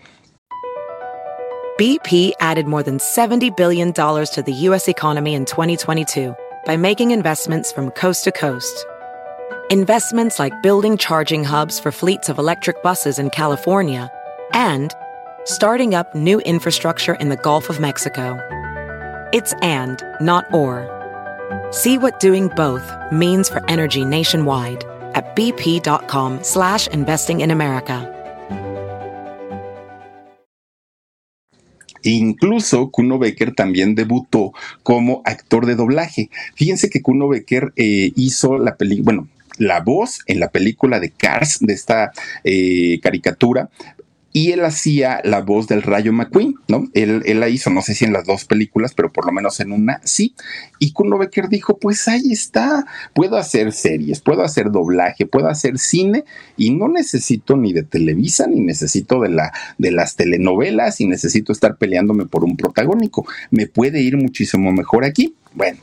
BP 1.78 2.32
added 2.40 2.66
more 2.66 2.82
than 2.82 2.98
$70 2.98 3.56
billion 3.56 3.92
to 3.92 4.42
the 4.44 4.52
U.S. 4.68 4.88
economy 4.88 5.34
in 5.34 5.44
2022 5.44 6.34
by 6.66 6.76
making 6.76 7.12
investments 7.12 7.70
from 7.70 7.92
coast 7.92 8.24
to 8.24 8.32
coast. 8.32 8.84
Investments 9.70 10.38
like 10.38 10.62
building 10.62 10.96
charging 10.96 11.44
hubs 11.44 11.78
for 11.78 11.92
fleets 11.92 12.28
of 12.28 12.38
electric 12.38 12.82
buses 12.82 13.18
in 13.18 13.30
California, 13.30 14.10
and 14.52 14.94
starting 15.44 15.94
up 15.94 16.14
new 16.14 16.40
infrastructure 16.40 17.14
in 17.14 17.28
the 17.28 17.36
Gulf 17.36 17.68
of 17.68 17.80
Mexico. 17.80 18.38
It's 19.32 19.52
and, 19.60 20.02
not 20.20 20.46
or. 20.54 20.88
See 21.70 21.98
what 21.98 22.18
doing 22.20 22.48
both 22.56 22.90
means 23.12 23.48
for 23.48 23.62
energy 23.68 24.04
nationwide 24.04 24.84
at 25.14 25.36
bp.com 25.36 26.42
slash 26.42 26.88
investing 26.88 27.40
in 27.40 27.50
America. 27.50 28.14
Incluso 32.04 32.90
Kuno 32.90 33.18
Becker 33.18 33.54
también 33.54 33.94
debutó 33.94 34.52
como 34.82 35.20
actor 35.26 35.66
de 35.66 35.74
doblaje. 35.74 36.30
Fíjense 36.54 36.88
que 36.88 37.02
Kuno 37.02 37.28
Becker 37.28 37.72
eh, 37.76 38.12
hizo 38.14 38.56
la 38.56 38.76
película, 38.76 39.04
bueno, 39.04 39.28
la 39.58 39.80
voz 39.80 40.20
en 40.26 40.40
la 40.40 40.48
película 40.48 41.00
de 41.00 41.10
Cars, 41.10 41.58
de 41.60 41.72
esta 41.72 42.12
eh, 42.44 43.00
caricatura, 43.02 43.68
y 44.32 44.52
él 44.52 44.64
hacía 44.64 45.20
la 45.24 45.40
voz 45.40 45.66
del 45.66 45.82
Rayo 45.82 46.12
McQueen, 46.12 46.54
¿no? 46.68 46.86
Él, 46.92 47.22
él, 47.24 47.40
la 47.40 47.48
hizo, 47.48 47.70
no 47.70 47.80
sé 47.80 47.94
si 47.94 48.04
en 48.04 48.12
las 48.12 48.26
dos 48.26 48.44
películas, 48.44 48.92
pero 48.94 49.10
por 49.10 49.26
lo 49.26 49.32
menos 49.32 49.58
en 49.58 49.72
una 49.72 50.00
sí. 50.04 50.34
Y 50.78 50.92
Kuno 50.92 51.18
Becker 51.18 51.48
dijo, 51.48 51.78
pues 51.78 52.06
ahí 52.08 52.30
está, 52.30 52.86
puedo 53.14 53.36
hacer 53.36 53.72
series, 53.72 54.20
puedo 54.20 54.42
hacer 54.42 54.70
doblaje, 54.70 55.24
puedo 55.26 55.48
hacer 55.48 55.78
cine 55.78 56.24
y 56.56 56.70
no 56.70 56.88
necesito 56.88 57.56
ni 57.56 57.72
de 57.72 57.82
Televisa, 57.82 58.46
ni 58.46 58.60
necesito 58.60 59.20
de, 59.20 59.30
la, 59.30 59.52
de 59.78 59.92
las 59.92 60.14
telenovelas, 60.14 61.00
y 61.00 61.06
necesito 61.06 61.52
estar 61.52 61.76
peleándome 61.76 62.26
por 62.26 62.44
un 62.44 62.56
protagónico. 62.56 63.26
Me 63.50 63.66
puede 63.66 64.02
ir 64.02 64.18
muchísimo 64.18 64.70
mejor 64.72 65.04
aquí. 65.04 65.34
Bueno, 65.54 65.78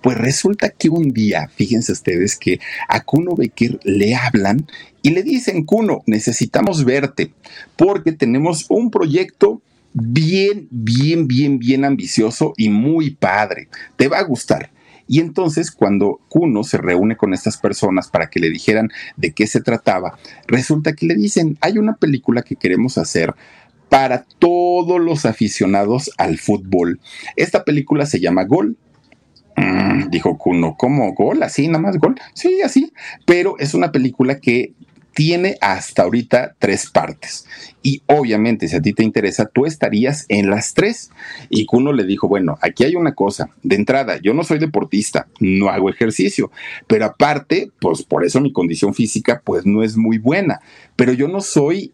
pues 0.00 0.16
resulta 0.16 0.70
que 0.70 0.88
un 0.88 1.10
día, 1.10 1.48
fíjense 1.54 1.92
ustedes 1.92 2.36
que 2.36 2.60
a 2.88 3.02
Kuno 3.02 3.34
Becker 3.34 3.80
le 3.84 4.14
hablan 4.14 4.66
y 5.02 5.10
le 5.10 5.22
dicen, 5.22 5.64
Kuno, 5.64 6.02
necesitamos 6.06 6.84
verte 6.84 7.32
porque 7.76 8.12
tenemos 8.12 8.66
un 8.68 8.90
proyecto 8.90 9.60
bien, 9.92 10.68
bien, 10.70 11.26
bien, 11.26 11.58
bien 11.58 11.84
ambicioso 11.84 12.52
y 12.56 12.68
muy 12.68 13.10
padre. 13.10 13.68
Te 13.96 14.08
va 14.08 14.18
a 14.18 14.24
gustar. 14.24 14.70
Y 15.08 15.20
entonces 15.20 15.70
cuando 15.70 16.20
Kuno 16.28 16.62
se 16.64 16.76
reúne 16.76 17.16
con 17.16 17.32
estas 17.32 17.56
personas 17.56 18.08
para 18.08 18.28
que 18.28 18.40
le 18.40 18.50
dijeran 18.50 18.90
de 19.16 19.32
qué 19.32 19.46
se 19.46 19.62
trataba, 19.62 20.18
resulta 20.46 20.92
que 20.92 21.06
le 21.06 21.14
dicen, 21.14 21.56
hay 21.60 21.78
una 21.78 21.96
película 21.96 22.42
que 22.42 22.56
queremos 22.56 22.98
hacer 22.98 23.34
para 23.88 24.26
todos 24.38 25.00
los 25.00 25.24
aficionados 25.24 26.10
al 26.18 26.36
fútbol. 26.36 27.00
Esta 27.36 27.64
película 27.64 28.04
se 28.04 28.20
llama 28.20 28.44
Gol 28.44 28.76
Mm, 29.58 30.10
dijo 30.10 30.38
Kuno, 30.38 30.76
¿cómo 30.78 31.12
gol? 31.14 31.42
Así, 31.42 31.66
nada 31.66 31.80
más 31.80 31.98
gol. 31.98 32.14
Sí, 32.34 32.60
así. 32.62 32.92
Pero 33.24 33.58
es 33.58 33.74
una 33.74 33.90
película 33.90 34.38
que 34.38 34.72
tiene 35.14 35.56
hasta 35.60 36.02
ahorita 36.02 36.54
tres 36.60 36.90
partes. 36.90 37.44
Y 37.82 38.02
obviamente, 38.06 38.68
si 38.68 38.76
a 38.76 38.80
ti 38.80 38.92
te 38.92 39.02
interesa, 39.02 39.46
tú 39.46 39.66
estarías 39.66 40.26
en 40.28 40.48
las 40.48 40.74
tres. 40.74 41.10
Y 41.50 41.66
Kuno 41.66 41.92
le 41.92 42.04
dijo, 42.04 42.28
bueno, 42.28 42.56
aquí 42.60 42.84
hay 42.84 42.94
una 42.94 43.14
cosa. 43.14 43.50
De 43.64 43.74
entrada, 43.74 44.20
yo 44.22 44.32
no 44.32 44.44
soy 44.44 44.60
deportista, 44.60 45.26
no 45.40 45.70
hago 45.70 45.90
ejercicio, 45.90 46.52
pero 46.86 47.06
aparte, 47.06 47.72
pues 47.80 48.04
por 48.04 48.24
eso 48.24 48.40
mi 48.40 48.52
condición 48.52 48.94
física, 48.94 49.42
pues 49.44 49.66
no 49.66 49.82
es 49.82 49.96
muy 49.96 50.18
buena. 50.18 50.60
Pero 50.94 51.12
yo 51.12 51.26
no 51.26 51.40
soy 51.40 51.92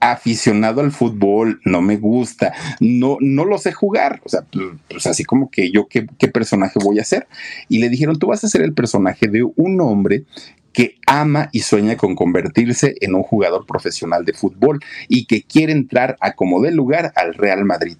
aficionado 0.00 0.80
al 0.80 0.92
fútbol, 0.92 1.60
no 1.64 1.80
me 1.80 1.96
gusta, 1.96 2.52
no, 2.80 3.16
no 3.20 3.44
lo 3.44 3.58
sé 3.58 3.72
jugar, 3.72 4.20
o 4.24 4.28
sea, 4.28 4.44
pues, 4.88 5.06
así 5.06 5.24
como 5.24 5.50
que 5.50 5.70
yo 5.70 5.88
qué, 5.88 6.06
personaje 6.28 6.78
voy 6.82 6.98
a 6.98 7.04
ser. 7.04 7.26
Y 7.68 7.78
le 7.78 7.88
dijeron, 7.88 8.18
tú 8.18 8.28
vas 8.28 8.44
a 8.44 8.48
ser 8.48 8.62
el 8.62 8.74
personaje 8.74 9.28
de 9.28 9.42
un 9.42 9.80
hombre 9.80 10.24
que 10.72 10.96
ama 11.06 11.48
y 11.52 11.60
sueña 11.60 11.96
con 11.96 12.14
convertirse 12.14 12.96
en 13.00 13.14
un 13.14 13.22
jugador 13.22 13.64
profesional 13.64 14.26
de 14.26 14.34
fútbol 14.34 14.80
y 15.08 15.24
que 15.24 15.42
quiere 15.42 15.72
entrar 15.72 16.18
a 16.20 16.32
como 16.32 16.60
de 16.60 16.72
lugar 16.72 17.12
al 17.16 17.32
Real 17.32 17.64
Madrid. 17.64 17.96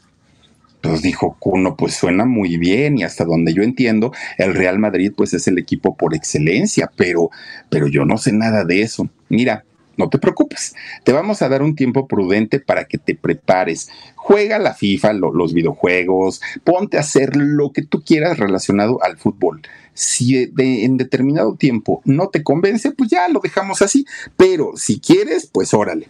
Pues 0.82 1.00
dijo 1.00 1.36
Kuno, 1.38 1.74
pues 1.76 1.94
suena 1.94 2.26
muy 2.26 2.58
bien 2.58 2.98
y 2.98 3.02
hasta 3.02 3.24
donde 3.24 3.54
yo 3.54 3.62
entiendo, 3.62 4.12
el 4.36 4.54
Real 4.54 4.78
Madrid 4.78 5.12
pues 5.16 5.32
es 5.32 5.48
el 5.48 5.56
equipo 5.56 5.96
por 5.96 6.14
excelencia, 6.14 6.90
pero, 6.96 7.30
pero 7.70 7.86
yo 7.86 8.04
no 8.04 8.18
sé 8.18 8.32
nada 8.32 8.64
de 8.64 8.82
eso. 8.82 9.08
Mira, 9.30 9.64
no 9.96 10.08
te 10.08 10.18
preocupes, 10.18 10.74
te 11.04 11.12
vamos 11.12 11.42
a 11.42 11.48
dar 11.48 11.62
un 11.62 11.74
tiempo 11.74 12.06
prudente 12.06 12.60
para 12.60 12.86
que 12.86 12.98
te 12.98 13.14
prepares. 13.14 13.88
Juega 14.14 14.58
la 14.58 14.74
FIFA, 14.74 15.12
los 15.14 15.54
videojuegos, 15.54 16.40
ponte 16.64 16.96
a 16.96 17.00
hacer 17.00 17.36
lo 17.36 17.72
que 17.72 17.82
tú 17.82 18.02
quieras 18.02 18.38
relacionado 18.38 19.02
al 19.02 19.18
fútbol. 19.18 19.62
Si 19.94 20.52
en 20.58 20.96
determinado 20.96 21.54
tiempo 21.54 22.02
no 22.04 22.28
te 22.28 22.42
convence, 22.42 22.90
pues 22.90 23.10
ya 23.10 23.28
lo 23.28 23.40
dejamos 23.40 23.82
así, 23.82 24.04
pero 24.36 24.72
si 24.76 25.00
quieres, 25.00 25.46
pues 25.46 25.72
órale. 25.72 26.08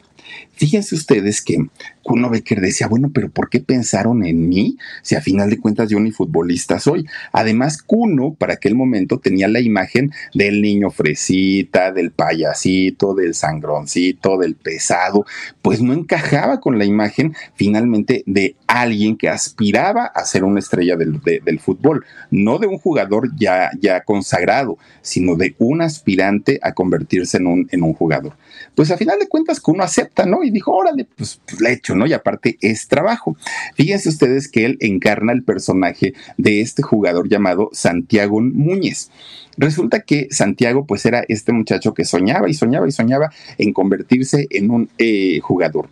Fíjense 0.57 0.95
ustedes 0.95 1.43
que 1.43 1.59
Kuno 2.03 2.31
Becker 2.31 2.63
decía, 2.63 2.87
bueno, 2.87 3.11
pero 3.13 3.29
¿por 3.29 3.51
qué 3.51 3.61
pensaron 3.61 4.25
en 4.25 4.49
mí 4.49 4.79
si 5.03 5.17
a 5.17 5.21
final 5.21 5.51
de 5.51 5.59
cuentas 5.59 5.91
yo 5.91 6.01
ni 6.01 6.13
futbolista 6.13 6.79
soy? 6.79 7.05
Además, 7.33 7.83
Kuno 7.83 8.33
para 8.33 8.55
aquel 8.55 8.75
momento 8.75 9.19
tenía 9.19 9.49
la 9.49 9.61
imagen 9.61 10.13
del 10.33 10.63
niño 10.63 10.91
fresita, 10.91 11.93
del 11.93 12.11
payasito, 12.11 13.15
del 13.15 13.35
sangroncito, 13.35 14.39
del 14.39 14.55
pesado, 14.55 15.27
pues 15.61 15.83
no 15.83 15.93
encajaba 15.93 16.61
con 16.61 16.79
la 16.79 16.87
imagen 16.87 17.35
finalmente 17.55 18.23
de 18.25 18.57
alguien 18.67 19.17
que 19.17 19.29
aspiraba 19.29 20.07
a 20.07 20.25
ser 20.25 20.45
una 20.45 20.61
estrella 20.61 20.97
del, 20.97 21.21
del 21.21 21.61
fútbol, 21.61 22.07
no 22.31 22.59
de 22.59 22.67
un 22.67 22.79
jugador 22.79 23.31
ya, 23.37 23.71
ya 23.79 24.01
consagrado, 24.01 24.79
sino 25.03 25.35
de 25.35 25.55
un 25.59 25.83
aspirante 25.83 26.61
a 26.63 26.73
convertirse 26.73 27.37
en 27.37 27.47
un, 27.47 27.69
en 27.71 27.83
un 27.83 27.93
jugador. 27.93 28.37
Pues 28.75 28.91
a 28.91 28.97
final 28.97 29.19
de 29.19 29.29
cuentas, 29.29 29.61
Kuno 29.61 29.83
acepta, 29.83 30.25
¿no? 30.25 30.45
Y 30.47 30.51
dijo, 30.51 30.73
órale, 30.73 31.07
pues, 31.17 31.41
pues 31.47 31.61
la 31.61 31.71
he 31.71 31.75
hecho, 31.75 31.95
¿no? 31.95 32.07
Y 32.07 32.13
aparte 32.13 32.57
es 32.61 32.89
trabajo. 32.89 33.37
Fíjense 33.75 34.09
ustedes 34.09 34.51
que 34.51 34.65
él 34.65 34.77
encarna 34.81 35.33
el 35.33 35.43
personaje 35.43 36.15
de 36.37 36.61
este 36.61 36.83
jugador 36.83 37.29
llamado 37.29 37.71
Santiago 37.73 38.41
Muñez. 38.41 39.11
Resulta 39.57 40.01
que 40.01 40.29
Santiago 40.31 40.87
pues 40.87 41.07
era 41.07 41.25
este 41.29 41.53
muchacho 41.53 41.95
que 41.95 42.05
soñaba 42.05 42.49
y 42.49 42.55
soñaba 42.55 42.87
y 42.89 42.93
soñaba 42.93 43.31
en 43.59 43.73
convertirse 43.73 44.47
en 44.51 44.71
un 44.71 44.91
eh, 44.99 45.41
jugador. 45.41 45.89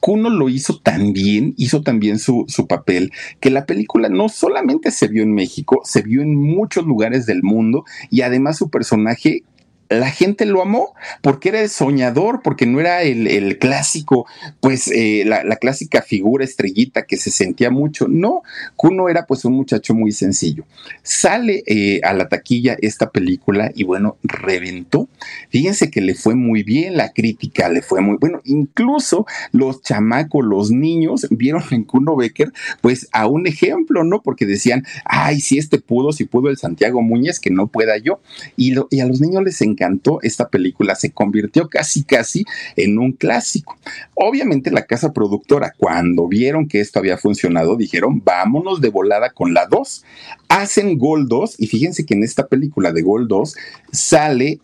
Kuno 0.00 0.30
lo 0.30 0.48
hizo 0.48 0.78
tan 0.78 1.12
bien, 1.12 1.54
hizo 1.56 1.82
también 1.82 2.20
su, 2.20 2.44
su, 2.46 2.68
papel, 2.68 3.12
que 3.40 3.50
la 3.50 3.66
película 3.66 4.08
no 4.08 4.28
solamente 4.28 4.92
se 4.92 5.08
vio 5.08 5.24
en 5.24 5.34
México, 5.34 5.80
se 5.84 6.02
vio 6.02 6.22
en 6.22 6.36
muchos 6.36 6.86
lugares 6.86 7.26
del 7.26 7.42
mundo 7.42 7.84
y 8.08 8.20
además 8.20 8.58
su 8.58 8.70
personaje 8.70 9.42
la 9.88 10.10
gente 10.10 10.44
lo 10.44 10.62
amó 10.62 10.94
porque 11.22 11.48
era 11.48 11.62
el 11.62 11.68
soñador, 11.68 12.42
porque 12.42 12.66
no 12.66 12.80
era 12.80 13.02
el, 13.02 13.58
clásico, 13.58 14.26
pues 14.60 14.88
eh, 14.88 15.24
la, 15.26 15.56
clásica 15.56 16.02
figura 16.02 16.44
estrellita 16.44 17.02
que 17.02 17.16
se 17.16 17.30
sentía 17.30 17.70
mucho. 17.70 18.06
No, 18.08 18.42
Kuno 18.76 19.08
era 19.08 19.26
pues 19.26 19.44
un 19.44 19.54
muchacho 19.54 19.94
muy 19.94 20.12
sencillo. 20.12 20.64
Sale 21.02 21.62
eh, 21.66 22.00
a 22.04 22.12
la 22.12 22.28
taquilla 22.28 22.76
esta 22.80 23.10
película 23.10 23.72
y 23.74 23.84
bueno, 23.84 24.16
reventó. 24.22 25.08
Fíjense 25.48 25.90
que 25.90 26.00
le 26.00 26.14
fue 26.14 26.34
muy 26.34 26.62
bien, 26.62 26.96
la 26.96 27.12
crítica 27.12 27.68
le 27.68 27.82
fue 27.82 28.00
muy 28.00 28.16
bueno. 28.18 28.40
Incluso 28.44 29.26
los 29.52 29.82
chamacos, 29.82 30.44
los 30.44 30.70
niños 30.70 31.26
vieron 31.30 31.62
en 31.70 31.84
Kuno 31.84 32.16
Becker 32.16 32.52
pues 32.80 33.08
a 33.12 33.26
un 33.26 33.46
ejemplo, 33.46 34.04
¿no? 34.04 34.22
Porque 34.22 34.46
decían, 34.46 34.84
ay, 35.04 35.40
si 35.40 35.58
este 35.58 35.78
pudo, 35.78 36.12
si 36.12 36.24
pudo 36.24 36.50
el 36.50 36.58
Santiago 36.58 37.02
Muñez, 37.02 37.40
que 37.40 37.50
no 37.50 37.68
pueda 37.68 37.96
yo. 37.96 38.20
Y, 38.56 38.74
y 38.90 39.00
a 39.00 39.06
los 39.06 39.20
niños 39.20 39.42
les 39.42 39.60
encantó 39.78 40.18
esta 40.22 40.48
película, 40.48 40.94
se 40.94 41.12
convirtió 41.12 41.68
casi 41.68 42.02
casi 42.02 42.44
en 42.76 42.98
un 42.98 43.12
clásico. 43.12 43.78
Obviamente 44.14 44.70
la 44.70 44.86
casa 44.86 45.12
productora, 45.12 45.74
cuando 45.76 46.26
vieron 46.26 46.66
que 46.66 46.80
esto 46.80 46.98
había 46.98 47.16
funcionado, 47.16 47.76
dijeron, 47.76 48.22
vámonos 48.24 48.80
de 48.80 48.90
volada 48.90 49.30
con 49.30 49.54
la 49.54 49.66
2. 49.66 50.04
Hacen 50.48 50.98
Gol 50.98 51.28
2 51.28 51.56
y 51.58 51.66
fíjense 51.68 52.04
que 52.04 52.14
en 52.14 52.24
esta 52.24 52.46
película 52.46 52.92
de 52.92 53.02
Gol 53.02 53.28
2 53.28 53.54
sale 53.92 54.60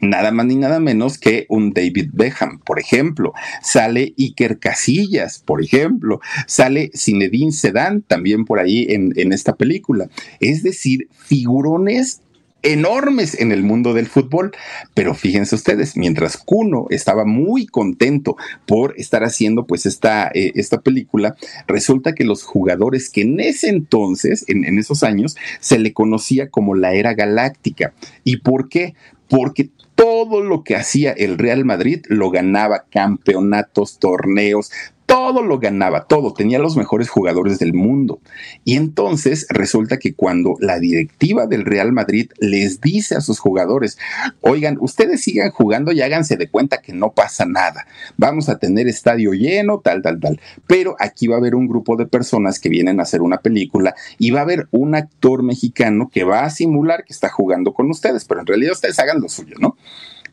nada 0.00 0.30
más 0.30 0.46
ni 0.46 0.56
nada 0.56 0.78
menos 0.78 1.18
que 1.18 1.46
un 1.48 1.72
David 1.72 2.10
Beckham, 2.12 2.60
por 2.60 2.78
ejemplo. 2.78 3.32
Sale 3.62 4.14
Iker 4.18 4.58
Casillas, 4.58 5.42
por 5.44 5.62
ejemplo. 5.62 6.20
Sale 6.46 6.90
Zinedine 6.94 7.52
Sedan 7.52 8.02
también 8.02 8.44
por 8.44 8.58
ahí 8.58 8.86
en, 8.90 9.12
en 9.16 9.32
esta 9.32 9.56
película. 9.56 10.08
Es 10.40 10.62
decir, 10.62 11.08
figurones 11.12 12.20
enormes 12.62 13.38
en 13.40 13.52
el 13.52 13.62
mundo 13.62 13.94
del 13.94 14.06
fútbol. 14.06 14.52
Pero 14.94 15.14
fíjense 15.14 15.54
ustedes, 15.54 15.96
mientras 15.96 16.36
Kuno 16.36 16.86
estaba 16.90 17.24
muy 17.24 17.66
contento 17.66 18.36
por 18.66 18.94
estar 18.98 19.24
haciendo 19.24 19.66
pues 19.66 19.86
esta, 19.86 20.30
eh, 20.34 20.52
esta 20.54 20.80
película, 20.80 21.36
resulta 21.66 22.14
que 22.14 22.24
los 22.24 22.42
jugadores 22.42 23.10
que 23.10 23.22
en 23.22 23.40
ese 23.40 23.68
entonces, 23.68 24.44
en, 24.48 24.64
en 24.64 24.78
esos 24.78 25.02
años, 25.02 25.36
se 25.60 25.78
le 25.78 25.92
conocía 25.92 26.50
como 26.50 26.74
la 26.74 26.94
era 26.94 27.14
galáctica. 27.14 27.92
¿Y 28.24 28.38
por 28.38 28.68
qué? 28.68 28.94
Porque 29.28 29.70
todo 29.96 30.42
lo 30.42 30.62
que 30.62 30.76
hacía 30.76 31.12
el 31.12 31.38
Real 31.38 31.64
Madrid 31.64 32.04
lo 32.08 32.30
ganaba, 32.30 32.84
campeonatos, 32.90 33.98
torneos, 33.98 34.70
todo 35.06 35.42
lo 35.42 35.58
ganaba, 35.58 36.04
todo, 36.04 36.34
tenía 36.34 36.58
los 36.58 36.76
mejores 36.76 37.08
jugadores 37.08 37.58
del 37.58 37.72
mundo. 37.72 38.20
Y 38.64 38.76
entonces 38.76 39.46
resulta 39.48 39.98
que 39.98 40.14
cuando 40.14 40.56
la 40.60 40.78
directiva 40.78 41.46
del 41.46 41.64
Real 41.64 41.92
Madrid 41.92 42.30
les 42.38 42.80
dice 42.80 43.14
a 43.14 43.20
sus 43.20 43.38
jugadores, 43.38 43.98
oigan, 44.40 44.76
ustedes 44.80 45.22
sigan 45.22 45.50
jugando 45.50 45.92
y 45.92 46.02
háganse 46.02 46.36
de 46.36 46.48
cuenta 46.48 46.82
que 46.82 46.92
no 46.92 47.12
pasa 47.12 47.46
nada, 47.46 47.86
vamos 48.16 48.48
a 48.48 48.58
tener 48.58 48.88
estadio 48.88 49.32
lleno, 49.32 49.80
tal, 49.80 50.02
tal, 50.02 50.20
tal, 50.20 50.40
pero 50.66 50.96
aquí 50.98 51.28
va 51.28 51.36
a 51.36 51.38
haber 51.38 51.54
un 51.54 51.68
grupo 51.68 51.96
de 51.96 52.06
personas 52.06 52.58
que 52.58 52.68
vienen 52.68 52.98
a 52.98 53.04
hacer 53.04 53.22
una 53.22 53.38
película 53.38 53.94
y 54.18 54.30
va 54.32 54.40
a 54.40 54.42
haber 54.42 54.68
un 54.72 54.94
actor 54.94 55.42
mexicano 55.42 56.10
que 56.12 56.24
va 56.24 56.44
a 56.44 56.50
simular 56.50 57.04
que 57.04 57.12
está 57.12 57.28
jugando 57.28 57.72
con 57.72 57.88
ustedes, 57.90 58.24
pero 58.24 58.40
en 58.40 58.46
realidad 58.46 58.72
ustedes 58.72 58.98
hagan 58.98 59.20
lo 59.20 59.28
suyo, 59.28 59.56
¿no? 59.60 59.76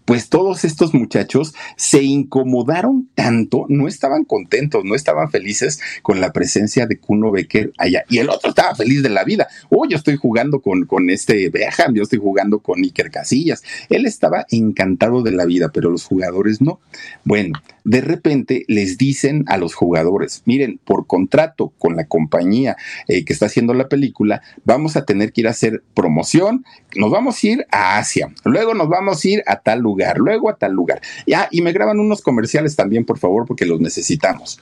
Pues 0.05 0.29
todos 0.29 0.65
estos 0.65 0.93
muchachos 0.93 1.53
se 1.77 2.03
incomodaron 2.03 3.09
tanto, 3.15 3.65
no 3.69 3.87
estaban 3.87 4.25
contentos, 4.25 4.83
no 4.83 4.95
estaban 4.95 5.29
felices 5.29 5.79
con 6.01 6.19
la 6.19 6.33
presencia 6.33 6.85
de 6.85 6.97
Kuno 6.97 7.31
Becker 7.31 7.71
allá. 7.77 8.03
Y 8.09 8.17
el 8.17 8.29
otro 8.29 8.49
estaba 8.49 8.75
feliz 8.75 9.03
de 9.03 9.09
la 9.09 9.23
vida. 9.23 9.47
Oh, 9.69 9.87
yo 9.87 9.97
estoy 9.97 10.17
jugando 10.17 10.61
con, 10.61 10.85
con 10.85 11.09
este 11.09 11.49
Beham, 11.49 11.93
yo 11.93 12.03
estoy 12.03 12.19
jugando 12.19 12.59
con 12.59 12.79
Iker 12.83 13.11
Casillas. 13.11 13.63
Él 13.89 14.05
estaba 14.05 14.45
encantado 14.49 15.21
de 15.21 15.31
la 15.31 15.45
vida, 15.45 15.69
pero 15.73 15.89
los 15.89 16.05
jugadores 16.05 16.61
no. 16.61 16.79
Bueno, 17.23 17.59
de 17.83 18.01
repente 18.01 18.65
les 18.67 18.97
dicen 18.97 19.43
a 19.47 19.57
los 19.57 19.73
jugadores, 19.73 20.41
miren, 20.45 20.79
por 20.83 21.07
contrato 21.07 21.73
con 21.77 21.95
la 21.95 22.05
compañía 22.05 22.77
eh, 23.07 23.25
que 23.25 23.33
está 23.33 23.47
haciendo 23.47 23.73
la 23.73 23.89
película, 23.89 24.41
vamos 24.63 24.95
a 24.95 25.05
tener 25.05 25.33
que 25.33 25.41
ir 25.41 25.47
a 25.47 25.51
hacer 25.51 25.83
promoción, 25.93 26.65
nos 26.95 27.11
vamos 27.11 27.43
a 27.43 27.47
ir 27.47 27.67
a 27.71 27.97
Asia, 27.97 28.31
luego 28.45 28.73
nos 28.73 28.89
vamos 28.89 29.23
a 29.23 29.27
ir 29.27 29.43
a 29.45 29.59
tal 29.59 29.79
lugar, 29.79 30.17
luego 30.17 30.49
a 30.49 30.55
tal 30.55 30.73
lugar. 30.73 31.01
Ya, 31.27 31.47
y 31.51 31.61
me 31.61 31.73
graban 31.73 31.99
unos 31.99 32.21
comerciales 32.21 32.75
también, 32.75 33.05
por 33.05 33.17
favor, 33.17 33.45
porque 33.45 33.65
los 33.65 33.79
necesitamos. 33.79 34.59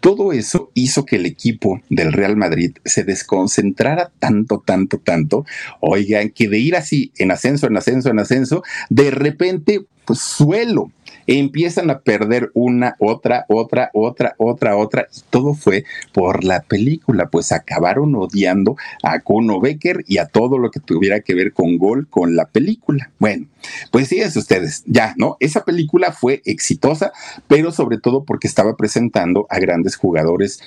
Todo 0.00 0.32
eso 0.34 0.70
hizo 0.74 1.06
que 1.06 1.16
el 1.16 1.24
equipo 1.24 1.80
del 1.88 2.12
Real 2.12 2.36
Madrid 2.36 2.76
se 2.84 3.04
desconcentrara 3.04 4.12
tanto, 4.18 4.62
tanto, 4.64 4.98
tanto, 4.98 5.46
oigan, 5.80 6.28
que 6.28 6.46
de 6.46 6.58
ir 6.58 6.76
así 6.76 7.10
en 7.16 7.30
ascenso, 7.30 7.68
en 7.68 7.78
ascenso, 7.78 8.10
en 8.10 8.18
ascenso, 8.18 8.62
de 8.90 9.10
repente, 9.10 9.86
pues 10.04 10.18
suelo 10.18 10.90
empiezan 11.26 11.90
a 11.90 12.00
perder 12.00 12.50
una, 12.54 12.96
otra, 12.98 13.44
otra, 13.48 13.90
otra, 13.92 14.34
otra, 14.38 14.76
otra, 14.76 15.08
y 15.14 15.20
todo 15.30 15.54
fue 15.54 15.84
por 16.12 16.44
la 16.44 16.60
película, 16.62 17.28
pues 17.28 17.52
acabaron 17.52 18.14
odiando 18.14 18.76
a 19.02 19.20
Kuno 19.20 19.60
Becker 19.60 20.04
y 20.06 20.18
a 20.18 20.26
todo 20.26 20.58
lo 20.58 20.70
que 20.70 20.80
tuviera 20.80 21.20
que 21.20 21.34
ver 21.34 21.52
con 21.52 21.78
Gol 21.78 22.08
con 22.08 22.36
la 22.36 22.46
película. 22.46 23.10
Bueno, 23.18 23.46
pues 23.90 24.08
fíjense 24.08 24.38
ustedes, 24.38 24.82
ya, 24.86 25.14
¿no? 25.16 25.36
Esa 25.40 25.64
película 25.64 26.12
fue 26.12 26.42
exitosa, 26.44 27.12
pero 27.48 27.72
sobre 27.72 27.98
todo 27.98 28.24
porque 28.24 28.46
estaba 28.46 28.76
presentando 28.76 29.46
a 29.50 29.58
grandes 29.58 29.96
jugadores 29.96 30.60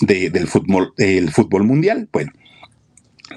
del 0.00 0.46
fútbol, 0.46 0.92
del 0.96 1.30
fútbol 1.30 1.64
mundial. 1.64 2.08
Bueno, 2.12 2.32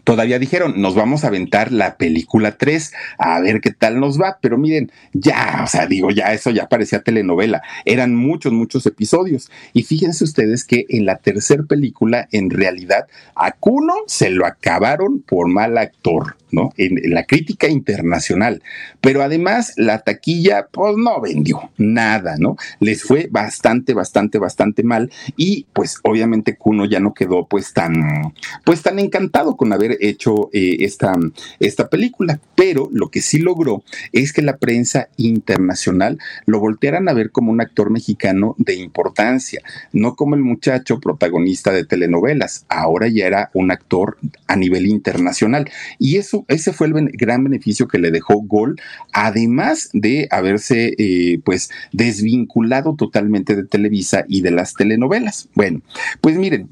Todavía 0.04 0.40
dijeron, 0.40 0.82
nos 0.82 0.96
vamos 0.96 1.24
a 1.24 1.28
aventar 1.28 1.72
la 1.72 1.98
película 1.98 2.58
3, 2.58 2.94
a 3.20 3.40
ver 3.42 3.62
qué 3.62 3.72
tal 3.72 4.00
nos 4.00 4.20
va, 4.20 4.40
pero 4.42 4.58
miren, 4.58 4.92
ya, 5.14 5.62
o 5.64 5.68
sea, 5.68 5.86
digo, 5.86 6.10
ya 6.10 6.34
eso 6.34 6.50
ya 6.50 6.68
parecía 6.68 7.04
telenovela, 7.04 7.62
eran 7.86 8.16
muchos, 8.16 8.52
muchos 8.54 8.86
episodios. 8.88 9.52
Y 9.72 9.84
fíjense 9.84 10.24
ustedes 10.24 10.66
que 10.66 10.86
en 10.90 11.06
la 11.06 11.18
tercera 11.18 11.64
película, 11.64 12.28
en 12.32 12.50
realidad, 12.50 13.06
a 13.36 13.52
Kuno 13.52 13.94
se 14.08 14.32
lo 14.32 14.46
acabaron 14.48 15.22
por 15.22 15.48
mal 15.48 15.78
actor. 15.78 16.38
En, 16.78 17.14
la 17.14 17.26
crítica 17.26 17.68
internacional. 17.68 18.62
Pero 19.02 19.24
además 19.24 19.74
la 19.78 20.00
taquilla, 20.00 20.68
pues 20.72 20.96
no 20.98 21.20
vendió 21.22 21.72
nada, 21.78 22.36
¿no? 22.38 22.58
Les 22.80 23.04
fue 23.04 23.28
bastante, 23.30 23.94
bastante, 23.94 24.38
bastante 24.38 24.84
mal 24.84 25.12
y 25.36 25.66
pues 25.74 25.98
obviamente 26.04 26.56
Kuno 26.56 26.86
ya 26.86 27.00
no 27.00 27.14
quedó 27.14 27.48
pues 27.48 27.74
tan, 27.74 28.34
pues 28.64 28.82
tan 28.82 29.00
encantado 29.00 29.58
con 29.58 29.74
haber 29.74 29.98
hecho 30.02 30.50
eh, 30.54 30.78
esta, 30.82 31.14
esta 31.60 31.90
película. 31.90 32.40
Pero 32.56 32.90
lo 32.92 33.10
que 33.10 33.22
sí 33.22 33.40
logró 33.40 33.84
es 34.12 34.34
que 34.34 34.42
la 34.42 34.58
prensa 34.58 35.10
internacional 35.18 36.20
lo 36.46 36.60
voltearan 36.60 37.10
a 37.10 37.14
ver 37.14 37.32
como 37.32 37.52
un 37.52 37.62
actor 37.62 37.90
mexicano 37.90 38.56
de 38.58 38.76
importancia, 38.76 39.62
no 39.92 40.16
como 40.16 40.36
el 40.36 40.42
muchacho 40.42 41.00
protagonista 41.00 41.72
de 41.72 41.86
telenovelas. 41.86 42.66
Ahora 42.70 43.08
ya 43.08 43.26
era 43.26 43.50
un 43.54 43.72
actor 43.72 44.18
a 44.48 44.56
nivel 44.56 44.86
internacional. 44.88 45.70
Y 46.00 46.18
eso 46.18 46.43
ese 46.48 46.74
fue 46.74 46.88
el 46.88 46.94
gran 47.14 47.44
beneficio 47.44 47.88
que 47.88 48.00
le 48.00 48.12
dejó 48.12 48.42
Gol, 48.42 48.80
además 49.12 49.90
de 49.94 50.28
haberse 50.32 50.96
eh, 50.98 51.40
pues 51.44 51.70
desvinculado 51.92 52.96
totalmente 52.96 53.56
de 53.56 53.66
Televisa 53.66 54.26
y 54.28 54.42
de 54.42 54.52
las 54.52 54.74
telenovelas. 54.74 55.50
Bueno, 55.56 55.82
pues 56.22 56.38
miren, 56.38 56.70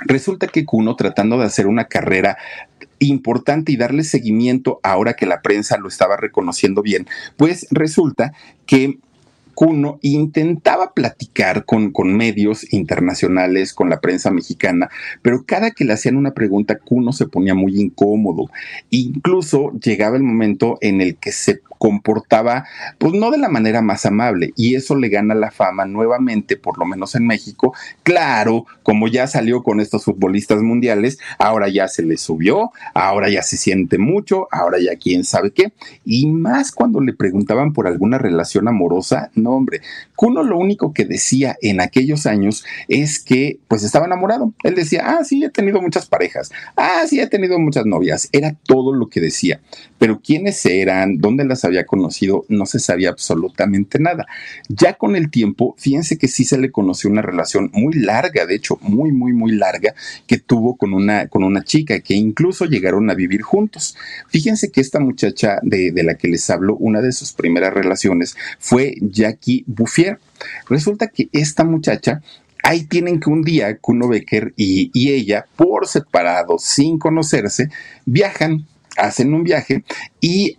resulta 0.00 0.46
que 0.46 0.64
Kuno 0.64 0.96
tratando 0.96 1.38
de 1.38 1.46
hacer 1.46 1.66
una 1.66 1.86
carrera 1.86 2.38
importante 3.00 3.72
y 3.72 3.76
darle 3.76 4.04
seguimiento 4.04 4.80
ahora 4.82 5.14
que 5.14 5.26
la 5.26 5.40
prensa 5.42 5.78
lo 5.78 5.88
estaba 5.88 6.16
reconociendo 6.16 6.82
bien, 6.82 7.06
pues 7.36 7.66
resulta 7.70 8.32
que 8.66 8.98
Kuno 9.58 9.98
intentaba 10.02 10.94
platicar 10.94 11.64
con, 11.64 11.90
con 11.90 12.16
medios 12.16 12.72
internacionales, 12.72 13.74
con 13.74 13.90
la 13.90 14.00
prensa 14.00 14.30
mexicana, 14.30 14.88
pero 15.20 15.42
cada 15.44 15.72
que 15.72 15.84
le 15.84 15.94
hacían 15.94 16.16
una 16.16 16.32
pregunta, 16.32 16.78
Kuno 16.78 17.12
se 17.12 17.26
ponía 17.26 17.56
muy 17.56 17.80
incómodo. 17.80 18.44
Incluso 18.90 19.72
llegaba 19.72 20.16
el 20.16 20.22
momento 20.22 20.78
en 20.80 21.00
el 21.00 21.16
que 21.16 21.32
se 21.32 21.60
comportaba, 21.78 22.66
pues 22.98 23.14
no 23.14 23.30
de 23.30 23.38
la 23.38 23.48
manera 23.48 23.82
más 23.82 24.06
amable, 24.06 24.52
y 24.56 24.74
eso 24.74 24.96
le 24.96 25.08
gana 25.08 25.34
la 25.34 25.50
fama 25.50 25.84
nuevamente, 25.84 26.56
por 26.56 26.78
lo 26.78 26.84
menos 26.84 27.14
en 27.14 27.26
México. 27.26 27.74
Claro, 28.02 28.66
como 28.82 29.08
ya 29.08 29.26
salió 29.26 29.62
con 29.62 29.80
estos 29.80 30.04
futbolistas 30.04 30.62
mundiales, 30.62 31.18
ahora 31.38 31.68
ya 31.68 31.88
se 31.88 32.02
le 32.02 32.16
subió, 32.16 32.72
ahora 32.94 33.28
ya 33.28 33.42
se 33.42 33.56
siente 33.56 33.98
mucho, 33.98 34.48
ahora 34.50 34.78
ya 34.78 34.96
quién 34.96 35.24
sabe 35.24 35.52
qué, 35.52 35.72
y 36.04 36.26
más 36.26 36.72
cuando 36.72 37.00
le 37.00 37.12
preguntaban 37.12 37.72
por 37.72 37.86
alguna 37.86 38.18
relación 38.18 38.68
amorosa, 38.68 39.30
no 39.34 39.50
hombre, 39.50 39.80
Kuno 40.16 40.42
lo 40.42 40.58
único 40.58 40.92
que 40.92 41.04
decía 41.04 41.56
en 41.62 41.80
aquellos 41.80 42.26
años 42.26 42.64
es 42.88 43.20
que 43.20 43.60
pues 43.68 43.84
estaba 43.84 44.06
enamorado. 44.06 44.52
Él 44.64 44.74
decía, 44.74 45.04
ah, 45.06 45.24
sí, 45.24 45.44
he 45.44 45.50
tenido 45.50 45.80
muchas 45.80 46.06
parejas, 46.06 46.50
ah, 46.76 47.02
sí, 47.06 47.20
he 47.20 47.26
tenido 47.26 47.58
muchas 47.58 47.86
novias, 47.86 48.28
era 48.32 48.54
todo 48.66 48.92
lo 48.92 49.08
que 49.08 49.20
decía, 49.20 49.60
pero 49.98 50.20
quiénes 50.20 50.64
eran, 50.66 51.18
dónde 51.18 51.44
las 51.44 51.64
había 51.68 51.86
conocido, 51.86 52.44
no 52.48 52.66
se 52.66 52.78
sabía 52.78 53.10
absolutamente 53.10 53.98
nada. 53.98 54.26
Ya 54.68 54.94
con 54.94 55.16
el 55.16 55.30
tiempo, 55.30 55.74
fíjense 55.78 56.18
que 56.18 56.28
sí 56.28 56.44
se 56.44 56.58
le 56.58 56.70
conoció 56.70 57.10
una 57.10 57.22
relación 57.22 57.70
muy 57.72 57.94
larga, 57.94 58.46
de 58.46 58.54
hecho, 58.54 58.78
muy, 58.82 59.12
muy, 59.12 59.32
muy 59.32 59.52
larga, 59.52 59.94
que 60.26 60.38
tuvo 60.38 60.76
con 60.76 60.92
una, 60.92 61.28
con 61.28 61.44
una 61.44 61.62
chica, 61.62 62.00
que 62.00 62.14
incluso 62.14 62.64
llegaron 62.64 63.10
a 63.10 63.14
vivir 63.14 63.42
juntos. 63.42 63.96
Fíjense 64.28 64.70
que 64.70 64.80
esta 64.80 65.00
muchacha 65.00 65.58
de, 65.62 65.92
de 65.92 66.02
la 66.02 66.14
que 66.14 66.28
les 66.28 66.48
hablo, 66.50 66.76
una 66.76 67.00
de 67.00 67.12
sus 67.12 67.32
primeras 67.32 67.72
relaciones 67.72 68.36
fue 68.58 68.96
Jackie 69.00 69.64
Bouffier. 69.66 70.18
Resulta 70.68 71.08
que 71.08 71.28
esta 71.32 71.64
muchacha 71.64 72.22
ahí 72.62 72.84
tienen 72.84 73.20
que 73.20 73.30
un 73.30 73.42
día 73.42 73.78
Kuno 73.78 74.08
Becker 74.08 74.52
y, 74.56 74.90
y, 74.92 75.12
ella, 75.12 75.46
por 75.56 75.86
separado, 75.86 76.58
sin 76.58 76.98
conocerse, 76.98 77.70
viajan, 78.04 78.66
hacen 78.96 79.32
un 79.34 79.44
viaje 79.44 79.84
y 80.20 80.58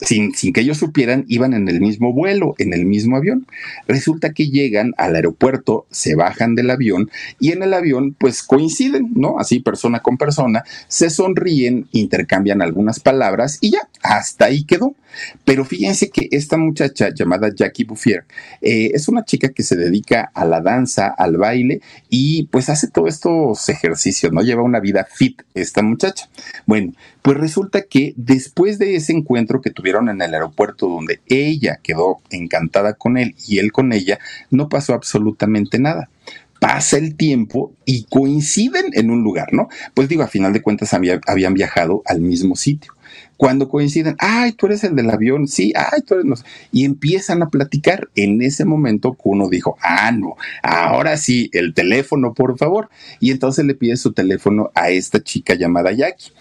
Sin, 0.00 0.34
sin, 0.34 0.52
que 0.52 0.60
ellos 0.60 0.76
supieran, 0.76 1.24
iban 1.28 1.54
en 1.54 1.68
el 1.68 1.80
mismo 1.80 2.12
vuelo, 2.12 2.54
en 2.58 2.74
el 2.74 2.84
mismo 2.84 3.16
avión. 3.16 3.46
Resulta 3.88 4.32
que 4.32 4.50
llegan 4.50 4.92
al 4.98 5.16
aeropuerto, 5.16 5.86
se 5.90 6.14
bajan 6.14 6.54
del 6.54 6.70
avión 6.70 7.10
y 7.40 7.52
en 7.52 7.62
el 7.62 7.72
avión 7.72 8.14
pues 8.18 8.42
coinciden, 8.42 9.12
¿no? 9.14 9.38
Así 9.38 9.60
persona 9.60 10.00
con 10.00 10.18
persona, 10.18 10.64
se 10.88 11.08
sonríen, 11.10 11.88
intercambian 11.92 12.60
algunas 12.60 13.00
palabras 13.00 13.58
y 13.60 13.70
ya, 13.70 13.88
hasta 14.02 14.46
ahí 14.46 14.64
quedó. 14.64 14.94
Pero 15.44 15.64
fíjense 15.64 16.10
que 16.10 16.28
esta 16.30 16.56
muchacha 16.56 17.10
llamada 17.14 17.50
Jackie 17.54 17.84
Bouffier 17.84 18.24
eh, 18.60 18.90
es 18.94 19.08
una 19.08 19.24
chica 19.24 19.48
que 19.48 19.62
se 19.62 19.76
dedica 19.76 20.30
a 20.34 20.44
la 20.44 20.60
danza, 20.60 21.08
al 21.08 21.36
baile 21.36 21.80
y 22.08 22.44
pues 22.44 22.68
hace 22.68 22.88
todos 22.88 23.08
estos 23.08 23.68
ejercicios, 23.68 24.32
¿no? 24.32 24.42
Lleva 24.42 24.62
una 24.62 24.80
vida 24.80 25.06
fit 25.10 25.42
esta 25.54 25.82
muchacha. 25.82 26.28
Bueno, 26.66 26.92
pues 27.22 27.36
resulta 27.36 27.82
que 27.82 28.14
después 28.16 28.78
de 28.78 28.96
ese 28.96 29.12
encuentro 29.12 29.60
que 29.60 29.70
tuvieron 29.70 30.08
en 30.08 30.22
el 30.22 30.34
aeropuerto 30.34 30.88
donde 30.88 31.20
ella 31.26 31.80
quedó 31.82 32.20
encantada 32.30 32.94
con 32.94 33.18
él 33.18 33.34
y 33.46 33.58
él 33.58 33.72
con 33.72 33.92
ella, 33.92 34.18
no 34.50 34.68
pasó 34.68 34.94
absolutamente 34.94 35.78
nada 35.78 36.08
pasa 36.60 36.96
el 36.96 37.16
tiempo 37.16 37.72
y 37.84 38.04
coinciden 38.04 38.86
en 38.92 39.10
un 39.10 39.22
lugar, 39.22 39.52
¿no? 39.52 39.68
Pues 39.94 40.08
digo, 40.08 40.22
a 40.22 40.28
final 40.28 40.52
de 40.52 40.62
cuentas 40.62 40.94
habían 40.94 41.54
viajado 41.54 42.02
al 42.06 42.20
mismo 42.20 42.56
sitio 42.56 42.95
cuando 43.36 43.68
coinciden, 43.68 44.16
ay, 44.18 44.52
tú 44.52 44.66
eres 44.66 44.84
el 44.84 44.96
del 44.96 45.10
avión, 45.10 45.48
sí, 45.48 45.72
ay, 45.76 46.02
tú 46.02 46.14
eres... 46.14 46.44
Y 46.72 46.84
empiezan 46.84 47.42
a 47.42 47.50
platicar. 47.50 48.08
En 48.14 48.40
ese 48.42 48.64
momento 48.64 49.16
uno 49.24 49.48
dijo, 49.48 49.76
ah, 49.82 50.12
no, 50.12 50.36
ahora 50.62 51.16
sí, 51.16 51.50
el 51.52 51.74
teléfono, 51.74 52.32
por 52.32 52.56
favor. 52.56 52.88
Y 53.20 53.30
entonces 53.30 53.64
le 53.64 53.74
pide 53.74 53.96
su 53.96 54.12
teléfono 54.12 54.70
a 54.74 54.90
esta 54.90 55.22
chica 55.22 55.54
llamada 55.54 55.92
Jackie 55.92 56.32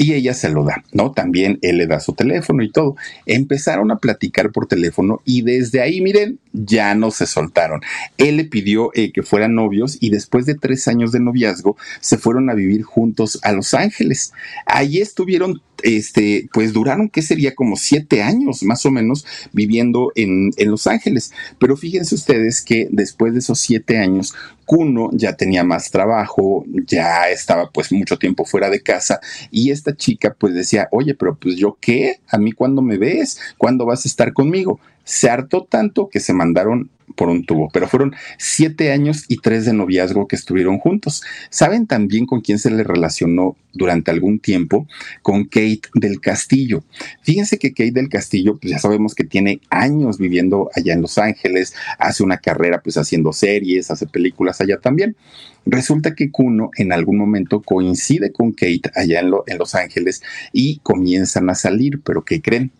y 0.00 0.14
ella 0.14 0.32
se 0.32 0.48
lo 0.48 0.64
da, 0.64 0.82
¿no? 0.94 1.12
También 1.12 1.58
él 1.60 1.76
le 1.76 1.86
da 1.86 2.00
su 2.00 2.14
teléfono 2.14 2.62
y 2.62 2.72
todo. 2.72 2.96
Empezaron 3.26 3.90
a 3.90 3.98
platicar 3.98 4.50
por 4.50 4.66
teléfono 4.66 5.20
y 5.26 5.42
desde 5.42 5.82
ahí, 5.82 6.00
miren, 6.00 6.38
ya 6.52 6.94
no 6.94 7.10
se 7.10 7.26
soltaron. 7.26 7.80
Él 8.18 8.36
le 8.36 8.44
pidió 8.44 8.90
eh, 8.94 9.12
que 9.12 9.22
fueran 9.22 9.54
novios 9.54 9.98
y 10.00 10.10
después 10.10 10.46
de 10.46 10.54
tres 10.54 10.88
años 10.88 11.12
de 11.12 11.20
noviazgo 11.20 11.76
se 12.00 12.18
fueron 12.18 12.50
a 12.50 12.54
vivir 12.54 12.82
juntos 12.82 13.38
a 13.42 13.52
Los 13.52 13.74
Ángeles. 13.74 14.32
Allí 14.66 15.00
estuvieron 15.00 15.62
este, 15.82 16.48
pues 16.52 16.72
duraron, 16.72 17.08
¿qué 17.08 17.22
sería? 17.22 17.54
Como 17.54 17.76
siete 17.76 18.22
años 18.22 18.62
más 18.62 18.84
o 18.86 18.90
menos 18.90 19.24
viviendo 19.52 20.12
en, 20.14 20.50
en, 20.56 20.70
Los 20.70 20.86
Ángeles. 20.86 21.32
Pero 21.58 21.76
fíjense 21.76 22.14
ustedes 22.14 22.62
que 22.62 22.88
después 22.90 23.32
de 23.32 23.40
esos 23.40 23.60
siete 23.60 23.98
años, 23.98 24.34
Kuno 24.66 25.10
ya 25.12 25.36
tenía 25.36 25.64
más 25.64 25.90
trabajo, 25.90 26.64
ya 26.86 27.28
estaba 27.30 27.70
pues 27.70 27.92
mucho 27.92 28.18
tiempo 28.18 28.44
fuera 28.44 28.70
de 28.70 28.82
casa 28.82 29.20
y 29.50 29.70
esta 29.70 29.96
chica 29.96 30.36
pues 30.38 30.54
decía, 30.54 30.88
oye, 30.92 31.14
pero 31.14 31.36
pues 31.36 31.56
yo 31.56 31.76
qué, 31.80 32.20
a 32.28 32.38
mí 32.38 32.52
cuándo 32.52 32.82
me 32.82 32.98
ves, 32.98 33.40
cuándo 33.58 33.84
vas 33.86 34.04
a 34.04 34.08
estar 34.08 34.32
conmigo. 34.32 34.80
Se 35.10 35.28
hartó 35.28 35.64
tanto 35.64 36.08
que 36.08 36.20
se 36.20 36.32
mandaron 36.32 36.88
por 37.16 37.28
un 37.28 37.44
tubo, 37.44 37.68
pero 37.72 37.88
fueron 37.88 38.14
siete 38.38 38.92
años 38.92 39.24
y 39.26 39.38
tres 39.38 39.64
de 39.64 39.72
noviazgo 39.72 40.28
que 40.28 40.36
estuvieron 40.36 40.78
juntos. 40.78 41.24
¿Saben 41.50 41.88
también 41.88 42.26
con 42.26 42.42
quién 42.42 42.60
se 42.60 42.70
le 42.70 42.84
relacionó 42.84 43.56
durante 43.72 44.12
algún 44.12 44.38
tiempo? 44.38 44.86
Con 45.20 45.46
Kate 45.46 45.82
del 45.94 46.20
Castillo. 46.20 46.84
Fíjense 47.22 47.58
que 47.58 47.72
Kate 47.72 47.90
del 47.90 48.08
Castillo, 48.08 48.56
pues 48.56 48.70
ya 48.70 48.78
sabemos 48.78 49.16
que 49.16 49.24
tiene 49.24 49.60
años 49.68 50.18
viviendo 50.18 50.70
allá 50.76 50.92
en 50.92 51.02
Los 51.02 51.18
Ángeles, 51.18 51.74
hace 51.98 52.22
una 52.22 52.38
carrera 52.38 52.80
pues 52.80 52.96
haciendo 52.96 53.32
series, 53.32 53.90
hace 53.90 54.06
películas 54.06 54.60
allá 54.60 54.78
también. 54.78 55.16
Resulta 55.66 56.14
que 56.14 56.30
Kuno 56.30 56.70
en 56.76 56.92
algún 56.92 57.18
momento 57.18 57.62
coincide 57.62 58.30
con 58.30 58.52
Kate 58.52 58.92
allá 58.94 59.18
en, 59.18 59.32
en 59.48 59.58
Los 59.58 59.74
Ángeles 59.74 60.22
y 60.52 60.78
comienzan 60.84 61.50
a 61.50 61.56
salir, 61.56 62.00
pero 62.00 62.24
¿qué 62.24 62.40
creen? 62.40 62.70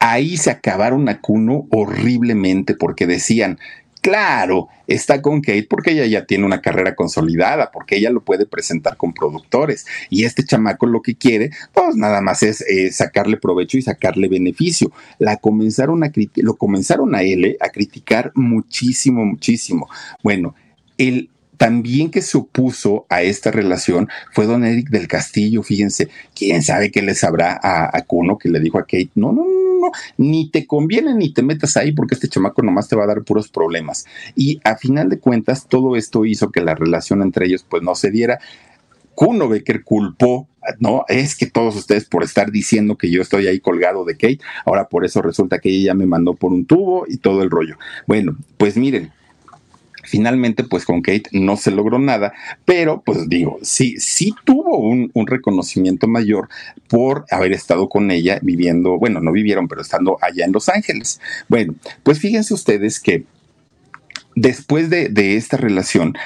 Ahí 0.00 0.36
se 0.36 0.50
acabaron 0.50 1.08
a 1.08 1.20
Kuno 1.20 1.66
horriblemente 1.70 2.74
porque 2.74 3.06
decían, 3.06 3.58
claro, 4.00 4.68
está 4.86 5.22
con 5.22 5.40
Kate 5.42 5.66
porque 5.68 5.92
ella 5.92 6.06
ya 6.06 6.24
tiene 6.24 6.46
una 6.46 6.60
carrera 6.60 6.94
consolidada, 6.94 7.70
porque 7.70 7.96
ella 7.96 8.10
lo 8.10 8.24
puede 8.24 8.46
presentar 8.46 8.96
con 8.96 9.12
productores. 9.12 9.86
Y 10.08 10.24
este 10.24 10.44
chamaco 10.44 10.86
lo 10.86 11.02
que 11.02 11.14
quiere, 11.14 11.50
pues 11.72 11.96
nada 11.96 12.20
más 12.20 12.42
es 12.42 12.62
eh, 12.62 12.90
sacarle 12.92 13.36
provecho 13.36 13.78
y 13.78 13.82
sacarle 13.82 14.28
beneficio. 14.28 14.90
La 15.18 15.36
comenzaron 15.36 16.02
a 16.02 16.10
lo 16.36 16.56
comenzaron 16.56 17.14
a 17.14 17.22
él 17.22 17.56
a 17.60 17.68
criticar 17.68 18.32
muchísimo, 18.34 19.24
muchísimo. 19.24 19.88
Bueno, 20.22 20.54
el 20.98 21.30
también 21.58 22.10
que 22.10 22.22
se 22.22 22.38
opuso 22.38 23.04
a 23.10 23.20
esta 23.20 23.50
relación 23.50 24.08
fue 24.32 24.46
don 24.46 24.64
Eric 24.64 24.88
del 24.88 25.06
Castillo, 25.08 25.62
fíjense, 25.62 26.08
quién 26.34 26.62
sabe 26.62 26.90
qué 26.90 27.02
le 27.02 27.14
sabrá 27.14 27.60
a, 27.62 27.94
a 27.94 28.00
Kuno 28.06 28.38
que 28.38 28.48
le 28.48 28.60
dijo 28.60 28.78
a 28.78 28.84
Kate, 28.84 29.10
no, 29.14 29.30
no, 29.32 29.44
no, 29.44 29.69
ni 30.16 30.50
te 30.50 30.66
conviene 30.66 31.14
ni 31.14 31.32
te 31.32 31.42
metas 31.42 31.76
ahí 31.76 31.92
porque 31.92 32.14
este 32.14 32.28
chamaco 32.28 32.62
nomás 32.62 32.88
te 32.88 32.96
va 32.96 33.04
a 33.04 33.08
dar 33.08 33.22
puros 33.22 33.48
problemas. 33.48 34.06
Y 34.34 34.60
a 34.64 34.76
final 34.76 35.08
de 35.08 35.18
cuentas, 35.18 35.66
todo 35.68 35.96
esto 35.96 36.24
hizo 36.24 36.50
que 36.50 36.60
la 36.60 36.74
relación 36.74 37.22
entre 37.22 37.46
ellos 37.46 37.64
pues 37.68 37.82
no 37.82 37.94
se 37.94 38.10
diera. 38.10 38.38
Kuno 39.14 39.48
Becker 39.48 39.84
culpó, 39.84 40.48
no, 40.78 41.04
es 41.08 41.36
que 41.36 41.46
todos 41.46 41.76
ustedes 41.76 42.06
por 42.06 42.24
estar 42.24 42.50
diciendo 42.50 42.96
que 42.96 43.10
yo 43.10 43.20
estoy 43.22 43.46
ahí 43.48 43.60
colgado 43.60 44.04
de 44.04 44.14
Kate, 44.14 44.40
ahora 44.64 44.88
por 44.88 45.04
eso 45.04 45.20
resulta 45.20 45.58
que 45.58 45.68
ella 45.68 45.86
ya 45.86 45.94
me 45.94 46.06
mandó 46.06 46.34
por 46.34 46.52
un 46.52 46.64
tubo 46.64 47.04
y 47.06 47.18
todo 47.18 47.42
el 47.42 47.50
rollo. 47.50 47.76
Bueno, 48.06 48.36
pues 48.56 48.76
miren, 48.76 49.12
Finalmente, 50.10 50.64
pues 50.64 50.84
con 50.84 51.02
Kate 51.02 51.30
no 51.30 51.56
se 51.56 51.70
logró 51.70 52.00
nada, 52.00 52.32
pero 52.64 53.00
pues 53.00 53.28
digo, 53.28 53.60
sí, 53.62 53.94
sí 54.00 54.34
tuvo 54.44 54.76
un, 54.78 55.10
reconocimiento 55.24 56.08
mayor 56.08 56.48
por 56.88 57.26
haber 57.30 57.52
estado 57.52 57.88
con 57.88 58.10
ella 58.10 58.40
viviendo, 58.42 58.98
bueno, 58.98 59.20
no 59.20 59.30
vivieron, 59.30 59.68
pero 59.68 59.82
estando 59.82 60.18
allá 60.20 60.44
en 60.44 60.50
Los 60.50 60.68
Ángeles. 60.68 61.20
Bueno, 61.48 61.76
pues 62.02 62.18
fíjense 62.18 62.52
ustedes 62.52 62.98
que 62.98 63.22
después 64.34 64.90
de, 64.90 65.10
de 65.10 65.36
esta 65.36 65.56
relación, 65.56 66.16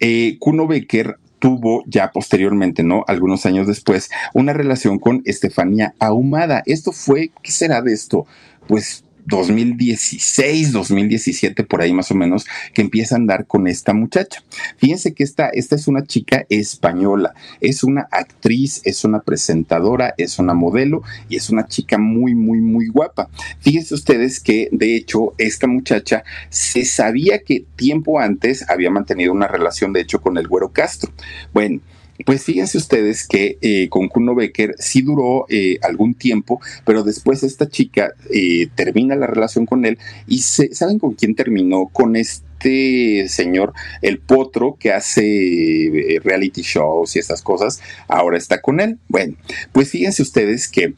eh, 0.00 0.36
Kuno 0.40 0.66
Becker 0.66 1.18
tuvo 1.38 1.84
ya 1.86 2.10
posteriormente, 2.10 2.82
¿no? 2.82 3.04
Algunos 3.06 3.46
años 3.46 3.68
después, 3.68 4.10
una 4.34 4.52
relación 4.52 4.98
con 4.98 5.22
Estefanía 5.24 5.94
Ahumada. 6.00 6.64
Esto 6.66 6.90
fue, 6.90 7.30
¿qué 7.40 7.52
será 7.52 7.82
de 7.82 7.92
esto? 7.92 8.26
Pues 8.66 9.04
2016, 9.28 10.72
2017, 10.72 11.64
por 11.64 11.82
ahí 11.82 11.92
más 11.92 12.10
o 12.10 12.14
menos, 12.14 12.46
que 12.74 12.82
empieza 12.82 13.14
a 13.14 13.18
andar 13.18 13.46
con 13.46 13.66
esta 13.66 13.92
muchacha. 13.92 14.42
Fíjense 14.78 15.12
que 15.14 15.22
esta, 15.22 15.48
esta 15.48 15.76
es 15.76 15.86
una 15.86 16.04
chica 16.04 16.46
española, 16.48 17.34
es 17.60 17.84
una 17.84 18.08
actriz, 18.10 18.80
es 18.84 19.04
una 19.04 19.20
presentadora, 19.20 20.14
es 20.16 20.38
una 20.38 20.54
modelo 20.54 21.02
y 21.28 21.36
es 21.36 21.50
una 21.50 21.66
chica 21.66 21.98
muy, 21.98 22.34
muy, 22.34 22.60
muy 22.60 22.88
guapa. 22.88 23.28
Fíjense 23.60 23.94
ustedes 23.94 24.40
que, 24.40 24.68
de 24.72 24.96
hecho, 24.96 25.34
esta 25.38 25.66
muchacha 25.66 26.24
se 26.48 26.84
sabía 26.84 27.40
que 27.40 27.64
tiempo 27.76 28.18
antes 28.18 28.68
había 28.68 28.90
mantenido 28.90 29.32
una 29.32 29.46
relación, 29.46 29.92
de 29.92 30.00
hecho, 30.00 30.20
con 30.20 30.38
el 30.38 30.48
Güero 30.48 30.72
Castro. 30.72 31.12
Bueno, 31.52 31.80
pues 32.24 32.42
fíjense 32.44 32.78
ustedes 32.78 33.26
que 33.26 33.58
eh, 33.60 33.88
con 33.88 34.08
Kuno 34.08 34.34
Becker 34.34 34.74
sí 34.78 35.02
duró 35.02 35.46
eh, 35.48 35.78
algún 35.82 36.14
tiempo, 36.14 36.60
pero 36.84 37.02
después 37.02 37.42
esta 37.42 37.68
chica 37.68 38.12
eh, 38.32 38.68
termina 38.74 39.14
la 39.14 39.26
relación 39.26 39.66
con 39.66 39.84
él 39.84 39.98
y 40.26 40.40
se, 40.40 40.74
¿saben 40.74 40.98
con 40.98 41.14
quién 41.14 41.34
terminó? 41.34 41.86
Con 41.86 42.16
este 42.16 43.26
señor, 43.28 43.72
el 44.02 44.18
potro 44.18 44.76
que 44.78 44.92
hace 44.92 46.20
reality 46.24 46.62
shows 46.62 47.14
y 47.14 47.20
esas 47.20 47.40
cosas, 47.40 47.80
ahora 48.08 48.36
está 48.36 48.60
con 48.60 48.80
él. 48.80 48.98
Bueno, 49.08 49.36
pues 49.72 49.90
fíjense 49.90 50.22
ustedes 50.22 50.68
que 50.68 50.94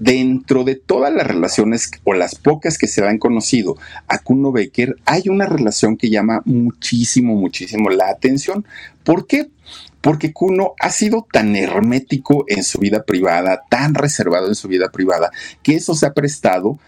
dentro 0.00 0.64
de 0.64 0.76
todas 0.76 1.12
las 1.12 1.26
relaciones 1.26 1.90
o 2.04 2.14
las 2.14 2.34
pocas 2.34 2.78
que 2.78 2.88
se 2.88 3.06
han 3.06 3.18
conocido 3.18 3.76
a 4.08 4.18
Kuno 4.18 4.50
Becker, 4.50 4.96
hay 5.04 5.24
una 5.28 5.46
relación 5.46 5.96
que 5.96 6.10
llama 6.10 6.42
muchísimo, 6.46 7.36
muchísimo 7.36 7.90
la 7.90 8.08
atención. 8.08 8.64
¿Por 9.04 9.26
qué? 9.26 9.48
Porque 10.00 10.32
Kuno 10.32 10.74
ha 10.80 10.90
sido 10.90 11.26
tan 11.30 11.56
hermético 11.56 12.44
en 12.48 12.64
su 12.64 12.78
vida 12.78 13.02
privada, 13.04 13.62
tan 13.68 13.94
reservado 13.94 14.48
en 14.48 14.54
su 14.54 14.68
vida 14.68 14.90
privada, 14.90 15.30
que 15.62 15.74
eso 15.74 15.94
se 15.94 16.06
ha 16.06 16.14
prestado 16.14 16.78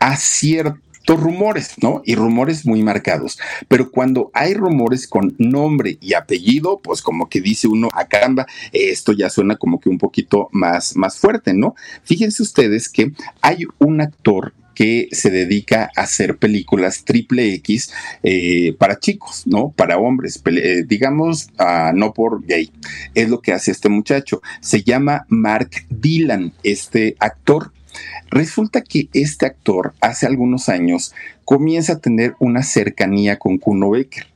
a 0.00 0.16
ciertos 0.16 1.20
rumores, 1.20 1.74
¿no? 1.80 2.02
Y 2.04 2.14
rumores 2.14 2.66
muy 2.66 2.82
marcados. 2.82 3.38
Pero 3.68 3.90
cuando 3.90 4.30
hay 4.34 4.54
rumores 4.54 5.06
con 5.06 5.34
nombre 5.38 5.98
y 6.00 6.14
apellido, 6.14 6.80
pues 6.82 7.00
como 7.00 7.28
que 7.28 7.40
dice 7.40 7.68
uno, 7.68 7.88
a 7.92 8.00
ah, 8.00 8.08
caramba, 8.08 8.46
esto 8.72 9.12
ya 9.12 9.30
suena 9.30 9.56
como 9.56 9.80
que 9.80 9.88
un 9.88 9.98
poquito 9.98 10.48
más, 10.52 10.96
más 10.96 11.18
fuerte, 11.18 11.54
¿no? 11.54 11.74
Fíjense 12.02 12.42
ustedes 12.42 12.88
que 12.88 13.12
hay 13.40 13.66
un 13.78 14.00
actor 14.00 14.52
que 14.76 15.08
se 15.10 15.30
dedica 15.30 15.90
a 15.96 16.02
hacer 16.02 16.36
películas 16.36 17.04
triple 17.04 17.54
X 17.54 17.92
eh, 18.22 18.76
para 18.78 19.00
chicos, 19.00 19.46
¿no? 19.46 19.70
Para 19.70 19.96
hombres, 19.96 20.40
eh, 20.44 20.84
digamos, 20.86 21.48
ah, 21.58 21.92
no 21.94 22.12
por 22.12 22.44
gay. 22.44 22.70
Es 23.14 23.30
lo 23.30 23.40
que 23.40 23.54
hace 23.54 23.70
este 23.70 23.88
muchacho. 23.88 24.42
Se 24.60 24.82
llama 24.82 25.24
Mark 25.28 25.70
Dylan, 25.88 26.52
este 26.62 27.16
actor. 27.18 27.72
Resulta 28.28 28.82
que 28.82 29.08
este 29.14 29.46
actor 29.46 29.94
hace 30.02 30.26
algunos 30.26 30.68
años 30.68 31.14
comienza 31.46 31.94
a 31.94 31.98
tener 31.98 32.34
una 32.38 32.62
cercanía 32.62 33.38
con 33.38 33.56
Kuno 33.56 33.90
Becker. 33.90 34.26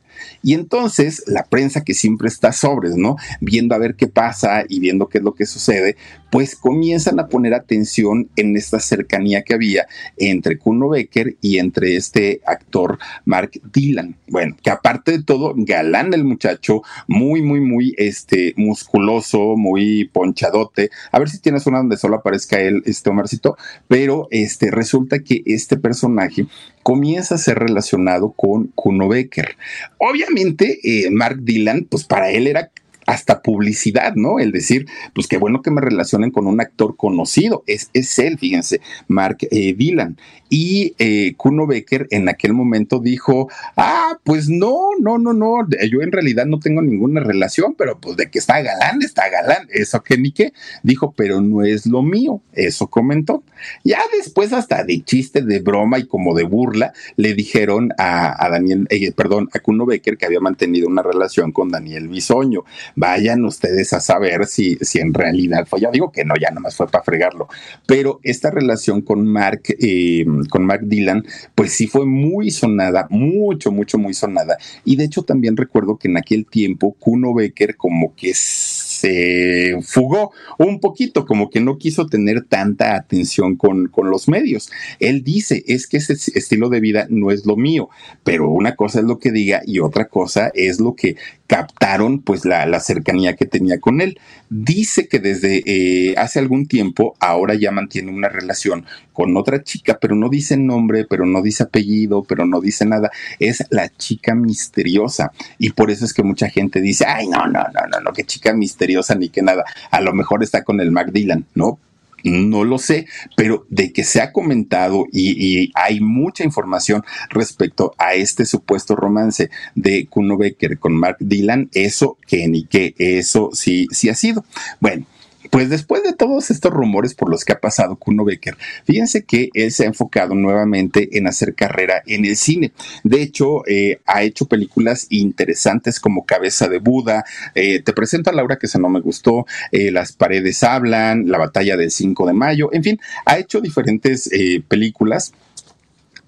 Y 0.43 0.53
entonces 0.53 1.23
la 1.27 1.43
prensa 1.43 1.83
que 1.83 1.93
siempre 1.93 2.27
está 2.27 2.51
sobres, 2.51 2.95
¿no? 2.95 3.15
Viendo 3.39 3.75
a 3.75 3.79
ver 3.79 3.95
qué 3.95 4.07
pasa 4.07 4.63
y 4.67 4.79
viendo 4.79 5.07
qué 5.07 5.19
es 5.19 5.23
lo 5.23 5.33
que 5.33 5.45
sucede, 5.45 5.95
pues 6.31 6.55
comienzan 6.55 7.19
a 7.19 7.27
poner 7.27 7.53
atención 7.53 8.29
en 8.37 8.55
esta 8.55 8.79
cercanía 8.79 9.43
que 9.43 9.53
había 9.53 9.85
entre 10.17 10.57
Kuno 10.57 10.89
Becker 10.89 11.35
y 11.41 11.59
entre 11.59 11.97
este 11.97 12.41
actor 12.45 12.97
Mark 13.25 13.51
Dylan. 13.71 14.15
Bueno, 14.27 14.55
que 14.63 14.69
aparte 14.69 15.11
de 15.11 15.23
todo, 15.23 15.53
galán 15.55 16.13
el 16.13 16.23
muchacho, 16.23 16.81
muy, 17.07 17.41
muy, 17.41 17.59
muy 17.59 17.93
este, 17.97 18.53
musculoso, 18.55 19.57
muy 19.57 20.05
ponchadote. 20.05 20.89
A 21.11 21.19
ver 21.19 21.29
si 21.29 21.39
tienes 21.39 21.67
una 21.67 21.79
donde 21.79 21.97
solo 21.97 22.15
aparezca 22.15 22.59
él, 22.59 22.81
este 22.85 23.09
Omarcito, 23.09 23.57
pero 23.87 24.27
este, 24.31 24.71
resulta 24.71 25.19
que 25.19 25.43
este 25.45 25.77
personaje 25.77 26.47
comienza 26.83 27.35
a 27.35 27.37
ser 27.37 27.59
relacionado 27.59 28.31
con 28.31 28.67
Kuno 28.75 29.07
Becker. 29.07 29.55
Obviamente, 29.97 30.79
eh, 30.83 31.09
Mark 31.11 31.39
Dylan, 31.41 31.87
pues 31.89 32.03
para 32.03 32.31
él 32.31 32.47
era 32.47 32.71
hasta 33.05 33.41
publicidad, 33.41 34.15
¿no? 34.15 34.39
El 34.39 34.51
decir, 34.51 34.87
pues 35.13 35.27
qué 35.27 35.37
bueno 35.37 35.61
que 35.61 35.71
me 35.71 35.81
relacionen 35.81 36.31
con 36.31 36.47
un 36.47 36.61
actor 36.61 36.95
conocido. 36.95 37.63
Es, 37.67 37.89
es 37.93 38.17
él, 38.19 38.37
fíjense, 38.37 38.81
Mark 39.07 39.37
eh, 39.49 39.73
Dylan. 39.73 40.17
Y 40.49 40.95
eh, 40.99 41.33
Kuno 41.37 41.65
Becker 41.65 42.07
en 42.11 42.27
aquel 42.27 42.51
momento 42.53 42.99
dijo, 42.99 43.49
ah, 43.77 44.17
pues 44.23 44.49
no, 44.49 44.89
no, 44.99 45.17
no, 45.17 45.31
no, 45.31 45.65
yo 45.89 46.01
en 46.01 46.11
realidad 46.11 46.45
no 46.45 46.59
tengo 46.59 46.81
ninguna 46.81 47.21
relación, 47.21 47.73
pero 47.77 47.99
pues 47.99 48.17
de 48.17 48.29
que 48.29 48.39
está 48.39 48.61
galán, 48.61 49.01
está 49.01 49.29
galán. 49.29 49.67
Eso 49.71 50.03
que 50.03 50.17
ni 50.17 50.33
qué. 50.33 50.51
Dijo, 50.83 51.13
pero 51.15 51.39
no 51.39 51.63
es 51.63 51.85
lo 51.85 52.01
mío. 52.01 52.41
Eso 52.51 52.87
comentó. 52.87 53.43
Ya 53.83 54.01
después 54.17 54.51
hasta 54.51 54.83
de 54.83 55.01
chiste, 55.03 55.41
de 55.41 55.59
broma 55.59 55.99
y 55.99 56.05
como 56.05 56.35
de 56.35 56.43
burla, 56.43 56.93
le 57.15 57.33
dijeron 57.33 57.91
a, 57.97 58.49
Daniel, 58.49 58.87
eh, 58.89 59.13
perdón, 59.13 59.49
a 59.53 59.59
Kuno 59.59 59.85
Becker 59.85 60.17
que 60.17 60.25
había 60.25 60.39
mantenido 60.41 60.87
una 60.87 61.01
relación 61.01 61.53
con 61.53 61.69
Daniel 61.69 62.09
Bisoño. 62.09 62.65
Vayan 62.95 63.45
ustedes 63.45 63.93
a 63.93 63.99
saber 63.99 64.45
si, 64.45 64.77
si 64.81 64.99
en 64.99 65.13
realidad 65.13 65.67
fue. 65.67 65.81
Ya 65.81 65.91
digo 65.91 66.11
que 66.11 66.25
no, 66.25 66.35
ya 66.39 66.51
nomás 66.51 66.75
fue 66.75 66.87
para 66.87 67.03
fregarlo. 67.03 67.47
Pero 67.85 68.19
esta 68.23 68.51
relación 68.51 69.01
con 69.01 69.25
Mark, 69.25 69.63
eh, 69.79 70.25
con 70.49 70.65
Mark 70.65 70.81
Dylan, 70.83 71.25
pues 71.55 71.73
sí 71.73 71.87
fue 71.87 72.05
muy 72.05 72.51
sonada, 72.51 73.07
mucho, 73.09 73.71
mucho, 73.71 73.97
muy 73.97 74.13
sonada. 74.13 74.57
Y 74.85 74.95
de 74.95 75.05
hecho 75.05 75.23
también 75.23 75.57
recuerdo 75.57 75.97
que 75.97 76.07
en 76.07 76.17
aquel 76.17 76.45
tiempo 76.45 76.93
Kuno 76.99 77.33
Becker 77.33 77.75
como 77.75 78.15
que 78.15 78.33
se 78.33 79.77
fugó 79.81 80.31
un 80.59 80.79
poquito, 80.79 81.25
como 81.25 81.49
que 81.49 81.59
no 81.59 81.77
quiso 81.77 82.05
tener 82.05 82.43
tanta 82.43 82.95
atención 82.95 83.55
con, 83.55 83.87
con 83.87 84.09
los 84.09 84.27
medios. 84.27 84.69
Él 84.99 85.23
dice, 85.23 85.63
es 85.67 85.87
que 85.87 85.97
ese 85.97 86.13
estilo 86.13 86.69
de 86.69 86.79
vida 86.79 87.07
no 87.09 87.31
es 87.31 87.45
lo 87.45 87.55
mío, 87.55 87.89
pero 88.23 88.49
una 88.49 88.75
cosa 88.75 88.99
es 88.99 89.05
lo 89.05 89.17
que 89.17 89.31
diga 89.31 89.61
y 89.65 89.79
otra 89.79 90.07
cosa 90.07 90.51
es 90.53 90.79
lo 90.79 90.95
que 90.95 91.15
captaron 91.51 92.21
pues 92.21 92.45
la, 92.45 92.65
la 92.65 92.79
cercanía 92.79 93.35
que 93.35 93.45
tenía 93.45 93.81
con 93.81 93.99
él. 93.99 94.17
Dice 94.49 95.09
que 95.09 95.19
desde 95.19 95.61
eh, 95.65 96.15
hace 96.15 96.39
algún 96.39 96.65
tiempo 96.65 97.17
ahora 97.19 97.55
ya 97.55 97.71
mantiene 97.71 98.09
una 98.09 98.29
relación 98.29 98.85
con 99.11 99.35
otra 99.35 99.61
chica, 99.61 99.97
pero 99.99 100.15
no 100.15 100.29
dice 100.29 100.55
nombre, 100.55 101.05
pero 101.09 101.25
no 101.25 101.41
dice 101.41 101.63
apellido, 101.63 102.23
pero 102.23 102.45
no 102.45 102.61
dice 102.61 102.85
nada. 102.85 103.11
Es 103.37 103.65
la 103.69 103.89
chica 103.89 104.33
misteriosa. 104.33 105.33
Y 105.57 105.71
por 105.71 105.91
eso 105.91 106.05
es 106.05 106.13
que 106.13 106.23
mucha 106.23 106.49
gente 106.49 106.79
dice, 106.79 107.03
ay, 107.05 107.27
no, 107.27 107.45
no, 107.47 107.63
no, 107.63 107.81
no, 107.91 107.99
no, 107.99 108.13
qué 108.13 108.23
chica 108.23 108.53
misteriosa 108.53 109.15
ni 109.15 109.27
que 109.27 109.41
nada. 109.41 109.65
A 109.91 109.99
lo 109.99 110.13
mejor 110.13 110.43
está 110.43 110.63
con 110.63 110.79
el 110.79 110.91
Mac 110.91 111.11
Dylan, 111.11 111.47
¿no? 111.53 111.79
No 112.23 112.63
lo 112.63 112.77
sé, 112.77 113.07
pero 113.35 113.65
de 113.69 113.91
que 113.91 114.03
se 114.03 114.21
ha 114.21 114.31
comentado 114.31 115.05
y, 115.11 115.71
hay 115.75 115.99
mucha 115.99 116.43
información 116.43 117.03
respecto 117.29 117.93
a 117.97 118.13
este 118.13 118.45
supuesto 118.45 118.95
romance 118.95 119.49
de 119.75 120.07
Kuno 120.07 120.37
Becker 120.37 120.79
con 120.79 120.93
Mark 120.93 121.17
Dylan, 121.19 121.69
eso 121.73 122.17
que 122.27 122.47
ni 122.47 122.65
que, 122.65 122.93
eso 122.97 123.49
sí, 123.53 123.87
sí 123.91 124.09
ha 124.09 124.15
sido. 124.15 124.43
Bueno, 124.79 125.05
pues 125.51 125.69
después 125.69 126.01
de 126.01 126.13
todos 126.13 126.49
estos 126.49 126.71
rumores 126.71 127.13
por 127.13 127.29
los 127.29 127.45
que 127.45 127.53
ha 127.53 127.59
pasado 127.59 127.97
Kuno 127.97 128.23
Becker, 128.23 128.57
fíjense 128.85 129.25
que 129.25 129.49
él 129.53 129.71
se 129.71 129.83
ha 129.83 129.87
enfocado 129.87 130.33
nuevamente 130.33 131.17
en 131.17 131.27
hacer 131.27 131.53
carrera 131.53 132.01
en 132.07 132.25
el 132.25 132.37
cine. 132.37 132.71
De 133.03 133.21
hecho, 133.21 133.67
eh, 133.67 133.99
ha 134.05 134.23
hecho 134.23 134.45
películas 134.45 135.07
interesantes 135.09 135.99
como 135.99 136.25
Cabeza 136.25 136.69
de 136.69 136.79
Buda, 136.79 137.25
eh, 137.53 137.81
Te 137.83 137.93
presento 137.93 138.29
a 138.29 138.33
Laura 138.33 138.57
que 138.57 138.67
se 138.67 138.79
no 138.79 138.89
me 138.89 139.01
gustó, 139.01 139.45
eh, 139.71 139.91
Las 139.91 140.13
paredes 140.13 140.63
hablan, 140.63 141.29
La 141.29 141.37
batalla 141.37 141.75
del 141.75 141.91
5 141.91 142.25
de 142.27 142.33
mayo, 142.33 142.69
en 142.71 142.83
fin, 142.83 142.99
ha 143.25 143.37
hecho 143.37 143.59
diferentes 143.59 144.29
películas 144.69 145.33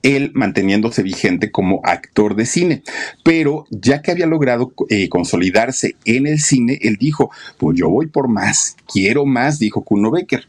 él 0.03 0.31
manteniéndose 0.35 1.01
vigente 1.01 1.49
como 1.49 1.81
actor 1.83 2.35
de 2.35 2.45
cine. 2.45 2.83
Pero 3.23 3.65
ya 3.71 4.01
que 4.01 4.11
había 4.11 4.27
logrado 4.27 4.73
eh, 4.89 5.09
consolidarse 5.09 5.95
en 6.05 6.27
el 6.27 6.39
cine, 6.39 6.77
él 6.81 6.97
dijo, 6.99 7.31
pues 7.57 7.77
yo 7.77 7.89
voy 7.89 8.07
por 8.07 8.27
más, 8.27 8.75
quiero 8.91 9.25
más, 9.25 9.57
dijo 9.57 9.83
Kuno 9.83 10.11
Becker 10.11 10.47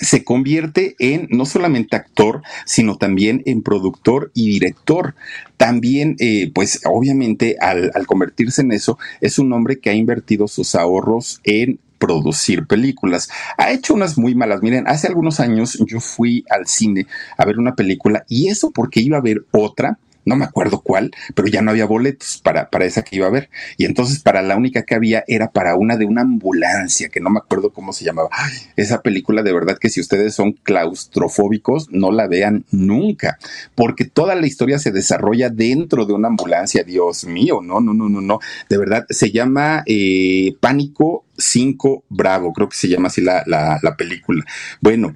se 0.00 0.22
convierte 0.24 0.94
en 0.98 1.26
no 1.30 1.44
solamente 1.44 1.96
actor, 1.96 2.42
sino 2.64 2.96
también 2.96 3.42
en 3.46 3.62
productor 3.62 4.30
y 4.32 4.48
director. 4.48 5.14
También, 5.56 6.14
eh, 6.20 6.50
pues 6.54 6.80
obviamente 6.84 7.56
al, 7.60 7.90
al, 7.94 8.06
convertirse 8.06 8.62
en 8.62 8.72
eso, 8.72 8.96
es 9.20 9.38
un 9.38 9.52
hombre 9.52 9.80
que 9.80 9.90
ha 9.90 9.94
invertido 9.94 10.46
sus 10.46 10.76
ahorros 10.76 11.40
en 11.42 11.80
producir 11.98 12.66
películas. 12.66 13.28
Ha 13.56 13.72
hecho 13.72 13.94
unas 13.94 14.16
muy 14.18 14.34
malas. 14.34 14.62
Miren, 14.62 14.88
hace 14.88 15.08
algunos 15.08 15.40
años 15.40 15.78
yo 15.86 16.00
fui 16.00 16.44
al 16.50 16.66
cine 16.66 17.06
a 17.36 17.44
ver 17.44 17.58
una 17.58 17.74
película 17.74 18.24
y 18.28 18.48
eso 18.48 18.70
porque 18.70 19.00
iba 19.00 19.18
a 19.18 19.22
ver 19.22 19.44
otra 19.52 19.98
no 20.28 20.36
me 20.36 20.44
acuerdo 20.44 20.80
cuál, 20.80 21.10
pero 21.34 21.48
ya 21.48 21.62
no 21.62 21.70
había 21.70 21.86
boletos 21.86 22.40
para, 22.44 22.68
para 22.70 22.84
esa 22.84 23.02
que 23.02 23.16
iba 23.16 23.26
a 23.26 23.30
ver. 23.30 23.50
Y 23.76 23.86
entonces 23.86 24.20
para 24.20 24.42
la 24.42 24.56
única 24.56 24.82
que 24.82 24.94
había 24.94 25.24
era 25.26 25.50
para 25.50 25.74
una 25.74 25.96
de 25.96 26.04
una 26.04 26.20
ambulancia, 26.20 27.08
que 27.08 27.20
no 27.20 27.30
me 27.30 27.38
acuerdo 27.38 27.70
cómo 27.72 27.92
se 27.92 28.04
llamaba. 28.04 28.28
esa 28.76 29.02
película 29.02 29.42
de 29.42 29.52
verdad 29.52 29.78
que 29.78 29.88
si 29.88 30.00
ustedes 30.00 30.34
son 30.34 30.52
claustrofóbicos, 30.52 31.88
no 31.90 32.12
la 32.12 32.28
vean 32.28 32.64
nunca, 32.70 33.38
porque 33.74 34.04
toda 34.04 34.34
la 34.34 34.46
historia 34.46 34.78
se 34.78 34.92
desarrolla 34.92 35.48
dentro 35.48 36.04
de 36.04 36.12
una 36.12 36.28
ambulancia. 36.28 36.84
Dios 36.84 37.24
mío, 37.24 37.60
no, 37.62 37.80
no, 37.80 37.94
no, 37.94 38.08
no, 38.08 38.20
no. 38.20 38.38
De 38.68 38.76
verdad, 38.76 39.06
se 39.08 39.30
llama 39.30 39.82
eh, 39.86 40.54
Pánico 40.60 41.24
5 41.38 42.04
Bravo, 42.08 42.52
creo 42.52 42.68
que 42.68 42.76
se 42.76 42.88
llama 42.88 43.08
así 43.08 43.22
la, 43.22 43.42
la, 43.46 43.78
la 43.82 43.96
película. 43.96 44.44
Bueno, 44.80 45.14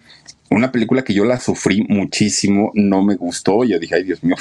una 0.51 0.73
película 0.73 1.03
que 1.03 1.15
yo 1.15 1.25
la 1.25 1.41
sufrí 1.41 1.85
muchísimo, 1.89 2.71
no 2.75 3.03
me 3.03 3.17
gustó, 3.17 3.65
yo 3.65 3.79
dije, 3.79 3.97
ay 3.97 4.05
Dios 4.05 4.23
mío, 4.23 4.37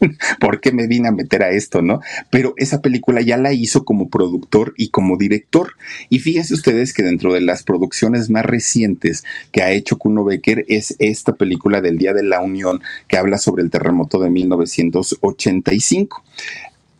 ¿por 0.40 0.60
qué 0.60 0.72
me 0.72 0.86
vine 0.86 1.08
a 1.08 1.12
meter 1.12 1.42
a 1.42 1.50
esto, 1.50 1.82
no? 1.82 2.00
Pero 2.30 2.54
esa 2.56 2.80
película 2.80 3.20
ya 3.20 3.36
la 3.36 3.52
hizo 3.52 3.84
como 3.84 4.08
productor 4.08 4.74
y 4.76 4.88
como 4.88 5.16
director. 5.16 5.74
Y 6.08 6.20
fíjense 6.20 6.54
ustedes 6.54 6.92
que 6.92 7.02
dentro 7.02 7.32
de 7.32 7.40
las 7.40 7.62
producciones 7.62 8.30
más 8.30 8.44
recientes 8.44 9.24
que 9.52 9.62
ha 9.62 9.72
hecho 9.72 9.98
Kuno 9.98 10.24
Becker 10.24 10.64
es 10.68 10.96
esta 10.98 11.34
película 11.34 11.80
del 11.80 11.98
Día 11.98 12.12
de 12.12 12.22
la 12.22 12.40
Unión 12.40 12.82
que 13.08 13.16
habla 13.16 13.38
sobre 13.38 13.62
el 13.62 13.70
terremoto 13.70 14.18
de 14.18 14.30
1985. 14.30 16.22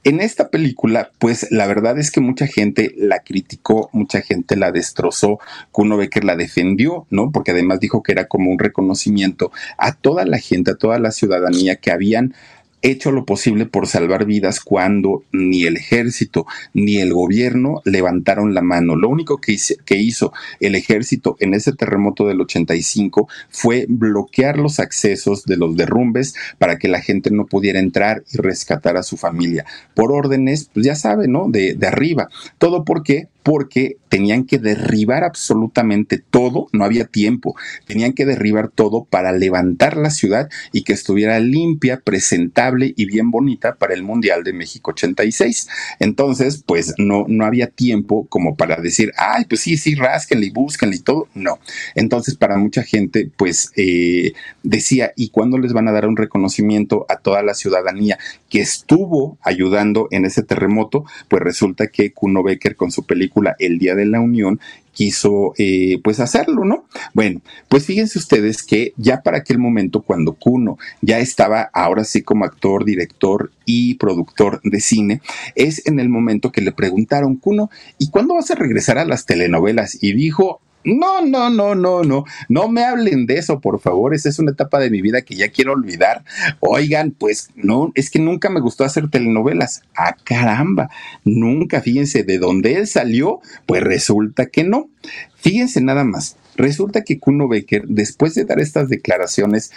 En 0.05 0.20
esta 0.20 0.51
película, 0.51 1.11
pues 1.18 1.49
la 1.51 1.66
verdad 1.66 1.99
es 1.99 2.12
que 2.12 2.20
mucha 2.20 2.47
gente 2.47 2.94
la 2.97 3.24
criticó, 3.24 3.90
mucha 3.92 4.20
gente 4.20 4.55
la 4.55 4.70
destrozó, 4.70 5.40
Kuno 5.72 5.97
Becker 5.97 6.22
la 6.22 6.36
defendió, 6.36 7.09
¿no? 7.11 7.32
Porque 7.32 7.51
además 7.51 7.80
dijo 7.80 8.05
que 8.05 8.12
era 8.12 8.28
como 8.28 8.53
un 8.53 8.61
reconocimiento 8.61 9.51
a 9.78 9.94
toda 9.94 10.24
la 10.24 10.38
gente, 10.38 10.70
a 10.70 10.76
toda 10.76 11.01
la 11.01 11.11
ciudadanía 11.11 11.74
que 11.74 11.90
habían 11.90 12.34
hecho 12.83 13.11
lo 13.11 13.24
posible 13.24 13.66
por 13.66 13.87
salvar 13.87 14.27
vidas 14.27 14.61
cuando 14.61 15.24
ni 15.33 15.64
el 15.64 15.77
ejército 15.77 16.47
ni 16.74 16.99
el 16.99 17.12
gobierno 17.12 17.83
levantaron 17.85 18.55
la 18.55 18.62
mano. 18.62 18.97
Lo 18.97 19.09
único 19.09 19.39
que, 19.39 19.53
hizo, 19.97 20.33
el 20.61 20.74
ejército 20.74 21.37
en 21.41 21.55
ese 21.55 21.72
terremoto 21.72 22.27
del 22.27 22.41
85 22.41 23.29
fue 23.49 23.87
bloquear 23.89 24.59
los 24.59 24.79
accesos 24.79 25.45
de 25.45 25.57
los 25.57 25.77
derrumbes 25.77 26.35
para 26.59 26.79
que 26.79 26.89
la 26.89 27.01
gente 27.01 27.31
no 27.31 27.47
pudiera 27.47 27.79
entrar 27.79 28.22
y 28.33 28.39
rescatar 28.39 28.97
a 28.97 29.03
su 29.03 29.16
familia. 29.16 29.64
Por 29.95 30.12
órdenes, 30.12 30.70
pues 30.72 30.87
ya 30.87 30.95
saben, 30.95 31.33
¿no? 31.33 31.49
De, 31.49 31.74
de 31.74 31.87
arriba. 31.87 32.29
Todo 32.59 32.85
porque 32.85 33.29
porque 33.47 33.99
tenían 34.09 34.44
que 34.44 34.59
derribar 34.59 35.22
absolutamente 35.22 36.18
todo, 36.18 36.66
no 36.72 36.84
había 36.84 37.05
tiempo, 37.05 37.55
tenían 37.86 38.12
que 38.12 38.26
derribar 38.26 38.70
todo 38.70 39.05
para 39.05 39.30
levantar 39.30 39.97
la 39.97 40.11
ciudad 40.11 40.49
y 40.72 40.82
que 40.82 40.92
estuviera 40.92 41.38
limpia, 41.38 42.01
presentable 42.01 42.92
y 42.97 43.07
bien 43.07 43.30
bonita 43.30 43.76
para 43.76 43.94
el 43.94 44.03
Mundial 44.03 44.42
de 44.42 44.53
México 44.53 44.90
86. 44.90 45.68
Entonces, 46.01 46.64
pues 46.66 46.94
no, 46.99 47.24
no 47.28 47.44
había 47.44 47.68
tiempo 47.68 48.26
como 48.28 48.57
para 48.57 48.80
decir, 48.80 49.12
ay, 49.16 49.44
pues 49.44 49.61
sí, 49.61 49.76
sí, 49.76 49.94
rásquenle 49.94 50.47
y 50.47 50.51
búsquenle 50.51 50.97
y 50.97 51.01
todo. 51.01 51.28
No. 51.34 51.61
Entonces, 51.94 52.34
para 52.34 52.57
mucha 52.57 52.82
gente, 52.82 53.30
pues 53.36 53.70
eh, 53.76 54.32
decía, 54.64 55.12
¿y 55.14 55.28
cuándo 55.28 55.59
les 55.59 55.72
van 55.72 55.86
a 55.86 55.92
dar 55.92 56.09
un 56.09 56.16
reconocimiento 56.16 57.07
a 57.09 57.18
toda 57.18 57.44
la 57.44 57.55
ciudadanía 57.55 58.18
que 58.49 58.61
estuvo 58.61 59.38
ayudando 59.40 60.09
en 60.11 60.24
ese 60.24 60.42
terremoto? 60.42 61.05
Pues 61.28 61.44
resulta 61.44 61.86
que 61.86 62.12
Kuno 62.12 62.42
Becker 62.42 62.74
con 62.74 62.90
su 62.90 63.07
película 63.07 63.36
el 63.59 63.78
Día 63.78 63.95
de 63.95 64.07
la 64.07 64.20
Unión 64.20 64.61
quiso 64.97 65.53
eh, 65.59 66.01
pues 66.03 66.20
hacerlo, 66.20 66.64
¿no? 66.64 66.87
Bueno, 67.12 67.43
pues 67.68 67.84
fíjense 67.84 68.18
ustedes 68.18 68.62
que 68.62 68.95
ya 68.97 69.20
para 69.20 69.39
aquel 69.39 69.59
momento 69.59 70.01
cuando 70.01 70.32
Kuno 70.32 70.78
ya 71.03 71.18
estaba 71.18 71.68
ahora 71.74 72.03
sí 72.03 72.22
como 72.22 72.47
actor, 72.47 72.87
director 72.87 73.53
y 73.66 73.95
productor 73.97 74.61
de 74.64 74.80
cine, 74.80 75.20
es 75.55 75.87
en 75.87 76.01
el 76.01 76.09
momento 76.09 76.51
que 76.51 76.62
le 76.62 76.72
preguntaron, 76.72 77.37
Kuno, 77.37 77.68
¿y 77.99 78.09
cuándo 78.09 78.34
vas 78.34 78.51
a 78.51 78.55
regresar 78.55 78.97
a 78.97 79.05
las 79.05 79.26
telenovelas? 79.26 80.03
Y 80.03 80.14
dijo, 80.14 80.62
no, 80.85 81.20
no, 81.20 81.51
no, 81.51 81.74
no, 81.74 82.03
no. 82.05 82.24
No 82.49 82.68
me 82.68 82.85
hablen 82.85 83.27
de 83.27 83.39
eso, 83.39 83.61
por 83.61 83.81
favor. 83.81 84.14
Esa 84.14 84.29
es 84.29 84.39
una 84.39 84.53
etapa 84.53 84.79
de 84.79 84.91
mi 84.91 85.03
vida 85.03 85.22
que 85.22 85.35
ya 85.35 85.49
quiero 85.49 85.72
olvidar. 85.72 86.24
Oigan, 86.61 87.11
pues 87.11 87.51
no, 87.57 87.91
es 87.95 88.09
que 88.09 88.20
nunca 88.20 88.51
me 88.51 88.61
gustó 88.61 88.85
hacer 88.85 89.11
telenovelas. 89.11 89.83
Ah, 89.97 90.16
caramba. 90.22 90.89
Nunca, 91.24 91.81
fíjense, 91.81 92.22
de 92.22 92.39
dónde 92.39 92.74
él 92.74 92.87
salió, 92.87 93.41
pues 93.66 93.83
resulta 93.83 94.47
que 94.47 94.62
no. 94.62 94.89
Fíjense 95.37 95.81
nada 95.81 96.05
más. 96.05 96.37
Resulta 96.57 97.03
que 97.03 97.18
Kuno 97.18 97.49
Becker, 97.49 97.87
después 97.89 98.35
de 98.35 98.45
dar 98.45 98.61
estas 98.61 98.89
declaraciones, 98.89 99.72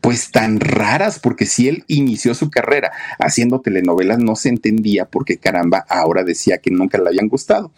pues 0.00 0.30
tan 0.30 0.60
raras, 0.60 1.18
porque 1.18 1.46
si 1.46 1.68
él 1.68 1.84
inició 1.88 2.34
su 2.34 2.50
carrera 2.50 2.92
haciendo 3.18 3.60
telenovelas 3.60 4.18
no 4.18 4.36
se 4.36 4.48
entendía 4.48 5.06
porque 5.06 5.38
caramba 5.38 5.84
ahora 5.88 6.22
decía 6.22 6.58
que 6.58 6.70
nunca 6.70 6.98
le 6.98 7.08
habían 7.08 7.28
gustado. 7.28 7.72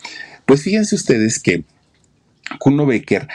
Pues 0.44 0.62
fíjense 0.62 0.94
ustedes 0.94 1.38
que 1.40 1.64
Kuno 2.58 2.86
Becker 2.86 3.26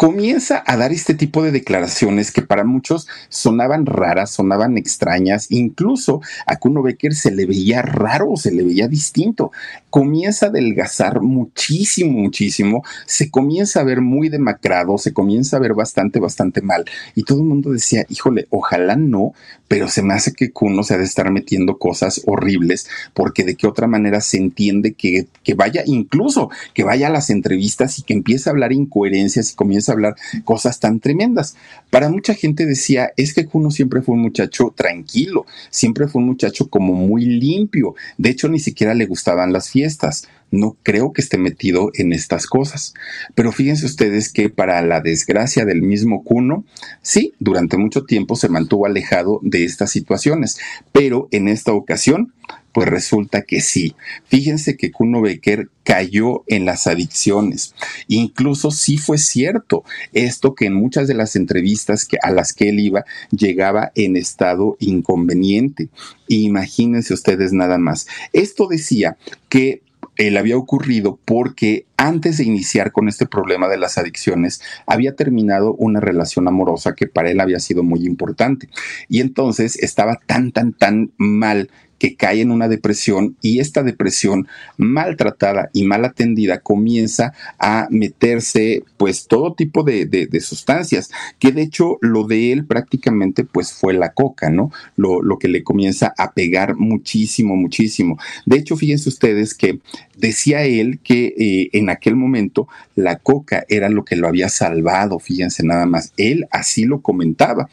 comienza 0.00 0.64
a 0.66 0.78
dar 0.78 0.92
este 0.92 1.12
tipo 1.12 1.42
de 1.42 1.50
declaraciones 1.50 2.32
que 2.32 2.40
para 2.40 2.64
muchos 2.64 3.06
sonaban 3.28 3.84
raras, 3.84 4.30
sonaban 4.30 4.78
extrañas, 4.78 5.48
incluso 5.50 6.22
a 6.46 6.56
Kuno 6.56 6.82
Becker 6.82 7.14
se 7.14 7.30
le 7.30 7.44
veía 7.44 7.82
raro, 7.82 8.34
se 8.38 8.50
le 8.50 8.62
veía 8.62 8.88
distinto. 8.88 9.52
Comienza 9.90 10.46
a 10.46 10.48
adelgazar 10.48 11.20
muchísimo, 11.20 12.12
muchísimo, 12.18 12.82
se 13.04 13.30
comienza 13.30 13.80
a 13.80 13.84
ver 13.84 14.00
muy 14.00 14.30
demacrado, 14.30 14.96
se 14.96 15.12
comienza 15.12 15.58
a 15.58 15.60
ver 15.60 15.74
bastante, 15.74 16.18
bastante 16.18 16.62
mal. 16.62 16.86
Y 17.14 17.24
todo 17.24 17.40
el 17.40 17.44
mundo 17.44 17.70
decía, 17.70 18.06
híjole, 18.08 18.46
ojalá 18.48 18.96
no, 18.96 19.34
pero 19.68 19.86
se 19.88 20.02
me 20.02 20.14
hace 20.14 20.32
que 20.32 20.50
Kuno 20.50 20.82
se 20.82 20.94
ha 20.94 20.98
de 20.98 21.04
estar 21.04 21.30
metiendo 21.30 21.76
cosas 21.76 22.22
horribles, 22.24 22.88
porque 23.12 23.44
de 23.44 23.54
qué 23.54 23.66
otra 23.66 23.86
manera 23.86 24.22
se 24.22 24.38
entiende 24.38 24.94
que, 24.94 25.26
que 25.44 25.52
vaya, 25.52 25.82
incluso 25.84 26.48
que 26.72 26.84
vaya 26.84 27.08
a 27.08 27.10
las 27.10 27.28
entrevistas 27.28 27.98
y 27.98 28.02
que 28.02 28.14
empiece 28.14 28.48
a 28.48 28.52
hablar 28.52 28.72
incoherencias 28.72 29.52
y 29.52 29.56
comienza 29.56 29.89
hablar 29.90 30.14
cosas 30.44 30.80
tan 30.80 31.00
tremendas. 31.00 31.56
Para 31.90 32.08
mucha 32.08 32.34
gente 32.34 32.66
decía, 32.66 33.12
es 33.16 33.34
que 33.34 33.46
Kuno 33.46 33.70
siempre 33.70 34.02
fue 34.02 34.14
un 34.14 34.22
muchacho 34.22 34.72
tranquilo, 34.76 35.46
siempre 35.70 36.08
fue 36.08 36.20
un 36.20 36.28
muchacho 36.28 36.68
como 36.68 36.94
muy 36.94 37.24
limpio, 37.24 37.94
de 38.18 38.30
hecho 38.30 38.48
ni 38.48 38.58
siquiera 38.58 38.94
le 38.94 39.06
gustaban 39.06 39.52
las 39.52 39.70
fiestas. 39.70 40.28
No 40.52 40.76
creo 40.82 41.12
que 41.12 41.22
esté 41.22 41.38
metido 41.38 41.92
en 41.94 42.12
estas 42.12 42.46
cosas. 42.48 42.94
Pero 43.36 43.52
fíjense 43.52 43.86
ustedes 43.86 44.32
que 44.32 44.50
para 44.50 44.82
la 44.82 45.00
desgracia 45.00 45.64
del 45.64 45.80
mismo 45.80 46.24
Kuno, 46.24 46.64
sí, 47.02 47.34
durante 47.38 47.76
mucho 47.76 48.04
tiempo 48.04 48.34
se 48.34 48.48
mantuvo 48.48 48.86
alejado 48.86 49.38
de 49.42 49.64
estas 49.64 49.90
situaciones, 49.90 50.58
pero 50.92 51.28
en 51.30 51.46
esta 51.46 51.72
ocasión 51.72 52.32
pues 52.72 52.88
resulta 52.88 53.42
que 53.42 53.60
sí. 53.60 53.94
Fíjense 54.26 54.76
que 54.76 54.90
Kuno 54.90 55.20
Becker 55.20 55.68
cayó 55.84 56.44
en 56.46 56.64
las 56.64 56.86
adicciones. 56.86 57.74
Incluso 58.06 58.70
sí 58.70 58.96
fue 58.96 59.18
cierto 59.18 59.84
esto 60.12 60.54
que 60.54 60.66
en 60.66 60.74
muchas 60.74 61.08
de 61.08 61.14
las 61.14 61.36
entrevistas 61.36 62.04
que, 62.04 62.18
a 62.22 62.30
las 62.30 62.52
que 62.52 62.68
él 62.68 62.80
iba 62.80 63.04
llegaba 63.30 63.92
en 63.94 64.16
estado 64.16 64.76
inconveniente. 64.78 65.88
Imagínense 66.28 67.14
ustedes 67.14 67.52
nada 67.52 67.78
más. 67.78 68.06
Esto 68.32 68.68
decía 68.68 69.16
que 69.48 69.82
él 70.16 70.36
había 70.36 70.56
ocurrido 70.56 71.18
porque 71.24 71.86
antes 71.96 72.38
de 72.38 72.44
iniciar 72.44 72.92
con 72.92 73.08
este 73.08 73.26
problema 73.26 73.68
de 73.68 73.78
las 73.78 73.98
adicciones, 73.98 74.62
había 74.86 75.16
terminado 75.16 75.74
una 75.74 76.00
relación 76.00 76.46
amorosa 76.46 76.94
que 76.94 77.06
para 77.06 77.30
él 77.30 77.40
había 77.40 77.58
sido 77.58 77.82
muy 77.82 78.06
importante. 78.06 78.68
Y 79.08 79.20
entonces 79.20 79.76
estaba 79.76 80.20
tan, 80.26 80.52
tan, 80.52 80.72
tan 80.72 81.12
mal 81.16 81.70
que 82.00 82.16
cae 82.16 82.40
en 82.40 82.50
una 82.50 82.66
depresión 82.66 83.36
y 83.42 83.60
esta 83.60 83.84
depresión 83.84 84.48
maltratada 84.78 85.70
y 85.74 85.84
mal 85.84 86.04
atendida 86.04 86.60
comienza 86.60 87.34
a 87.58 87.86
meterse 87.90 88.82
pues 88.96 89.28
todo 89.28 89.54
tipo 89.54 89.84
de, 89.84 90.28
sustancias, 90.40 91.10
que 91.38 91.52
de 91.52 91.62
hecho 91.62 91.98
lo 92.00 92.24
de 92.24 92.52
él 92.52 92.64
prácticamente 92.64 93.44
pues 93.44 93.72
fue 93.72 93.92
la 93.92 94.12
coca, 94.12 94.48
¿no? 94.48 94.72
Lo, 94.96 95.22
lo 95.22 95.38
que 95.38 95.48
le 95.48 95.62
comienza 95.62 96.14
a 96.16 96.32
pegar 96.32 96.76
muchísimo, 96.76 97.54
muchísimo. 97.54 98.18
De 98.46 98.56
hecho, 98.56 98.76
fíjense 98.76 99.10
ustedes 99.10 99.54
que 99.54 99.80
decía 100.16 100.64
él 100.64 101.00
que 101.02 101.34
eh, 101.36 101.68
en 101.72 101.90
aquel 101.90 102.16
momento 102.16 102.66
la 102.94 103.16
coca 103.16 103.64
era 103.68 103.90
lo 103.90 104.04
que 104.04 104.16
lo 104.16 104.26
había 104.26 104.48
salvado, 104.48 105.18
fíjense 105.18 105.64
nada 105.64 105.84
más, 105.84 106.14
él 106.16 106.46
así 106.50 106.84
lo 106.84 107.02
comentaba. 107.02 107.68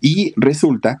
Y 0.00 0.34
resulta 0.36 1.00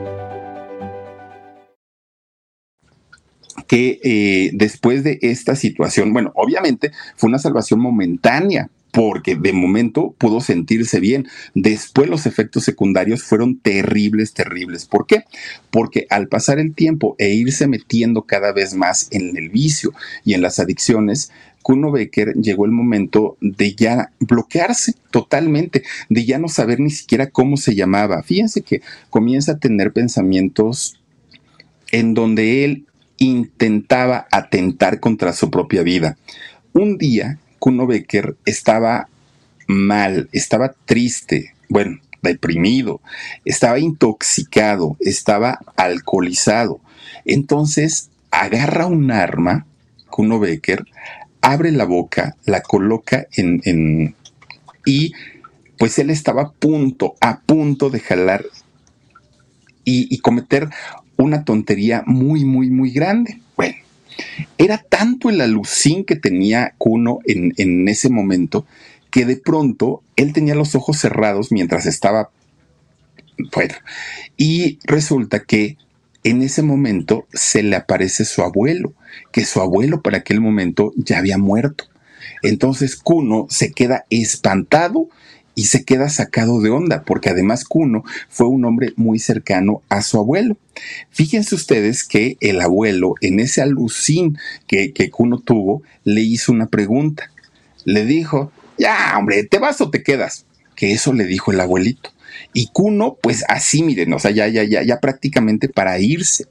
Que 3.67 3.99
eh, 4.03 4.51
después 4.53 5.03
de 5.03 5.19
esta 5.21 5.55
situación, 5.55 6.13
bueno, 6.13 6.31
obviamente 6.35 6.91
fue 7.15 7.29
una 7.29 7.39
salvación 7.39 7.79
momentánea, 7.79 8.69
porque 8.91 9.35
de 9.35 9.53
momento 9.53 10.13
pudo 10.17 10.41
sentirse 10.41 10.99
bien. 10.99 11.27
Después 11.55 12.09
los 12.09 12.25
efectos 12.25 12.63
secundarios 12.63 13.23
fueron 13.23 13.57
terribles, 13.57 14.33
terribles. 14.33 14.85
¿Por 14.85 15.07
qué? 15.07 15.23
Porque 15.69 16.05
al 16.09 16.27
pasar 16.27 16.59
el 16.59 16.73
tiempo 16.75 17.15
e 17.17 17.29
irse 17.29 17.67
metiendo 17.67 18.23
cada 18.23 18.51
vez 18.51 18.73
más 18.73 19.07
en 19.11 19.35
el 19.37 19.49
vicio 19.49 19.93
y 20.25 20.33
en 20.33 20.41
las 20.41 20.59
adicciones, 20.59 21.31
Kuno 21.61 21.91
Becker 21.91 22.33
llegó 22.33 22.65
el 22.65 22.71
momento 22.71 23.37
de 23.39 23.75
ya 23.75 24.11
bloquearse 24.19 24.95
totalmente, 25.11 25.83
de 26.09 26.25
ya 26.25 26.39
no 26.39 26.49
saber 26.49 26.79
ni 26.79 26.89
siquiera 26.89 27.29
cómo 27.29 27.57
se 27.57 27.75
llamaba. 27.75 28.23
Fíjense 28.23 28.61
que 28.61 28.81
comienza 29.09 29.53
a 29.53 29.59
tener 29.59 29.93
pensamientos 29.93 30.99
en 31.91 32.13
donde 32.13 32.65
él 32.65 32.85
intentaba 33.21 34.27
atentar 34.31 34.99
contra 34.99 35.31
su 35.31 35.51
propia 35.51 35.83
vida. 35.83 36.17
Un 36.73 36.97
día, 36.97 37.37
Kuno 37.59 37.85
Becker 37.85 38.35
estaba 38.45 39.09
mal, 39.67 40.27
estaba 40.31 40.73
triste, 40.85 41.53
bueno, 41.69 41.99
deprimido, 42.23 42.99
estaba 43.45 43.77
intoxicado, 43.77 44.97
estaba 44.99 45.59
alcoholizado. 45.75 46.79
Entonces 47.23 48.09
agarra 48.31 48.87
un 48.87 49.11
arma, 49.11 49.67
Kuno 50.09 50.39
Becker, 50.39 50.85
abre 51.41 51.71
la 51.71 51.85
boca, 51.85 52.35
la 52.45 52.61
coloca 52.61 53.27
en, 53.33 54.15
y 54.83 55.13
pues 55.77 55.99
él 55.99 56.09
estaba 56.09 56.41
a 56.41 56.51
punto, 56.51 57.13
a 57.21 57.41
punto 57.41 57.91
de 57.91 57.99
jalar 57.99 58.45
y, 59.83 60.17
cometer 60.19 60.69
una 61.17 61.43
tontería 61.43 62.03
muy, 62.05 62.45
muy, 62.45 62.69
muy 62.69 62.91
grande. 62.91 63.39
Bueno, 63.55 63.75
era 64.57 64.77
tanto 64.77 65.29
el 65.29 65.41
alucín 65.41 66.03
que 66.05 66.15
tenía 66.15 66.73
Kuno 66.77 67.19
en, 67.25 67.53
en 67.57 67.87
ese 67.87 68.09
momento 68.09 68.65
que 69.09 69.25
de 69.25 69.37
pronto 69.37 70.01
él 70.15 70.33
tenía 70.33 70.55
los 70.55 70.73
ojos 70.75 70.97
cerrados 70.97 71.51
mientras 71.51 71.85
estaba 71.85 72.31
fuera. 73.51 73.83
Y 74.37 74.79
resulta 74.83 75.43
que 75.43 75.77
en 76.23 76.41
ese 76.41 76.61
momento 76.61 77.27
se 77.33 77.63
le 77.63 77.75
aparece 77.75 78.25
su 78.25 78.41
abuelo, 78.41 78.93
que 79.31 79.45
su 79.45 79.59
abuelo 79.61 80.01
para 80.01 80.19
aquel 80.19 80.39
momento 80.39 80.93
ya 80.95 81.17
había 81.17 81.37
muerto. 81.37 81.85
Entonces 82.43 82.95
Kuno 82.95 83.47
se 83.49 83.71
queda 83.71 84.05
espantado 84.09 85.09
y 85.55 85.65
se 85.65 85.83
queda 85.83 86.09
sacado 86.09 86.61
de 86.61 86.69
onda, 86.69 87.03
porque 87.03 87.29
además 87.29 87.65
Kuno 87.65 88.03
fue 88.29 88.47
un 88.47 88.65
hombre 88.65 88.93
muy 88.95 89.19
cercano 89.19 89.81
a 89.89 90.01
su 90.01 90.17
abuelo. 90.17 90.57
Fíjense 91.09 91.55
ustedes 91.55 92.03
que 92.03 92.37
el 92.39 92.61
abuelo, 92.61 93.15
en 93.21 93.39
ese 93.39 93.61
alucín 93.61 94.37
que, 94.67 94.93
que 94.93 95.09
Kuno 95.09 95.39
tuvo, 95.39 95.83
le 96.03 96.21
hizo 96.21 96.51
una 96.51 96.67
pregunta. 96.67 97.31
Le 97.83 98.05
dijo, 98.05 98.51
ya, 98.77 99.15
hombre, 99.17 99.43
¿te 99.43 99.59
vas 99.59 99.81
o 99.81 99.89
te 99.89 100.03
quedas? 100.03 100.45
Que 100.75 100.93
eso 100.93 101.13
le 101.13 101.25
dijo 101.25 101.51
el 101.51 101.59
abuelito. 101.59 102.11
Y 102.53 102.67
Kuno, 102.67 103.17
pues 103.21 103.43
así, 103.47 103.83
miren, 103.83 104.13
o 104.13 104.19
sea, 104.19 104.31
ya, 104.31 104.47
ya, 104.47 104.63
ya, 104.63 104.83
ya 104.83 104.99
prácticamente 104.99 105.67
para 105.69 105.99
irse. 105.99 106.45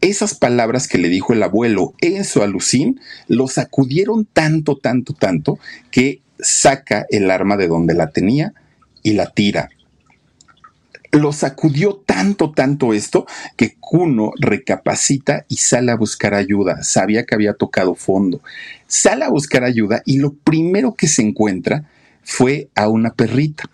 Esas 0.00 0.34
palabras 0.34 0.88
que 0.88 0.98
le 0.98 1.08
dijo 1.08 1.32
el 1.32 1.42
abuelo 1.42 1.94
en 2.00 2.24
su 2.24 2.42
alucín 2.42 3.00
lo 3.28 3.48
sacudieron 3.48 4.24
tanto, 4.24 4.76
tanto, 4.76 5.12
tanto 5.12 5.58
que 5.90 6.22
saca 6.42 7.06
el 7.10 7.30
arma 7.30 7.56
de 7.56 7.68
donde 7.68 7.94
la 7.94 8.10
tenía 8.10 8.52
y 9.02 9.14
la 9.14 9.26
tira. 9.26 9.70
Lo 11.12 11.32
sacudió 11.32 11.96
tanto, 12.06 12.52
tanto 12.52 12.92
esto 12.92 13.26
que 13.56 13.74
Kuno 13.80 14.30
recapacita 14.38 15.44
y 15.48 15.56
sale 15.56 15.90
a 15.90 15.96
buscar 15.96 16.34
ayuda. 16.34 16.84
Sabía 16.84 17.24
que 17.24 17.34
había 17.34 17.54
tocado 17.54 17.96
fondo. 17.96 18.40
Sale 18.86 19.24
a 19.24 19.28
buscar 19.30 19.64
ayuda 19.64 20.02
y 20.04 20.18
lo 20.18 20.34
primero 20.34 20.94
que 20.94 21.08
se 21.08 21.22
encuentra 21.22 21.88
fue 22.22 22.68
a 22.76 22.88
una 22.88 23.14
perrita. 23.14 23.64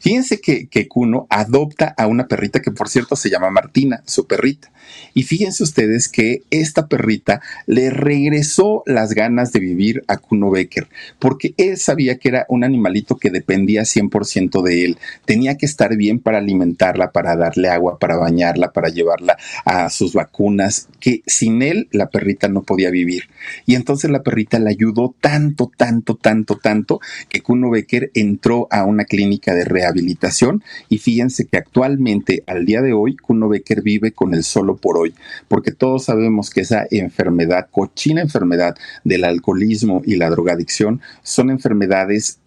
Fíjense 0.00 0.40
que, 0.40 0.66
que 0.66 0.88
Kuno 0.88 1.26
adopta 1.30 1.94
a 1.96 2.06
una 2.06 2.26
perrita 2.26 2.60
que 2.60 2.72
por 2.72 2.90
cierto 2.90 3.16
se 3.16 3.30
llama 3.30 3.50
Martina, 3.50 4.02
su 4.04 4.26
perrita. 4.26 4.71
Y 5.14 5.24
fíjense 5.24 5.62
ustedes 5.62 6.08
que 6.08 6.42
esta 6.50 6.86
perrita 6.86 7.40
le 7.66 7.90
regresó 7.90 8.82
las 8.86 9.14
ganas 9.14 9.52
de 9.52 9.60
vivir 9.60 10.04
a 10.08 10.16
Kuno 10.16 10.50
Becker, 10.50 10.88
porque 11.18 11.54
él 11.56 11.76
sabía 11.76 12.18
que 12.18 12.28
era 12.28 12.46
un 12.48 12.64
animalito 12.64 13.16
que 13.16 13.30
dependía 13.30 13.82
100% 13.82 14.62
de 14.62 14.84
él. 14.84 14.98
Tenía 15.24 15.56
que 15.56 15.66
estar 15.66 15.96
bien 15.96 16.18
para 16.18 16.38
alimentarla, 16.38 17.12
para 17.12 17.36
darle 17.36 17.68
agua, 17.68 17.98
para 17.98 18.16
bañarla, 18.16 18.72
para 18.72 18.88
llevarla 18.88 19.36
a 19.64 19.90
sus 19.90 20.14
vacunas, 20.14 20.88
que 21.00 21.22
sin 21.26 21.62
él 21.62 21.88
la 21.92 22.08
perrita 22.10 22.48
no 22.48 22.62
podía 22.62 22.90
vivir. 22.90 23.24
Y 23.66 23.74
entonces 23.74 24.10
la 24.10 24.22
perrita 24.22 24.58
le 24.58 24.70
ayudó 24.70 25.14
tanto, 25.20 25.70
tanto, 25.76 26.16
tanto, 26.16 26.56
tanto, 26.56 27.00
que 27.28 27.40
Kuno 27.40 27.70
Becker 27.70 28.10
entró 28.14 28.68
a 28.70 28.84
una 28.84 29.04
clínica 29.04 29.54
de 29.54 29.64
rehabilitación 29.64 30.62
y 30.88 30.98
fíjense 30.98 31.46
que 31.46 31.58
actualmente, 31.58 32.42
al 32.46 32.64
día 32.64 32.82
de 32.82 32.92
hoy, 32.92 33.16
Kuno 33.16 33.48
Becker 33.48 33.82
vive 33.82 34.12
con 34.12 34.34
el 34.34 34.44
solo 34.44 34.76
por 34.82 34.98
hoy, 34.98 35.14
porque 35.48 35.70
todos 35.70 36.04
sabemos 36.04 36.50
que 36.50 36.60
esa 36.60 36.86
enfermedad, 36.90 37.68
cochina 37.70 38.20
enfermedad 38.20 38.76
del 39.04 39.24
alcoholismo 39.24 40.02
y 40.04 40.16
la 40.16 40.28
drogadicción, 40.28 41.00
son 41.22 41.48
enfermedades 41.48 42.40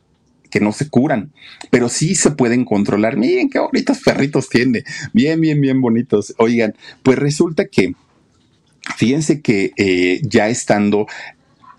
que 0.51 0.59
no 0.59 0.71
se 0.71 0.89
curan, 0.89 1.31
pero 1.71 1.89
sí 1.89 2.13
se 2.13 2.31
pueden 2.31 2.65
controlar. 2.65 3.17
Miren 3.17 3.49
qué 3.49 3.59
bonitos 3.59 4.01
perritos 4.01 4.49
tiene, 4.49 4.83
bien, 5.13 5.41
bien, 5.41 5.59
bien 5.59 5.81
bonitos. 5.81 6.35
Oigan, 6.37 6.75
pues 7.01 7.17
resulta 7.17 7.65
que, 7.65 7.95
fíjense 8.95 9.41
que 9.41 9.71
eh, 9.77 10.21
ya 10.23 10.49
estando 10.49 11.07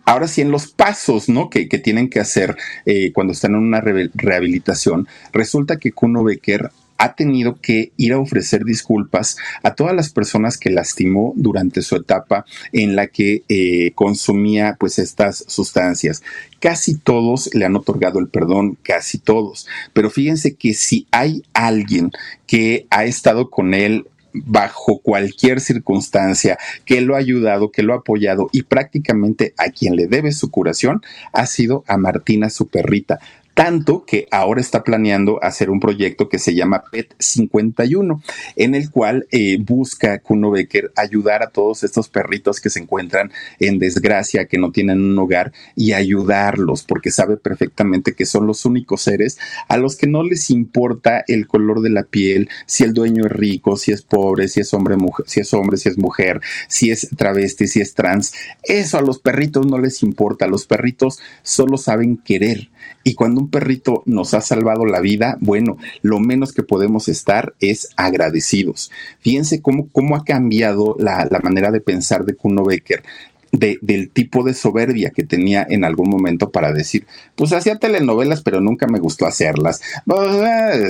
ahora 0.05 0.29
sí 0.29 0.41
en 0.41 0.51
los 0.51 0.69
pasos, 0.69 1.29
¿no? 1.29 1.51
Que, 1.51 1.67
tienen 1.67 2.09
que 2.09 2.21
hacer 2.21 2.57
eh, 2.87 3.13
cuando 3.13 3.33
están 3.33 3.53
en 3.53 3.59
una 3.59 3.81
rehabilitación, 3.81 5.07
resulta 5.33 5.79
que 5.79 5.93
Kuno 5.93 6.25
Becker 6.25 6.71
ha 6.99 7.15
tenido 7.15 7.61
que 7.61 7.93
ir 7.97 8.13
a 8.13 8.19
ofrecer 8.19 8.65
disculpas 8.65 9.37
a 9.63 9.75
todas 9.75 9.95
las 9.95 10.11
personas 10.11 10.59
que 10.59 10.71
lastimó 10.71 11.33
durante 11.37 11.83
su 11.83 11.97
etapa 11.97 12.45
en 12.73 12.97
la 12.97 13.07
que 13.09 13.43
eh, 13.49 13.93
consumía 13.95 14.77
pues 14.79 14.99
estas 14.99 15.45
sustancias. 15.49 16.23
Casi 16.61 16.97
todos 16.97 17.51
le 17.55 17.65
han 17.65 17.77
otorgado 17.77 18.19
el 18.19 18.29
perdón, 18.29 18.79
casi 18.83 19.19
todos. 19.19 19.67
Pero 19.93 20.11
fíjense 20.11 20.55
que 20.55 20.75
si 20.75 21.07
hay 21.11 21.43
alguien 21.53 22.11
que 22.47 22.87
ha 22.91 23.05
estado 23.05 23.51
con 23.51 23.75
él 23.75 24.07
bajo 24.45 24.99
cualquier 24.99 25.61
circunstancia, 25.61 26.59
que 26.85 27.01
lo 27.01 27.15
ha 27.15 27.19
ayudado, 27.19 27.71
que 27.71 27.83
lo 27.83 27.95
ha 27.95 27.99
apoyado 27.99 28.49
y 28.53 28.63
prácticamente 28.63 29.55
a 29.57 29.71
quien 29.71 29.97
le 29.97 30.07
debe 30.07 30.33
su 30.33 30.51
curación 30.51 31.03
ha 31.33 31.47
sido 31.47 31.85
a 31.87 31.97
Martina, 31.97 32.51
su 32.51 32.69
perrita 32.69 33.19
tanto 33.57 34.05
que 34.05 34.29
ahora 34.31 34.61
está 34.61 34.85
planeando 34.85 35.43
hacer 35.43 35.71
un 35.71 35.81
proyecto 35.81 36.29
que 36.29 36.39
se 36.39 36.55
llama 36.55 36.85
PET 36.93 37.15
51, 37.19 38.23
en 38.55 38.75
el 38.75 38.91
cual 38.91 39.27
eh, 39.31 39.57
busca 39.59 40.19
Kuno 40.19 40.51
Becker 40.51 40.93
ayudar 40.95 41.43
a 41.43 41.49
todos 41.49 41.83
estos 41.83 42.11
perritos 42.11 42.61
que 42.61 42.69
se 42.69 42.81
encuentran 42.81 43.33
en 43.59 43.79
desgracia, 43.79 44.45
que 44.45 44.59
no 44.59 44.73
tienen 44.73 45.01
un 45.01 45.19
hogar, 45.19 45.55
y 45.75 45.95
ayudarlos, 45.95 46.83
porque 46.83 47.11
sabe 47.11 47.39
perfectamente 47.39 48.13
que 48.13 48.27
son 48.27 48.47
los 48.47 48.67
únicos 48.67 49.01
seres 49.01 49.39
a 49.69 49.79
los 49.79 49.97
que 49.97 50.07
no 50.07 50.23
les 50.23 50.51
importa 50.51 51.25
el 51.27 51.47
color 51.47 51.81
de 51.81 51.89
la 51.89 52.03
piel, 52.03 52.51
si 52.67 52.85
el 52.85 52.93
dueño 52.93 53.25
es 53.25 53.33
rico, 53.33 53.79
si 53.79 53.91
es 53.91 54.03
pobre, 54.03 54.49
si 54.49 54.61
es 54.61 54.75
hombre, 54.75 54.97
si 55.25 55.41
es 55.41 55.55
hombre, 55.55 55.79
si 55.79 55.89
es 55.89 55.97
mujer, 55.97 56.43
si 56.69 56.91
es 56.91 57.09
travesti, 57.17 57.69
si 57.69 57.81
es 57.81 57.95
trans. 57.95 58.35
Eso 58.63 58.99
a 58.99 59.01
los 59.01 59.19
perritos 59.19 59.67
no 59.67 59.79
les 59.79 60.03
importa. 60.03 60.47
Los 60.47 60.67
perritos 60.67 61.21
solo 61.43 61.79
saben 61.79 62.19
querer. 62.19 62.69
Y 63.07 63.15
cuando 63.15 63.41
un 63.41 63.51
perrito 63.51 64.03
nos 64.05 64.35
ha 64.35 64.41
salvado 64.41 64.85
la 64.85 64.99
vida, 64.99 65.39
bueno, 65.41 65.77
lo 66.03 66.19
menos 66.19 66.53
que 66.53 66.65
podemos 66.65 67.09
estar 67.09 67.55
es 67.61 67.91
agradecidos. 67.95 68.91
Fíjense 69.21 69.63
cómo, 69.63 69.89
cómo 69.93 70.17
ha 70.17 70.25
cambiado 70.25 70.97
la, 70.99 71.25
la 71.31 71.39
manera 71.39 71.71
de 71.71 71.81
pensar 71.81 72.25
de 72.25 72.35
Kuno 72.35 72.65
Becker. 72.65 73.05
De, 73.53 73.79
del 73.81 74.11
tipo 74.11 74.43
de 74.43 74.55
soberbia 74.55 75.11
que 75.11 75.23
tenía 75.23 75.65
en 75.71 75.85
algún 75.85 76.11
momento 76.11 76.51
para 76.51 76.73
decir, 76.73 77.07
pues 77.37 77.53
hacía 77.53 77.79
telenovelas, 77.79 78.43
pero 78.43 78.61
nunca 78.61 78.89
me 78.89 78.99
gustó 78.99 79.25
hacerlas. 79.25 79.81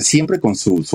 Siempre 0.00 0.40
con 0.40 0.56
sus 0.56 0.88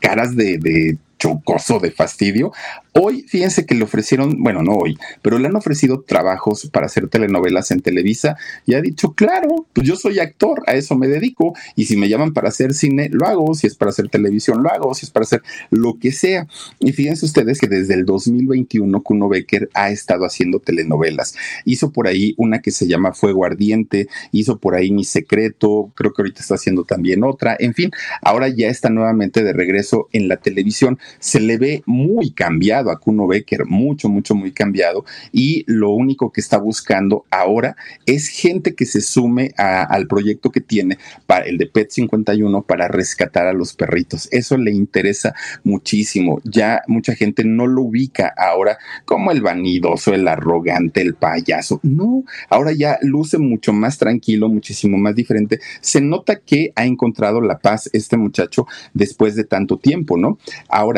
caras 0.00 0.34
de 0.34 0.98
chocoso 1.18 1.80
de 1.80 1.90
fastidio. 1.90 2.52
Hoy, 3.00 3.22
fíjense 3.28 3.64
que 3.64 3.74
le 3.74 3.84
ofrecieron, 3.84 4.42
bueno, 4.42 4.62
no 4.62 4.72
hoy, 4.72 4.98
pero 5.22 5.38
le 5.38 5.46
han 5.46 5.54
ofrecido 5.54 6.00
trabajos 6.00 6.68
para 6.72 6.86
hacer 6.86 7.08
telenovelas 7.08 7.70
en 7.70 7.80
Televisa 7.80 8.36
y 8.66 8.74
ha 8.74 8.80
dicho, 8.80 9.12
claro, 9.12 9.66
pues 9.72 9.86
yo 9.86 9.94
soy 9.94 10.18
actor, 10.18 10.62
a 10.66 10.74
eso 10.74 10.96
me 10.96 11.06
dedico 11.06 11.54
y 11.76 11.84
si 11.84 11.96
me 11.96 12.08
llaman 12.08 12.32
para 12.32 12.48
hacer 12.48 12.74
cine, 12.74 13.08
lo 13.12 13.26
hago, 13.26 13.54
si 13.54 13.68
es 13.68 13.76
para 13.76 13.90
hacer 13.90 14.08
televisión, 14.08 14.62
lo 14.62 14.70
hago, 14.70 14.94
si 14.94 15.06
es 15.06 15.10
para 15.10 15.24
hacer 15.24 15.42
lo 15.70 15.98
que 15.98 16.10
sea. 16.10 16.48
Y 16.80 16.92
fíjense 16.92 17.24
ustedes 17.24 17.60
que 17.60 17.68
desde 17.68 17.94
el 17.94 18.04
2021 18.04 19.00
Kuno 19.02 19.28
Becker 19.28 19.70
ha 19.74 19.90
estado 19.90 20.24
haciendo 20.24 20.58
telenovelas. 20.58 21.36
Hizo 21.64 21.92
por 21.92 22.08
ahí 22.08 22.34
una 22.36 22.60
que 22.60 22.72
se 22.72 22.88
llama 22.88 23.12
Fuego 23.12 23.44
Ardiente, 23.44 24.08
hizo 24.32 24.58
por 24.58 24.74
ahí 24.74 24.90
Mi 24.90 25.04
Secreto, 25.04 25.92
creo 25.94 26.12
que 26.12 26.22
ahorita 26.22 26.40
está 26.40 26.54
haciendo 26.54 26.84
también 26.84 27.22
otra, 27.22 27.56
en 27.60 27.74
fin, 27.74 27.90
ahora 28.22 28.48
ya 28.48 28.68
está 28.68 28.90
nuevamente 28.90 29.44
de 29.44 29.52
regreso 29.52 30.08
en 30.12 30.26
la 30.26 30.38
televisión 30.38 30.98
se 31.18 31.40
le 31.40 31.58
ve 31.58 31.82
muy 31.86 32.30
cambiado 32.32 32.90
a 32.90 32.98
Kuno 32.98 33.26
Becker, 33.26 33.66
mucho, 33.66 34.08
mucho, 34.08 34.34
muy 34.34 34.52
cambiado. 34.52 35.04
Y 35.32 35.64
lo 35.66 35.90
único 35.90 36.32
que 36.32 36.40
está 36.40 36.58
buscando 36.58 37.24
ahora 37.30 37.76
es 38.06 38.28
gente 38.28 38.74
que 38.74 38.86
se 38.86 39.00
sume 39.00 39.52
al 39.56 40.06
proyecto 40.06 40.50
que 40.50 40.60
tiene 40.60 40.98
para 41.26 41.46
el 41.46 41.58
de 41.58 41.66
PET 41.66 41.90
51 41.90 42.62
para 42.62 42.88
rescatar 42.88 43.46
a 43.46 43.52
los 43.52 43.74
perritos. 43.74 44.28
Eso 44.30 44.56
le 44.56 44.72
interesa 44.72 45.34
muchísimo. 45.64 46.40
Ya 46.44 46.82
mucha 46.86 47.14
gente 47.14 47.44
no 47.44 47.66
lo 47.66 47.82
ubica 47.82 48.32
ahora 48.36 48.78
como 49.04 49.30
el 49.30 49.42
vanidoso, 49.42 50.14
el 50.14 50.28
arrogante, 50.28 51.00
el 51.00 51.14
payaso. 51.14 51.80
No, 51.82 52.24
ahora 52.48 52.72
ya 52.72 52.98
luce 53.02 53.38
mucho 53.38 53.72
más 53.72 53.98
tranquilo, 53.98 54.48
muchísimo 54.48 54.98
más 54.98 55.14
diferente. 55.14 55.60
Se 55.80 56.00
nota 56.00 56.36
que 56.36 56.72
ha 56.76 56.84
encontrado 56.84 57.40
la 57.40 57.58
paz 57.58 57.90
este 57.92 58.16
muchacho 58.16 58.66
después 58.94 59.34
de 59.34 59.44
tanto 59.44 59.78
tiempo, 59.78 60.16
¿no? 60.16 60.38
Ahora, 60.68 60.97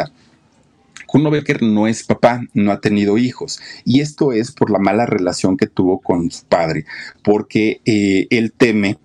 Kuno 1.11 1.33
Becker 1.33 1.61
no 1.61 1.89
es 1.89 2.05
papá, 2.05 2.41
no 2.55 2.71
ha 2.71 2.81
tenido 2.81 3.19
hijos. 3.19 3.61
Y 3.85 4.01
esto 4.01 4.31
es 4.33 4.53
por 4.53 4.71
la 4.71 4.79
mala 4.79 5.07
relación 5.07 5.57
que 5.57 5.67
tuvo 5.67 5.99
con 5.99 6.31
su 6.31 6.45
padre, 6.45 6.85
porque 7.25 7.81
eh, 7.85 8.29
él 8.31 8.53
teme 8.57 8.97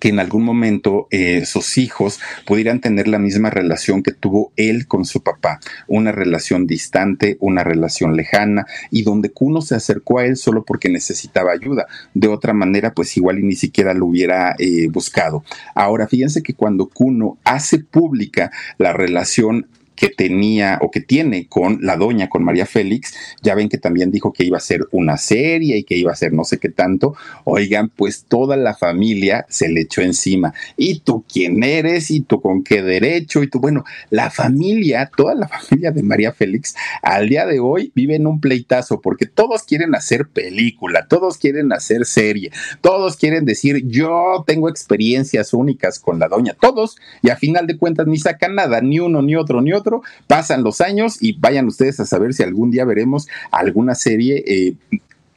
que 0.00 0.08
en 0.08 0.18
algún 0.18 0.44
momento 0.44 1.06
eh, 1.10 1.44
sus 1.44 1.76
hijos 1.76 2.20
pudieran 2.46 2.80
tener 2.80 3.06
la 3.06 3.18
misma 3.18 3.50
relación 3.50 4.02
que 4.02 4.12
tuvo 4.12 4.50
él 4.56 4.86
con 4.86 5.04
su 5.04 5.22
papá, 5.22 5.60
una 5.88 6.10
relación 6.10 6.66
distante, 6.66 7.36
una 7.40 7.64
relación 7.64 8.16
lejana, 8.16 8.64
y 8.90 9.02
donde 9.02 9.30
Kuno 9.30 9.60
se 9.60 9.74
acercó 9.74 10.20
a 10.20 10.24
él 10.24 10.38
solo 10.38 10.64
porque 10.64 10.88
necesitaba 10.88 11.52
ayuda. 11.52 11.86
De 12.14 12.28
otra 12.28 12.54
manera, 12.54 12.94
pues 12.94 13.14
igual 13.18 13.40
y 13.40 13.42
ni 13.42 13.56
siquiera 13.56 13.92
lo 13.92 14.06
hubiera 14.06 14.54
eh, 14.58 14.88
buscado. 14.88 15.44
Ahora, 15.74 16.08
fíjense 16.08 16.42
que 16.42 16.54
cuando 16.54 16.88
Kuno 16.88 17.36
hace 17.44 17.78
pública 17.78 18.50
la 18.78 18.94
relación 18.94 19.66
que 19.98 20.08
tenía 20.08 20.78
o 20.80 20.90
que 20.90 21.00
tiene 21.00 21.48
con 21.48 21.80
la 21.82 21.96
doña, 21.96 22.28
con 22.28 22.44
María 22.44 22.66
Félix. 22.66 23.14
Ya 23.42 23.54
ven 23.54 23.68
que 23.68 23.78
también 23.78 24.10
dijo 24.10 24.32
que 24.32 24.44
iba 24.44 24.56
a 24.56 24.60
ser 24.60 24.86
una 24.92 25.16
serie 25.16 25.78
y 25.78 25.84
que 25.84 25.96
iba 25.96 26.12
a 26.12 26.16
ser 26.16 26.32
no 26.32 26.44
sé 26.44 26.58
qué 26.58 26.68
tanto. 26.68 27.14
Oigan, 27.44 27.88
pues 27.88 28.24
toda 28.24 28.56
la 28.56 28.74
familia 28.74 29.44
se 29.48 29.68
le 29.68 29.82
echó 29.82 30.02
encima. 30.02 30.54
¿Y 30.76 31.00
tú 31.00 31.24
quién 31.30 31.62
eres? 31.62 32.10
¿Y 32.10 32.20
tú 32.20 32.40
con 32.40 32.62
qué 32.62 32.82
derecho? 32.82 33.42
Y 33.42 33.48
tú, 33.48 33.60
bueno, 33.60 33.84
la 34.10 34.30
familia, 34.30 35.10
toda 35.16 35.34
la 35.34 35.48
familia 35.48 35.90
de 35.90 36.02
María 36.02 36.32
Félix, 36.32 36.74
al 37.02 37.28
día 37.28 37.46
de 37.46 37.58
hoy 37.60 37.92
vive 37.94 38.14
en 38.14 38.26
un 38.26 38.40
pleitazo 38.40 39.00
porque 39.00 39.26
todos 39.26 39.64
quieren 39.64 39.94
hacer 39.94 40.28
película, 40.28 41.06
todos 41.08 41.38
quieren 41.38 41.72
hacer 41.72 42.04
serie, 42.04 42.52
todos 42.80 43.16
quieren 43.16 43.44
decir, 43.44 43.82
yo 43.86 44.44
tengo 44.46 44.68
experiencias 44.68 45.52
únicas 45.52 45.98
con 45.98 46.18
la 46.18 46.28
doña, 46.28 46.54
todos, 46.60 46.96
y 47.22 47.30
a 47.30 47.36
final 47.36 47.66
de 47.66 47.76
cuentas 47.76 48.06
ni 48.06 48.18
sacan 48.18 48.54
nada, 48.54 48.80
ni 48.80 49.00
uno, 49.00 49.22
ni 49.22 49.34
otro, 49.34 49.60
ni 49.60 49.72
otro 49.72 49.87
pasan 50.26 50.62
los 50.62 50.80
años 50.80 51.18
y 51.20 51.32
vayan 51.32 51.66
ustedes 51.66 52.00
a 52.00 52.06
saber 52.06 52.34
si 52.34 52.42
algún 52.42 52.70
día 52.70 52.84
veremos 52.84 53.28
alguna 53.50 53.94
serie 53.94 54.44
eh, 54.46 54.74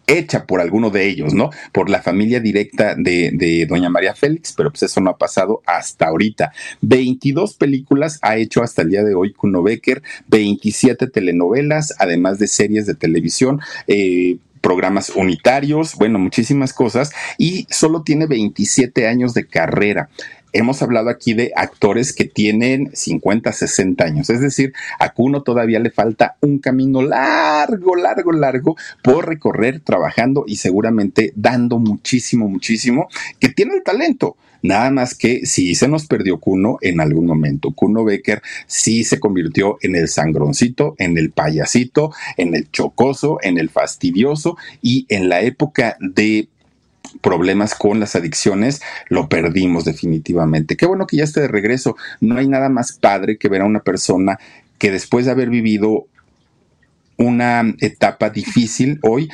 hecha 0.08 0.46
por 0.46 0.62
alguno 0.62 0.90
de 0.90 1.08
ellos, 1.08 1.34
¿no? 1.34 1.50
Por 1.72 1.90
la 1.90 2.02
familia 2.02 2.40
directa 2.40 2.96
de, 2.96 3.66
doña 3.70 3.90
María 3.90 4.14
Félix, 4.14 4.54
pero 4.54 4.70
pues 4.70 4.84
eso 4.84 5.02
no 5.02 5.10
ha 5.12 5.18
pasado 5.18 5.62
hasta 5.66 6.08
ahorita. 6.08 6.52
22 6.82 7.56
películas 7.56 8.20
ha 8.22 8.38
hecho 8.38 8.62
hasta 8.64 8.82
el 8.82 8.90
día 8.90 9.04
de 9.04 9.16
hoy 9.16 9.34
Kuno 9.34 9.64
Becker, 9.64 10.02
27 10.28 11.08
telenovelas, 11.08 11.94
además 11.98 12.40
de 12.40 12.48
series 12.48 12.86
de 12.86 12.96
televisión. 12.96 13.62
Eh, 13.88 14.38
programas 14.60 15.10
unitarios, 15.10 15.96
bueno, 15.96 16.20
muchísimas 16.20 16.72
cosas, 16.72 17.12
y 17.40 17.66
solo 17.72 18.04
tiene 18.04 18.28
27 18.28 19.08
años 19.08 19.34
de 19.34 19.48
carrera 19.48 20.10
hemos 20.54 20.82
hablado 20.82 21.10
aquí 21.10 21.34
de 21.34 21.52
actores 21.56 22.14
que 22.14 22.26
tienen 22.26 22.92
50, 22.94 23.52
60 23.52 24.04
años. 24.04 24.30
Es 24.30 24.42
decir, 24.42 24.74
a 25.00 25.14
Kuno 25.14 25.44
todavía 25.44 25.80
le 25.80 25.92
falta 25.92 26.38
un 26.42 26.60
camino 26.60 27.02
largo, 27.02 27.96
largo, 27.96 28.32
largo 28.32 28.76
por 29.04 29.28
recorrer 29.28 29.80
trabajando 29.80 30.44
y 30.48 30.58
seguramente 30.58 31.34
dando 31.36 31.80
muchísimo, 31.80 32.48
muchísimo, 32.48 33.08
que 33.40 33.50
tiene 33.50 33.76
el 33.76 33.84
talento. 33.84 34.38
Nada 34.64 34.92
más 34.92 35.16
que 35.16 35.46
si 35.48 35.74
se 35.74 35.88
nos 35.88 36.06
perdió 36.06 36.40
Kuno 36.40 36.78
en 36.82 37.02
algún 37.02 37.26
momento. 37.26 37.72
Kuno 37.72 38.04
Becker 38.04 38.44
sí 38.68 39.04
se 39.04 39.20
convirtió 39.20 39.78
en 39.82 39.96
el 39.96 40.08
sangroncito, 40.08 40.96
en 41.00 41.18
el 41.18 41.32
payasito, 41.32 42.12
en 42.38 42.54
el 42.54 42.70
chocoso, 42.70 43.40
en 43.42 43.58
el 43.58 43.70
fastidioso 43.70 44.58
y 44.82 45.08
en 45.10 45.30
la 45.30 45.42
época 45.42 45.98
de 46.00 46.48
problemas 47.22 47.76
con 47.76 48.00
las 48.00 48.16
adicciones, 48.16 48.82
lo 49.10 49.28
perdimos 49.28 49.86
definitivamente. 49.86 50.78
Qué 50.78 50.86
bueno 50.86 51.08
que 51.08 51.18
ya 51.18 51.24
esté 51.24 51.42
de 51.42 51.48
regreso. 51.48 51.96
No 52.20 52.38
hay 52.38 52.48
nada 52.48 52.70
más 52.70 52.94
padre 52.94 53.38
que 53.38 53.50
ver 53.50 53.62
a 53.62 53.66
una 53.66 53.82
persona 53.82 54.40
que 54.78 54.92
después 54.92 55.26
de 55.26 55.32
haber 55.32 55.50
vivido 55.50 56.08
una 57.18 57.64
etapa 57.80 58.30
difícil 58.30 59.00
hoy, 59.04 59.30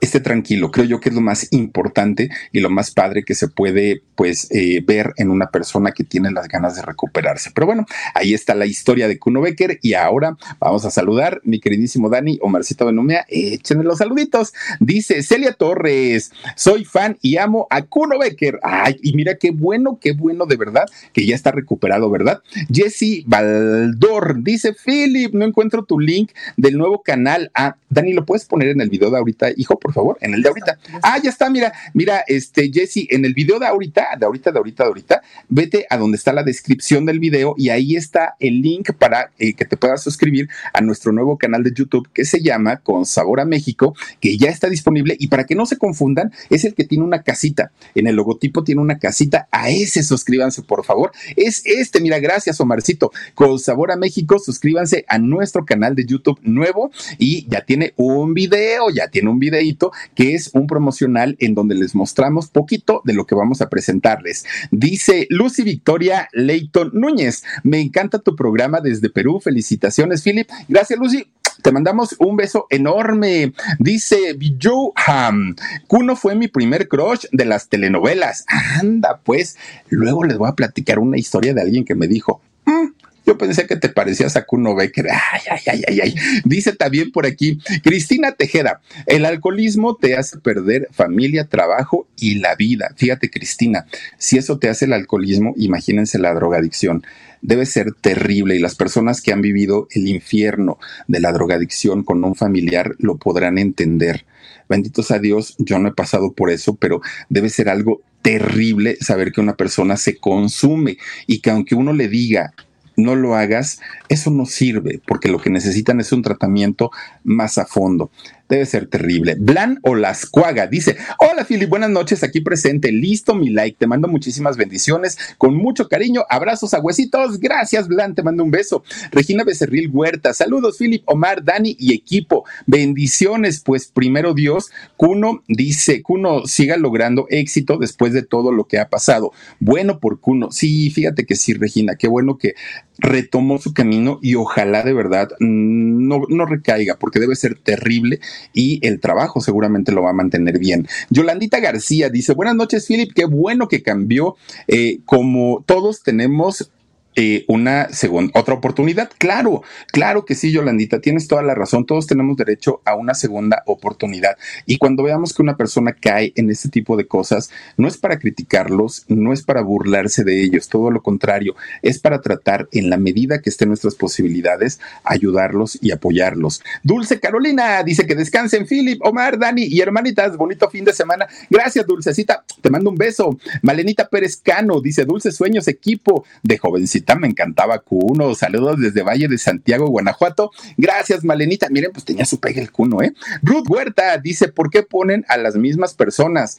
esté 0.00 0.20
tranquilo. 0.20 0.70
Creo 0.70 0.86
yo 0.86 1.00
que 1.00 1.08
es 1.08 1.14
lo 1.14 1.20
más 1.20 1.48
importante 1.52 2.30
y 2.52 2.60
lo 2.60 2.70
más 2.70 2.90
padre 2.90 3.24
que 3.24 3.34
se 3.34 3.48
puede 3.48 4.02
pues 4.14 4.48
eh, 4.50 4.82
ver 4.84 5.12
en 5.16 5.30
una 5.30 5.50
persona 5.50 5.92
que 5.92 6.04
tiene 6.04 6.30
las 6.30 6.48
ganas 6.48 6.76
de 6.76 6.82
recuperarse. 6.82 7.50
Pero 7.54 7.66
bueno, 7.66 7.86
ahí 8.14 8.34
está 8.34 8.54
la 8.54 8.66
historia 8.66 9.08
de 9.08 9.18
Kuno 9.18 9.40
Becker 9.40 9.78
y 9.82 9.94
ahora 9.94 10.36
vamos 10.58 10.84
a 10.84 10.90
saludar 10.90 11.40
mi 11.44 11.60
queridísimo 11.60 12.08
Dani 12.08 12.38
Omarcito 12.42 12.86
Benumea. 12.86 13.24
Échenme 13.28 13.84
los 13.84 13.98
saluditos. 13.98 14.54
Dice 14.80 15.22
Celia 15.22 15.52
Torres, 15.52 16.32
soy 16.54 16.84
fan 16.84 17.18
y 17.20 17.36
amo 17.36 17.66
a 17.70 17.82
Kuno 17.82 18.18
Becker. 18.18 18.58
Ay, 18.62 18.96
y 19.02 19.14
mira 19.14 19.36
qué 19.36 19.50
bueno, 19.50 19.98
qué 20.00 20.12
bueno 20.12 20.46
de 20.46 20.56
verdad 20.56 20.86
que 21.12 21.26
ya 21.26 21.34
está 21.34 21.52
recuperado, 21.52 22.10
¿verdad? 22.10 22.42
Jesse 22.72 23.22
Baldor 23.26 24.42
dice 24.42 24.72
Philip, 24.72 25.34
no 25.34 25.44
encuentro 25.44 25.84
tu 25.84 25.98
link 25.98 26.32
del 26.56 26.78
nuevo 26.78 27.02
canal. 27.02 27.50
Ah, 27.54 27.76
Dani, 27.90 28.12
¿lo 28.12 28.24
puedes 28.24 28.44
poner 28.44 28.68
en 28.68 28.80
el 28.80 28.90
video 28.90 29.10
de 29.10 29.18
ahorita, 29.18 29.50
hijo? 29.56 29.78
Por 29.86 29.94
favor, 29.94 30.18
en 30.20 30.34
el 30.34 30.42
de 30.42 30.48
ahorita. 30.48 30.78
Ah, 31.00 31.20
ya 31.22 31.30
está, 31.30 31.48
mira, 31.48 31.72
mira, 31.94 32.24
este, 32.26 32.72
Jesse, 32.72 33.06
en 33.08 33.24
el 33.24 33.34
video 33.34 33.60
de 33.60 33.66
ahorita, 33.66 34.16
de 34.18 34.26
ahorita, 34.26 34.50
de 34.50 34.58
ahorita, 34.58 34.82
de 34.82 34.88
ahorita, 34.88 35.22
vete 35.48 35.86
a 35.88 35.96
donde 35.96 36.16
está 36.16 36.32
la 36.32 36.42
descripción 36.42 37.06
del 37.06 37.20
video 37.20 37.54
y 37.56 37.68
ahí 37.68 37.94
está 37.94 38.34
el 38.40 38.62
link 38.62 38.90
para 38.98 39.30
eh, 39.38 39.54
que 39.54 39.64
te 39.64 39.76
puedas 39.76 40.02
suscribir 40.02 40.48
a 40.72 40.80
nuestro 40.80 41.12
nuevo 41.12 41.38
canal 41.38 41.62
de 41.62 41.72
YouTube 41.72 42.08
que 42.12 42.24
se 42.24 42.42
llama 42.42 42.78
Con 42.78 43.06
Sabor 43.06 43.38
a 43.38 43.44
México, 43.44 43.94
que 44.18 44.36
ya 44.36 44.50
está 44.50 44.68
disponible 44.68 45.14
y 45.20 45.28
para 45.28 45.44
que 45.44 45.54
no 45.54 45.66
se 45.66 45.78
confundan, 45.78 46.32
es 46.50 46.64
el 46.64 46.74
que 46.74 46.82
tiene 46.82 47.04
una 47.04 47.22
casita. 47.22 47.70
En 47.94 48.08
el 48.08 48.16
logotipo 48.16 48.64
tiene 48.64 48.80
una 48.80 48.98
casita. 48.98 49.46
A 49.52 49.70
ese 49.70 50.02
suscríbanse, 50.02 50.62
por 50.62 50.84
favor. 50.84 51.12
Es 51.36 51.64
este, 51.64 52.00
mira, 52.00 52.18
gracias, 52.18 52.60
Omarcito. 52.60 53.12
Con 53.36 53.60
Sabor 53.60 53.92
a 53.92 53.96
México, 53.96 54.40
suscríbanse 54.40 55.04
a 55.06 55.18
nuestro 55.18 55.64
canal 55.64 55.94
de 55.94 56.06
YouTube 56.06 56.40
nuevo 56.42 56.90
y 57.18 57.48
ya 57.48 57.60
tiene 57.60 57.92
un 57.94 58.34
video, 58.34 58.90
ya 58.90 59.06
tiene 59.06 59.30
un 59.30 59.38
videito 59.38 59.75
que 60.14 60.34
es 60.34 60.50
un 60.54 60.66
promocional 60.66 61.36
en 61.38 61.54
donde 61.54 61.74
les 61.74 61.94
mostramos 61.94 62.48
poquito 62.48 63.02
de 63.04 63.14
lo 63.14 63.26
que 63.26 63.34
vamos 63.34 63.60
a 63.60 63.68
presentarles. 63.68 64.44
Dice 64.70 65.26
Lucy 65.30 65.62
Victoria 65.62 66.28
Leighton 66.32 66.90
Núñez, 66.92 67.44
me 67.62 67.80
encanta 67.80 68.18
tu 68.18 68.36
programa 68.36 68.80
desde 68.80 69.10
Perú. 69.10 69.40
Felicitaciones, 69.40 70.22
Philip. 70.22 70.48
Gracias, 70.68 70.98
Lucy. 70.98 71.26
Te 71.62 71.72
mandamos 71.72 72.14
un 72.18 72.36
beso 72.36 72.66
enorme. 72.70 73.52
Dice 73.78 74.36
Joe 74.62 74.90
Ham. 75.06 75.56
Kuno 75.86 76.16
fue 76.16 76.34
mi 76.34 76.48
primer 76.48 76.86
crush 76.88 77.26
de 77.32 77.44
las 77.44 77.68
telenovelas. 77.68 78.44
Anda, 78.80 79.20
pues. 79.24 79.56
Luego 79.88 80.24
les 80.24 80.38
voy 80.38 80.48
a 80.48 80.54
platicar 80.54 80.98
una 80.98 81.18
historia 81.18 81.54
de 81.54 81.62
alguien 81.62 81.84
que 81.84 81.94
me 81.94 82.08
dijo. 82.08 82.40
Mm, 82.66 82.88
yo 83.26 83.36
pensé 83.36 83.66
que 83.66 83.76
te 83.76 83.88
parecías 83.88 84.36
a 84.36 84.44
Kuno 84.44 84.74
Becker. 84.74 85.08
Ay, 85.10 85.40
ay, 85.50 85.60
ay, 85.66 85.82
ay, 85.88 86.00
ay. 86.00 86.14
Dice 86.44 86.72
también 86.72 87.10
por 87.10 87.26
aquí, 87.26 87.58
Cristina 87.82 88.32
Tejeda, 88.32 88.80
el 89.06 89.24
alcoholismo 89.24 89.96
te 89.96 90.16
hace 90.16 90.38
perder 90.38 90.88
familia, 90.92 91.44
trabajo 91.44 92.06
y 92.16 92.36
la 92.36 92.54
vida. 92.54 92.92
Fíjate, 92.96 93.30
Cristina, 93.30 93.86
si 94.18 94.38
eso 94.38 94.58
te 94.58 94.68
hace 94.68 94.84
el 94.84 94.92
alcoholismo, 94.92 95.54
imagínense 95.56 96.18
la 96.18 96.34
drogadicción 96.34 97.04
debe 97.42 97.66
ser 97.66 97.92
terrible 97.92 98.56
y 98.56 98.58
las 98.58 98.74
personas 98.74 99.20
que 99.20 99.32
han 99.32 99.40
vivido 99.40 99.86
el 99.92 100.08
infierno 100.08 100.78
de 101.06 101.20
la 101.20 101.32
drogadicción 101.32 102.02
con 102.02 102.24
un 102.24 102.34
familiar 102.34 102.96
lo 102.98 103.18
podrán 103.18 103.58
entender. 103.58 104.24
Benditos 104.68 105.12
a 105.12 105.20
Dios, 105.20 105.54
yo 105.58 105.78
no 105.78 105.88
he 105.88 105.92
pasado 105.92 106.32
por 106.32 106.50
eso, 106.50 106.74
pero 106.74 107.00
debe 107.28 107.48
ser 107.48 107.68
algo 107.68 108.00
terrible 108.22 108.96
saber 109.00 109.30
que 109.30 109.40
una 109.40 109.56
persona 109.56 109.96
se 109.96 110.16
consume 110.16 110.98
y 111.28 111.38
que 111.38 111.50
aunque 111.50 111.76
uno 111.76 111.92
le 111.92 112.08
diga, 112.08 112.52
no 112.96 113.14
lo 113.14 113.36
hagas, 113.36 113.80
eso 114.08 114.30
no 114.30 114.46
sirve, 114.46 115.00
porque 115.06 115.28
lo 115.28 115.40
que 115.40 115.50
necesitan 115.50 116.00
es 116.00 116.12
un 116.12 116.22
tratamiento 116.22 116.90
más 117.24 117.58
a 117.58 117.66
fondo. 117.66 118.10
debe 118.48 118.64
ser 118.64 118.86
terrible. 118.86 119.36
Blan 119.38 119.80
o 119.82 119.94
Lascuaga 119.96 120.66
dice: 120.68 120.96
Hola, 121.18 121.44
Philip, 121.44 121.68
buenas 121.68 121.90
noches, 121.90 122.22
aquí 122.22 122.40
presente. 122.40 122.92
Listo, 122.92 123.34
mi 123.34 123.50
like. 123.50 123.76
Te 123.78 123.86
mando 123.86 124.06
muchísimas 124.08 124.56
bendiciones. 124.56 125.18
Con 125.36 125.56
mucho 125.56 125.88
cariño. 125.88 126.24
Abrazos 126.28 126.72
a 126.74 126.80
huesitos. 126.80 127.40
Gracias, 127.40 127.88
Blan. 127.88 128.14
Te 128.14 128.22
mando 128.22 128.44
un 128.44 128.50
beso. 128.50 128.84
Regina 129.10 129.42
Becerril 129.42 129.90
Huerta. 129.92 130.32
Saludos, 130.32 130.78
Philip, 130.78 131.02
Omar, 131.06 131.42
Dani 131.44 131.76
y 131.78 131.92
equipo. 131.92 132.44
Bendiciones, 132.66 133.60
pues 133.64 133.88
primero 133.88 134.34
Dios. 134.34 134.70
Cuno 134.96 135.42
dice: 135.48 136.02
Cuno 136.02 136.46
siga 136.46 136.76
logrando 136.76 137.26
éxito 137.30 137.78
después 137.78 138.12
de 138.12 138.22
todo 138.22 138.52
lo 138.52 138.68
que 138.68 138.78
ha 138.78 138.88
pasado. 138.88 139.32
Bueno 139.58 139.98
por 139.98 140.20
Cuno. 140.20 140.52
Sí, 140.52 140.90
fíjate 140.90 141.26
que 141.26 141.34
sí, 141.34 141.54
Regina. 141.54 141.96
Qué 141.96 142.06
bueno 142.06 142.38
que 142.38 142.54
retomó 142.98 143.58
su 143.58 143.74
camino 143.74 143.95
y 144.22 144.34
ojalá 144.34 144.82
de 144.82 144.92
verdad 144.92 145.30
no, 145.38 146.22
no 146.28 146.46
recaiga, 146.46 146.96
porque 146.98 147.20
debe 147.20 147.36
ser 147.36 147.58
terrible 147.58 148.20
y 148.52 148.84
el 148.86 149.00
trabajo 149.00 149.40
seguramente 149.40 149.92
lo 149.92 150.02
va 150.02 150.10
a 150.10 150.14
mantener 150.14 150.58
bien. 150.58 150.86
Yolandita 151.10 151.60
García 151.60 152.10
dice, 152.10 152.34
buenas 152.34 152.56
noches 152.56 152.86
Philip, 152.86 153.12
qué 153.14 153.24
bueno 153.24 153.68
que 153.68 153.82
cambió. 153.82 154.36
Eh, 154.68 155.00
como 155.04 155.64
todos 155.66 156.02
tenemos 156.02 156.70
eh, 157.18 157.46
una 157.48 157.88
segunda, 157.88 158.38
otra 158.38 158.52
oportunidad. 158.52 159.10
Claro, 159.16 159.62
claro 159.90 160.26
que 160.26 160.34
sí, 160.34 160.52
Yolandita, 160.52 161.00
tienes 161.00 161.28
toda 161.28 161.42
la 161.42 161.54
razón. 161.54 161.86
Todos 161.86 162.06
tenemos 162.06 162.36
derecho 162.36 162.82
a 162.84 162.94
una 162.94 163.14
segunda 163.14 163.62
oportunidad. 163.64 164.36
Y 164.66 164.76
cuando 164.76 165.02
veamos 165.02 165.32
que 165.32 165.40
una 165.40 165.56
persona 165.56 165.94
cae 165.94 166.34
en 166.36 166.50
este 166.50 166.68
tipo 166.68 166.94
de 166.94 167.06
cosas, 167.06 167.50
no 167.78 167.88
es 167.88 167.96
para 167.96 168.18
criticarlos, 168.18 169.06
no 169.08 169.32
es 169.32 169.42
para 169.42 169.62
burlarse 169.62 170.24
de 170.24 170.42
ellos, 170.42 170.68
todo 170.68 170.90
lo 170.90 171.02
contrario, 171.02 171.56
es 171.80 171.98
para 171.98 172.20
tratar 172.20 172.68
en 172.72 172.90
la 172.90 172.98
medida 172.98 173.40
que 173.40 173.48
estén 173.48 173.68
nuestras 173.68 173.94
posibilidades, 173.94 174.78
ayudarlos 175.02 175.78
y 175.80 175.92
apoyarlos. 175.92 176.62
Dulce 176.82 177.18
Carolina 177.18 177.82
dice 177.82 178.06
que 178.06 178.14
descansen, 178.14 178.66
Philip, 178.66 179.00
Omar, 179.02 179.38
Dani 179.38 179.64
y 179.64 179.80
hermanitas. 179.80 180.36
Bonito 180.36 180.68
fin 180.68 180.84
de 180.84 180.92
semana. 180.92 181.26
Gracias, 181.48 181.86
Dulcecita. 181.86 182.44
Te 182.60 182.68
mando 182.68 182.90
un 182.90 182.96
beso. 182.96 183.38
Malenita 183.62 184.06
Pérez 184.06 184.36
Cano 184.36 184.82
dice: 184.82 185.06
Dulces 185.06 185.34
sueños, 185.34 185.66
equipo 185.66 186.26
de 186.42 186.58
jovencita 186.58 187.05
me 187.14 187.28
encantaba 187.28 187.78
Cuno. 187.78 188.34
Saludos 188.34 188.80
desde 188.80 189.02
Valle 189.02 189.28
de 189.28 189.38
Santiago, 189.38 189.86
Guanajuato. 189.86 190.50
Gracias, 190.76 191.24
Malenita. 191.24 191.68
Miren, 191.70 191.92
pues 191.92 192.04
tenía 192.04 192.24
su 192.24 192.40
pegue 192.40 192.60
el 192.60 192.72
Cuno, 192.72 193.02
¿eh? 193.02 193.12
Ruth 193.42 193.66
Huerta 193.68 194.18
dice, 194.18 194.48
¿por 194.48 194.70
qué 194.70 194.82
ponen 194.82 195.24
a 195.28 195.36
las 195.36 195.56
mismas 195.56 195.94
personas? 195.94 196.58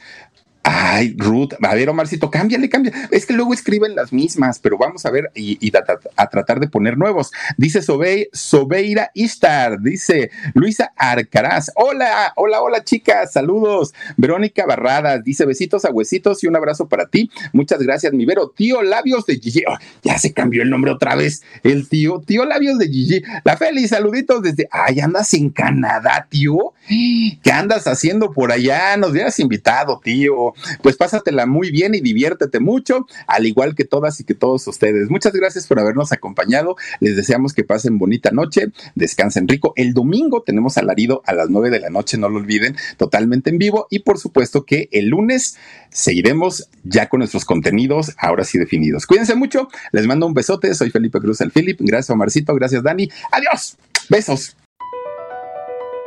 Ay, 0.70 1.14
Ruth, 1.16 1.54
a 1.62 1.74
ver, 1.74 1.88
Omarcito, 1.88 2.30
cámbiale, 2.30 2.68
cámbiale. 2.68 3.08
Es 3.10 3.24
que 3.24 3.32
luego 3.32 3.54
escriben 3.54 3.94
las 3.94 4.12
mismas, 4.12 4.58
pero 4.58 4.76
vamos 4.76 5.06
a 5.06 5.10
ver 5.10 5.30
y, 5.34 5.72
a, 5.74 6.26
tratar 6.28 6.60
de 6.60 6.68
poner 6.68 6.98
nuevos. 6.98 7.32
Dice 7.56 7.80
Sobeira 7.80 9.10
Istar, 9.14 9.80
dice 9.80 10.30
Luisa 10.52 10.92
Arcaraz. 10.94 11.72
Hola, 11.74 12.34
hola, 12.36 12.60
hola, 12.60 12.84
chicas, 12.84 13.32
saludos. 13.32 13.94
Verónica 14.18 14.66
Barradas, 14.66 15.24
dice 15.24 15.46
besitos 15.46 15.86
a 15.86 15.90
huesitos 15.90 16.44
y 16.44 16.48
un 16.48 16.56
abrazo 16.56 16.86
para 16.86 17.06
ti. 17.06 17.30
Muchas 17.54 17.78
gracias, 17.78 18.12
mi 18.12 18.26
Vero. 18.26 18.52
Tío 18.54 18.82
Labios 18.82 19.24
de 19.24 19.38
Gigi. 19.38 19.62
Ya 20.02 20.18
se 20.18 20.34
cambió 20.34 20.62
el 20.62 20.68
nombre 20.68 20.90
otra 20.90 21.14
vez. 21.14 21.44
El 21.62 21.88
tío, 21.88 22.20
tío 22.20 22.44
Labios 22.44 22.76
de 22.76 22.88
Gigi. 22.88 23.22
La 23.42 23.56
Feli, 23.56 23.88
saluditos 23.88 24.42
desde. 24.42 24.68
Ay, 24.70 25.00
andas 25.00 25.32
en 25.32 25.48
Canadá, 25.48 26.26
tío. 26.28 26.74
¿Qué 26.86 27.50
andas 27.50 27.86
haciendo 27.86 28.32
por 28.32 28.52
allá? 28.52 28.98
Nos 28.98 29.12
hubieras 29.12 29.40
invitado, 29.40 29.98
tío 30.04 30.52
pues 30.82 30.96
pásatela 30.96 31.46
muy 31.46 31.70
bien 31.70 31.94
y 31.94 32.00
diviértete 32.00 32.60
mucho, 32.60 33.06
al 33.26 33.46
igual 33.46 33.74
que 33.74 33.84
todas 33.84 34.20
y 34.20 34.24
que 34.24 34.34
todos 34.34 34.66
ustedes. 34.66 35.10
Muchas 35.10 35.32
gracias 35.32 35.66
por 35.66 35.78
habernos 35.78 36.12
acompañado. 36.12 36.76
Les 37.00 37.16
deseamos 37.16 37.52
que 37.52 37.64
pasen 37.64 37.98
bonita 37.98 38.30
noche, 38.30 38.68
descansen 38.94 39.48
rico. 39.48 39.72
El 39.76 39.94
domingo 39.94 40.42
tenemos 40.42 40.78
alarido 40.78 41.22
a 41.26 41.32
las 41.32 41.50
nueve 41.50 41.70
de 41.70 41.80
la 41.80 41.90
noche, 41.90 42.18
no 42.18 42.28
lo 42.28 42.38
olviden, 42.38 42.76
totalmente 42.96 43.50
en 43.50 43.58
vivo. 43.58 43.86
Y 43.90 44.00
por 44.00 44.18
supuesto 44.18 44.64
que 44.64 44.88
el 44.92 45.08
lunes 45.08 45.56
seguiremos 45.90 46.68
ya 46.84 47.08
con 47.08 47.18
nuestros 47.18 47.44
contenidos 47.44 48.14
ahora 48.18 48.44
sí 48.44 48.58
definidos. 48.58 49.06
Cuídense 49.06 49.34
mucho, 49.34 49.68
les 49.92 50.06
mando 50.06 50.26
un 50.26 50.34
besote. 50.34 50.74
Soy 50.74 50.90
Felipe 50.90 51.20
Cruz, 51.20 51.40
el 51.40 51.50
Philip. 51.50 51.78
Gracias, 51.80 52.10
Omarcito. 52.10 52.54
Gracias, 52.54 52.82
Dani. 52.82 53.08
Adiós. 53.32 53.76
Besos. 54.08 54.56